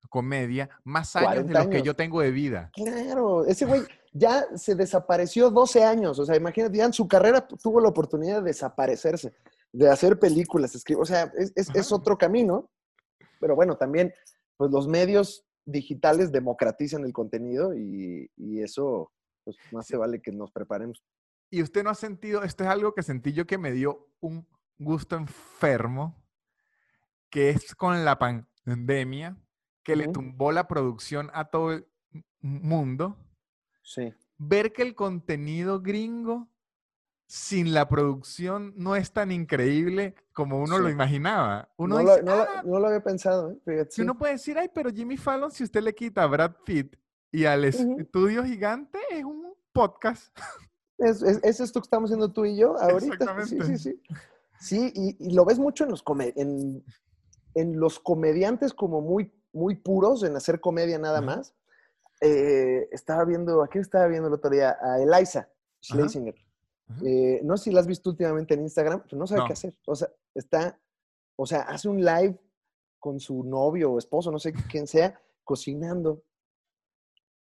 [0.09, 2.71] comedia más años de 40 los que yo tengo de vida.
[2.75, 6.19] Claro, ese güey ya se desapareció 12 años.
[6.19, 9.35] O sea, imagínate, ya en su carrera tuvo la oportunidad de desaparecerse,
[9.73, 11.03] de hacer películas, escribir.
[11.03, 12.71] O sea, es, es- es otro camino.
[13.41, 14.13] Pero bueno, también,
[14.57, 19.13] pues los medios digitales democratizan el contenido y, y eso,
[19.45, 21.05] pues más se vale que nos preparemos.
[21.51, 24.47] Y usted no ha sentido, esto es algo que sentí yo que me dio un
[24.79, 26.17] gusto enfermo,
[27.31, 29.37] que es con la pandemia,
[29.89, 31.87] que le tumbó la producción a todo el
[32.43, 33.17] mundo.
[33.83, 34.13] Sí.
[34.37, 36.47] Ver que el contenido gringo
[37.27, 40.93] sin la producción no es tan increíble como uno lo Sí.
[40.93, 41.71] imaginaba.
[41.79, 43.87] Uno No, dice, lo, no, lo- "Ah", no lo había pensado, ¿eh?
[43.89, 44.03] Sí.
[44.03, 46.97] uno puede decir, ay, pero Jimmy Fallon, si usted le quita a Brad Pitt
[47.33, 47.97] y al Ujú.
[48.01, 50.37] estudio gigante, es un podcast.
[51.01, 53.17] Es, es, es esto que estamos haciendo tú y yo ahorita.
[53.47, 53.79] Sí, sí, Exactamente.
[53.79, 54.03] sí.
[54.61, 56.85] Sí, y, y lo ves mucho en los, come- en,
[57.55, 61.55] en los comediantes como muy, muy puros en hacer comedia nada más.
[62.21, 64.77] Eh, estaba viendo, ¿a quién estaba viendo el otro día?
[64.81, 65.49] A Eliza
[65.83, 66.35] Schlesinger.
[66.89, 67.01] Ajá.
[67.05, 69.47] Eh, no sé si la has visto últimamente en Instagram, pero no sabe No.
[69.47, 69.77] qué hacer.
[69.87, 70.79] O sea, está,
[71.37, 72.39] o sea, hace un live
[72.99, 76.23] con su novio o esposo, no sé quién sea, cocinando.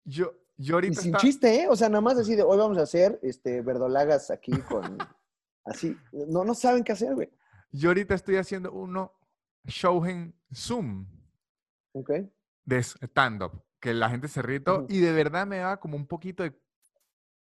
[0.03, 1.67] Yo, yo Y ahorita sin está- chiste, ¿eh?
[1.69, 4.97] O sea, nada más así de hoy vamos a hacer este verdolagas aquí con
[5.65, 5.95] así.
[6.11, 7.29] No, no saben qué hacer, güey.
[7.71, 9.13] yo ahorita estoy haciendo uno
[9.67, 11.05] show en Zoom
[11.99, 12.11] ¿Ok?
[12.65, 14.87] de stand-up, que la gente se todo, Ujú.
[14.89, 16.59] y de verdad me da como un poquito de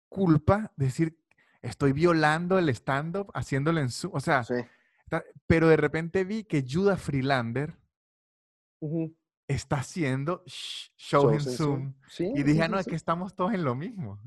[0.09, 1.17] culpa decir,
[1.63, 4.15] estoy violando el stand-up haciéndolo en Zoom.
[4.17, 4.55] O sea, Sí.
[5.47, 7.77] pero de repente vi que Judah Freelander
[9.47, 11.95] está haciendo sh- shows en Zoom.
[12.09, 14.19] Sí, Y dije, "Ah, sí, no, es que estamos todos en lo mismo.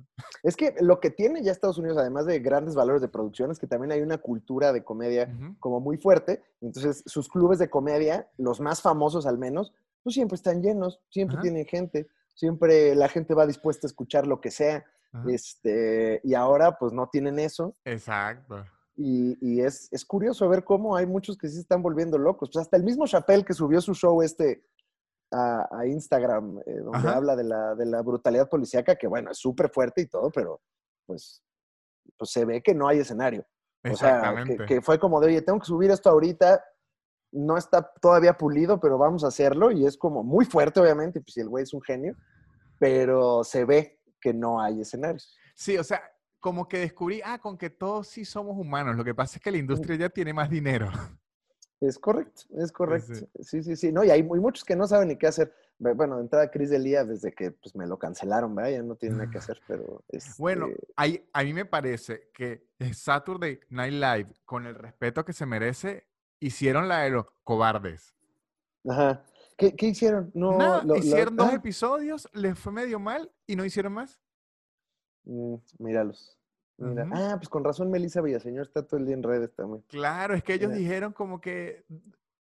[0.44, 3.60] Es que lo que tiene ya Estados Unidos, además de grandes valores de producción, es
[3.60, 5.30] que también hay una cultura de comedia
[5.60, 6.44] como muy fuerte.
[6.62, 9.74] Entonces, sus clubes de comedia, los más famosos al menos,
[10.06, 11.41] pues siempre están llenos, siempre Ajá.
[11.41, 14.86] tienen gente, siempre la gente va dispuesta a escuchar lo que sea.
[15.11, 15.26] Ajá.
[15.32, 17.76] Este, y ahora, pues no tienen eso.
[17.84, 18.64] Exacto.
[18.95, 22.52] Y, y es, es curioso ver cómo hay muchos que sí se están volviendo locos.
[22.53, 24.64] Pues hasta el mismo Chappelle que subió su show este
[25.32, 27.15] a, a Instagram, eh, donde Ajá.
[27.15, 30.61] habla de la, de la brutalidad policíaca, que bueno, es súper fuerte y todo, pero
[31.07, 31.44] pues,
[32.15, 33.44] pues se ve que no hay escenario.
[33.84, 34.65] O sea, que, Exactamente.
[34.68, 36.64] que fue como de, oye, tengo que subir esto ahorita,
[37.36, 39.72] no está todavía pulido, pero vamos a hacerlo.
[39.72, 42.16] Y es como muy fuerte, obviamente, pues si el güey es un genio,
[42.80, 45.36] pero se ve que no hay escenarios.
[45.53, 46.02] Sí, o sea,
[46.40, 48.95] como que descubrí, ah, con que todos sí somos humanos.
[48.95, 50.90] Lo que pasa es que la industria ya tiene más dinero.
[51.82, 53.14] Es correcto, es correcto.
[53.16, 53.28] sí.
[53.41, 53.91] Sí, sí, sí.
[53.91, 55.53] No, y hay muy muchos que no saben ni qué hacer.
[55.78, 58.72] Bueno, de entrada Cris Delía, desde que pues, me lo cancelaron, ¿verdad?
[58.72, 60.02] Ya no tiene nada que hacer, pero...
[60.38, 65.34] Bueno, este, ahí- a mí me parece que Saturday Night Live, con el respeto que
[65.34, 66.07] se merece,
[66.46, 68.14] hicieron la de los cobardes.
[68.88, 69.24] Ajá.
[69.58, 70.32] ¿Qué, qué hicieron?
[70.34, 73.94] No, Nada, lo- lo- hicieron dos ah, episodios, les fue medio mal y no hicieron
[73.94, 74.20] más.
[75.24, 76.38] mm, míralos.
[76.78, 77.08] Mira.
[77.14, 79.82] Ah, pues con razón Melissa Villaseñor está todo el día en redes también.
[79.88, 81.86] Claro, es que ellos dijeron como que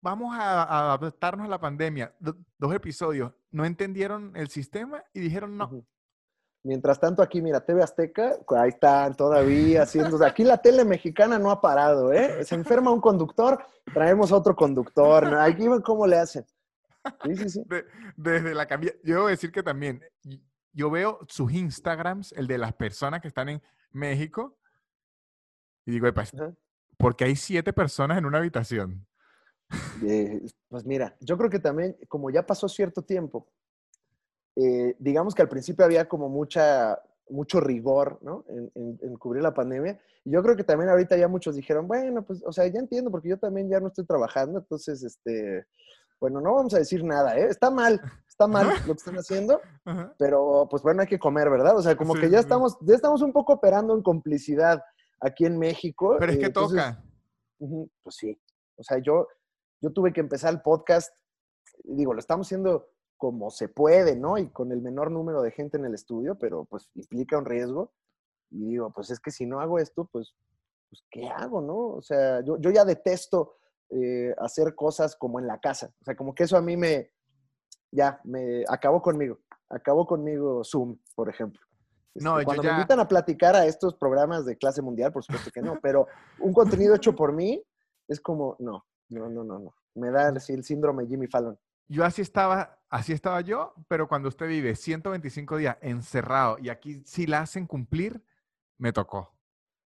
[0.00, 2.12] vamos a, a adaptarnos a la pandemia.
[2.18, 5.66] Do- dos episodios, no entendieron el sistema y dijeron no.
[5.66, 5.84] Ujú.
[6.64, 10.24] Mientras tanto, aquí, mira, TV Azteca, ahí están todavía haciendo.
[10.24, 12.42] aquí la tele mexicana no ha parado, ¿eh?
[12.44, 13.62] Se enferma un conductor,
[13.92, 15.30] traemos otro conductor.
[15.30, 15.38] ¿no?
[15.40, 16.46] Aquí ven cómo le hacen.
[17.22, 17.62] Sí, sí, sí.
[17.66, 17.84] De-
[18.16, 18.94] desde la cambia.
[19.04, 20.02] Yo debo decir que también,
[20.72, 23.62] yo veo sus Instagrams, el de las personas que están en
[23.92, 24.56] México,
[25.84, 26.24] y digo, "Epa,
[26.96, 29.06] porque hay siete personas en una habitación.
[30.02, 33.50] Eh, pues mira, yo creo que también, como ya pasó cierto tiempo,
[34.56, 38.44] eh, digamos que al principio había como mucha, mucho rigor, ¿no?
[38.48, 39.98] En, en- en cubrir la pandemia.
[40.24, 43.10] Y yo creo que también ahorita ya muchos dijeron, bueno, pues, o sea, ya entiendo,
[43.10, 45.66] porque yo también ya no estoy trabajando, entonces, este,
[46.20, 47.46] bueno, no vamos a decir nada, ¿eh?
[47.48, 50.14] Está mal, está mal lo que están haciendo, Ajá.
[50.18, 51.76] pero pues bueno, hay que comer, ¿verdad?
[51.76, 52.44] O sea, como Sí, que ya sí.
[52.44, 54.82] estamos, ya estamos un poco operando en complicidad
[55.20, 56.16] aquí en México.
[56.18, 57.02] Pero es eh, que entonces, toca.
[58.02, 58.40] Pues sí.
[58.76, 59.26] O sea, yo,
[59.80, 61.14] yo tuve que empezar el podcast,
[61.82, 62.88] digo, lo estamos haciendo
[63.24, 64.36] como se puede, ¿no?
[64.36, 67.90] Y con el menor número de gente en el estudio, pero pues implica un riesgo.
[68.50, 70.34] Y digo, pues es que si no hago esto, pues,
[70.90, 71.74] pues ¿qué hago, no?
[71.96, 73.56] O sea, yo, yo ya detesto
[73.88, 75.90] eh, hacer cosas como en la casa.
[76.02, 77.12] O sea, como que eso a mí me,
[77.90, 79.38] ya, me acabó conmigo.
[79.70, 81.62] Acabó conmigo Zoom, por ejemplo.
[82.16, 85.12] No, Este, yo cuando ya- me invitan a platicar a estos programas de clase mundial,
[85.14, 86.06] por supuesto que no, pero
[86.40, 87.64] un contenido hecho por mí
[88.06, 89.74] es como, no, no, no, no, no.
[89.94, 91.58] Me da así el síndrome Jimmy Fallon.
[91.88, 97.02] Yo así estaba, así estaba yo, pero cuando usted vive 125 días encerrado y aquí
[97.04, 98.22] sí la hacen cumplir,
[98.78, 99.34] me tocó.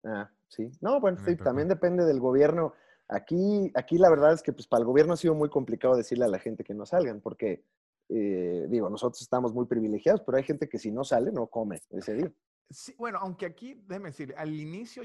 [0.03, 0.71] Ah, sí.
[0.81, 2.73] No, bueno, sí, también depende del gobierno.
[3.07, 6.25] Aquí, aquí la verdad es que pues para el gobierno ha sido muy complicado decirle
[6.25, 7.65] a la gente que no salgan, porque
[8.07, 11.81] eh, digo, nosotros estamos muy privilegiados, pero hay gente que si no sale no come
[11.89, 12.31] ese día.
[12.69, 15.03] Sí, bueno, aunque aquí, déjeme decir, al inicio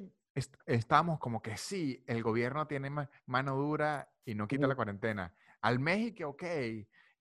[0.66, 2.90] estamos como que sí, el gobierno tiene
[3.26, 5.32] mano dura y no quita la cuarentena.
[5.62, 6.44] Al México, ok.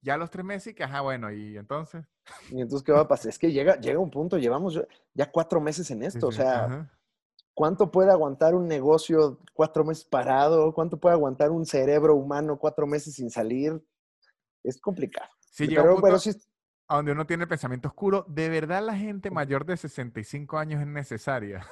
[0.02, 2.06] Ya los tres meses y que, ajá, bueno, y entonces.
[2.52, 3.30] Y entonces, ¿qué va a pasar?
[3.30, 4.80] Es que llega, llega un punto, llevamos
[5.14, 6.88] ya cuatro meses en esto, o sea,
[7.54, 10.74] ¿cuánto puede aguantar un negocio cuatro meses parado?
[10.74, 13.84] ¿Cuánto puede aguantar un cerebro humano cuatro meses sin salir?
[14.64, 15.30] Es complicado.
[15.40, 16.32] Sí, pero, pero sí,
[16.88, 20.88] a donde uno tiene pensamiento oscuro, ¿de verdad la gente mayor de 65 años es
[20.88, 21.66] necesaria?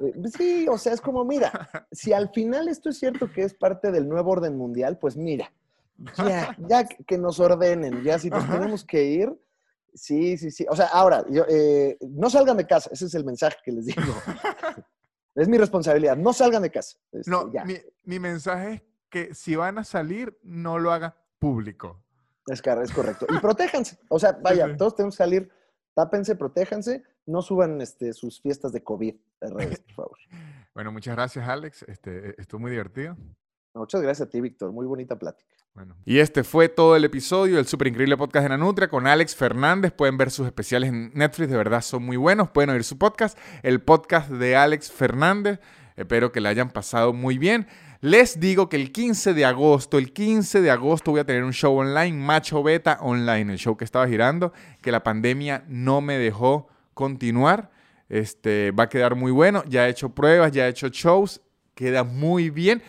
[0.00, 1.50] Eh, sí, o sea, es como, mira,
[1.90, 5.52] si al final esto es cierto que es parte del nuevo orden mundial, pues mira,
[6.16, 9.32] ya, ya que nos ordenen, ya si nos tenemos que ir,
[9.94, 10.66] sí, sí, sí.
[10.68, 13.86] O sea, ahora, yo, eh, no salgan de casa, ese es el mensaje que les
[13.86, 14.02] digo.
[15.34, 16.96] es mi responsabilidad, no salgan de casa.
[17.12, 22.02] Este, no, mi, mi mensaje es que si van a salir, no lo hagan público.
[22.46, 23.26] Es, es correcto.
[23.28, 23.98] Y protéjanse.
[24.08, 25.50] O sea, vaya, todos tenemos que salir,
[25.94, 30.18] tápense, protéjanse, no suban este, sus fiestas de COVID de redes, por favor.
[30.74, 31.82] Bueno, muchas gracias, Alex.
[31.82, 33.14] Este, estuvo muy divertido.
[33.74, 34.72] Muchas gracias a ti, Víctor.
[34.72, 35.54] Muy bonita plática.
[36.04, 39.92] Y este fue todo el episodio del súper increíble podcast de Nanutria con Alex Fernández.
[39.92, 42.50] Pueden ver sus especiales en Netflix, de verdad son muy buenos.
[42.50, 45.60] Pueden oír su podcast, el podcast de Alex Fernández.
[45.96, 47.66] Espero que le hayan pasado muy bien.
[48.00, 51.52] Les digo que el 15 de agosto, el 15 de agosto voy a tener un
[51.52, 56.18] show online, Macho Beta Online, el show que estaba girando, que la pandemia no me
[56.18, 57.70] dejó continuar.
[58.08, 59.62] Este, va a quedar muy bueno.
[59.68, 61.40] Ya he hecho pruebas, ya he hecho shows,
[61.74, 62.82] queda muy bien.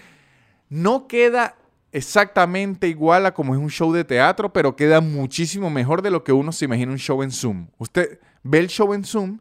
[0.67, 1.55] No queda
[1.93, 6.23] exactamente igual a como es un show de teatro, pero queda muchísimo mejor de lo
[6.23, 7.67] que uno se imagina un show en Zoom.
[7.77, 9.39] Usted ve el show en Zoom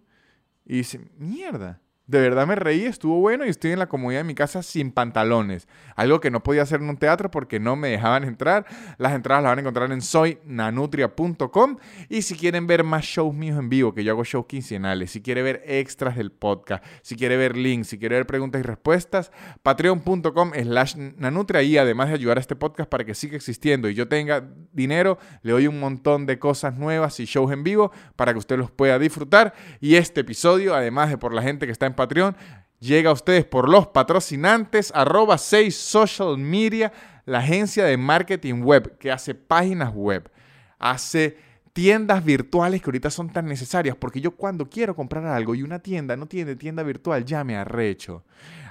[0.64, 4.24] y dice, mierda, de verdad me reí, estuvo bueno y estoy en la comodidad de
[4.24, 5.68] mi casa sin pantalones.
[5.94, 8.66] Algo que no podía hacer en un teatro porque no me dejaban entrar.
[8.98, 11.76] Las entradas las van a encontrar en soynanutria.com.
[12.08, 15.22] Y si quieren ver más shows míos en vivo, que yo hago shows quincenales, si
[15.22, 19.30] quiere ver extras del podcast, si quiere ver links, si quiere ver preguntas y respuestas,
[19.62, 21.62] patreon.com slash nanutria.
[21.62, 25.18] Y además de ayudar a este podcast para que siga existiendo y yo tenga dinero,
[25.42, 28.72] le doy un montón de cosas nuevas y shows en vivo para que usted los
[28.72, 29.54] pueda disfrutar.
[29.80, 32.36] Y este episodio, además de por la gente que está en Patreon
[32.80, 36.92] llega a ustedes por los patrocinantes, arroba 6 Social Media,
[37.24, 40.30] la agencia de marketing web que hace páginas web,
[40.78, 41.36] hace
[41.72, 45.78] tiendas virtuales que ahorita son tan necesarias, porque yo cuando quiero comprar algo y una
[45.78, 48.24] tienda no tiene tienda virtual, ya me arrecho.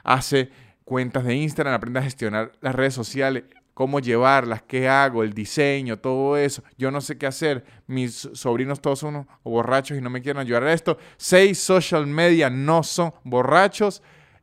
[0.03, 0.49] Hace
[0.83, 5.97] cuentas de Instagram, aprende a gestionar las redes sociales, cómo llevarlas, qué hago, el diseño,
[5.97, 6.63] todo eso.
[6.77, 7.63] Yo no sé qué hacer.
[7.87, 10.97] Mis sobrinos todos son borrachos y no me quieren ayudar a esto.
[11.17, 14.01] Seis social media no son borrachos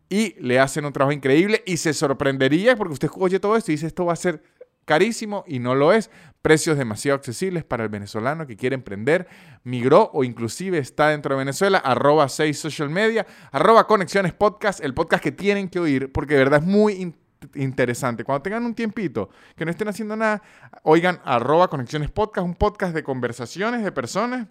[0.08, 3.74] y le hacen un trabajo increíble y se sorprendería porque usted oye todo esto y
[3.74, 4.42] dice esto va a ser
[4.84, 6.10] carísimo y no lo es.
[6.40, 9.26] Precios demasiado accesibles para el venezolano que quiere emprender,
[9.64, 11.78] migró o inclusive está dentro de Venezuela.
[11.78, 16.44] Arroba 6 social media, arroba conexiones podcast, el podcast que tienen que oír porque de
[16.44, 18.24] verdad es muy interesante interesante.
[18.24, 20.42] Cuando tengan un tiempito, que no estén haciendo nada,
[20.82, 24.48] oigan arroba conexiones podcast, un podcast de conversaciones de personas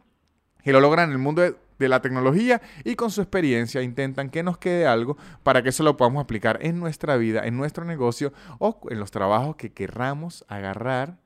[0.64, 4.30] que lo logran en el mundo de, de, la tecnología y con su experiencia intentan
[4.30, 7.85] que nos quede algo para que eso lo podamos aplicar en nuestra vida, en nuestro
[7.85, 11.19] negocio o en los trabajos que querramos agarrar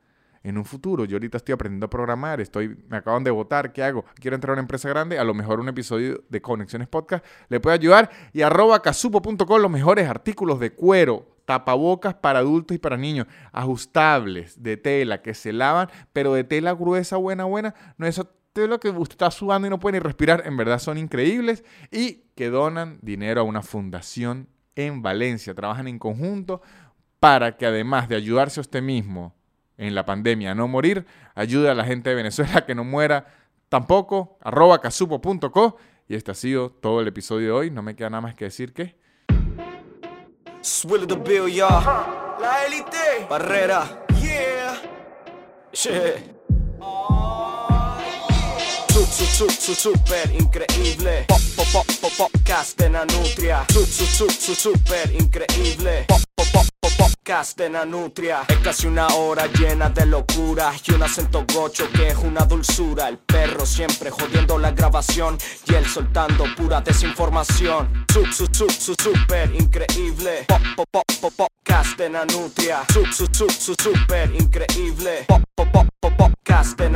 [0.43, 1.05] en un futuro.
[1.05, 4.05] Yo ahorita estoy aprendiendo a programar, estoy, me acaban de votar, ¿qué hago?
[4.15, 7.59] Quiero entrar a una empresa grande, a lo mejor un episodio de Conexiones Podcast le
[7.59, 8.09] puede ayudar.
[8.34, 14.61] Y arroba casupo.com los mejores artículos de cuero, tapabocas para adultos y para niños, ajustables,
[14.61, 18.22] de tela, que se lavan, pero de tela gruesa, buena, buena, no es
[18.55, 22.23] lo que usted está sudando y no puede ni respirar, en verdad son increíbles y
[22.35, 26.61] que donan dinero a una fundación en Valencia, trabajan en conjunto
[27.19, 29.35] para que además de ayudarse a usted mismo,
[29.81, 31.05] en la pandemia, no morir.
[31.33, 33.25] Ayuda a la gente de Venezuela que no muera
[33.67, 34.37] tampoco.
[34.41, 35.77] Arroba casupo.co.
[36.07, 37.71] Y este ha sido todo el episodio de hoy.
[37.71, 38.95] No me queda nada más que decir que.
[41.07, 43.25] the Bill, La élite.
[43.29, 44.05] Barrera.
[44.21, 44.79] Yeah.
[49.11, 51.25] Super increíble.
[51.27, 53.65] Pop, pop, pop, pop, podcast de Nanutria.
[53.69, 56.05] super increíble.
[56.07, 57.69] Pop, pop, pop podcast de
[58.47, 63.09] Es casi una hora llena de locura Y un acento gocho que es una dulzura.
[63.09, 68.05] El perro siempre jodiendo la grabación Y él soltando pura desinformación.
[68.11, 70.45] Sub, sub, sub, sub, super increíble.
[70.47, 72.83] Pop, pop, pop, pop, podcast de Nanutria.
[72.91, 75.25] Sub, sub, sub, super increíble.
[75.27, 76.89] Pop, pop, pop, pop, podcast de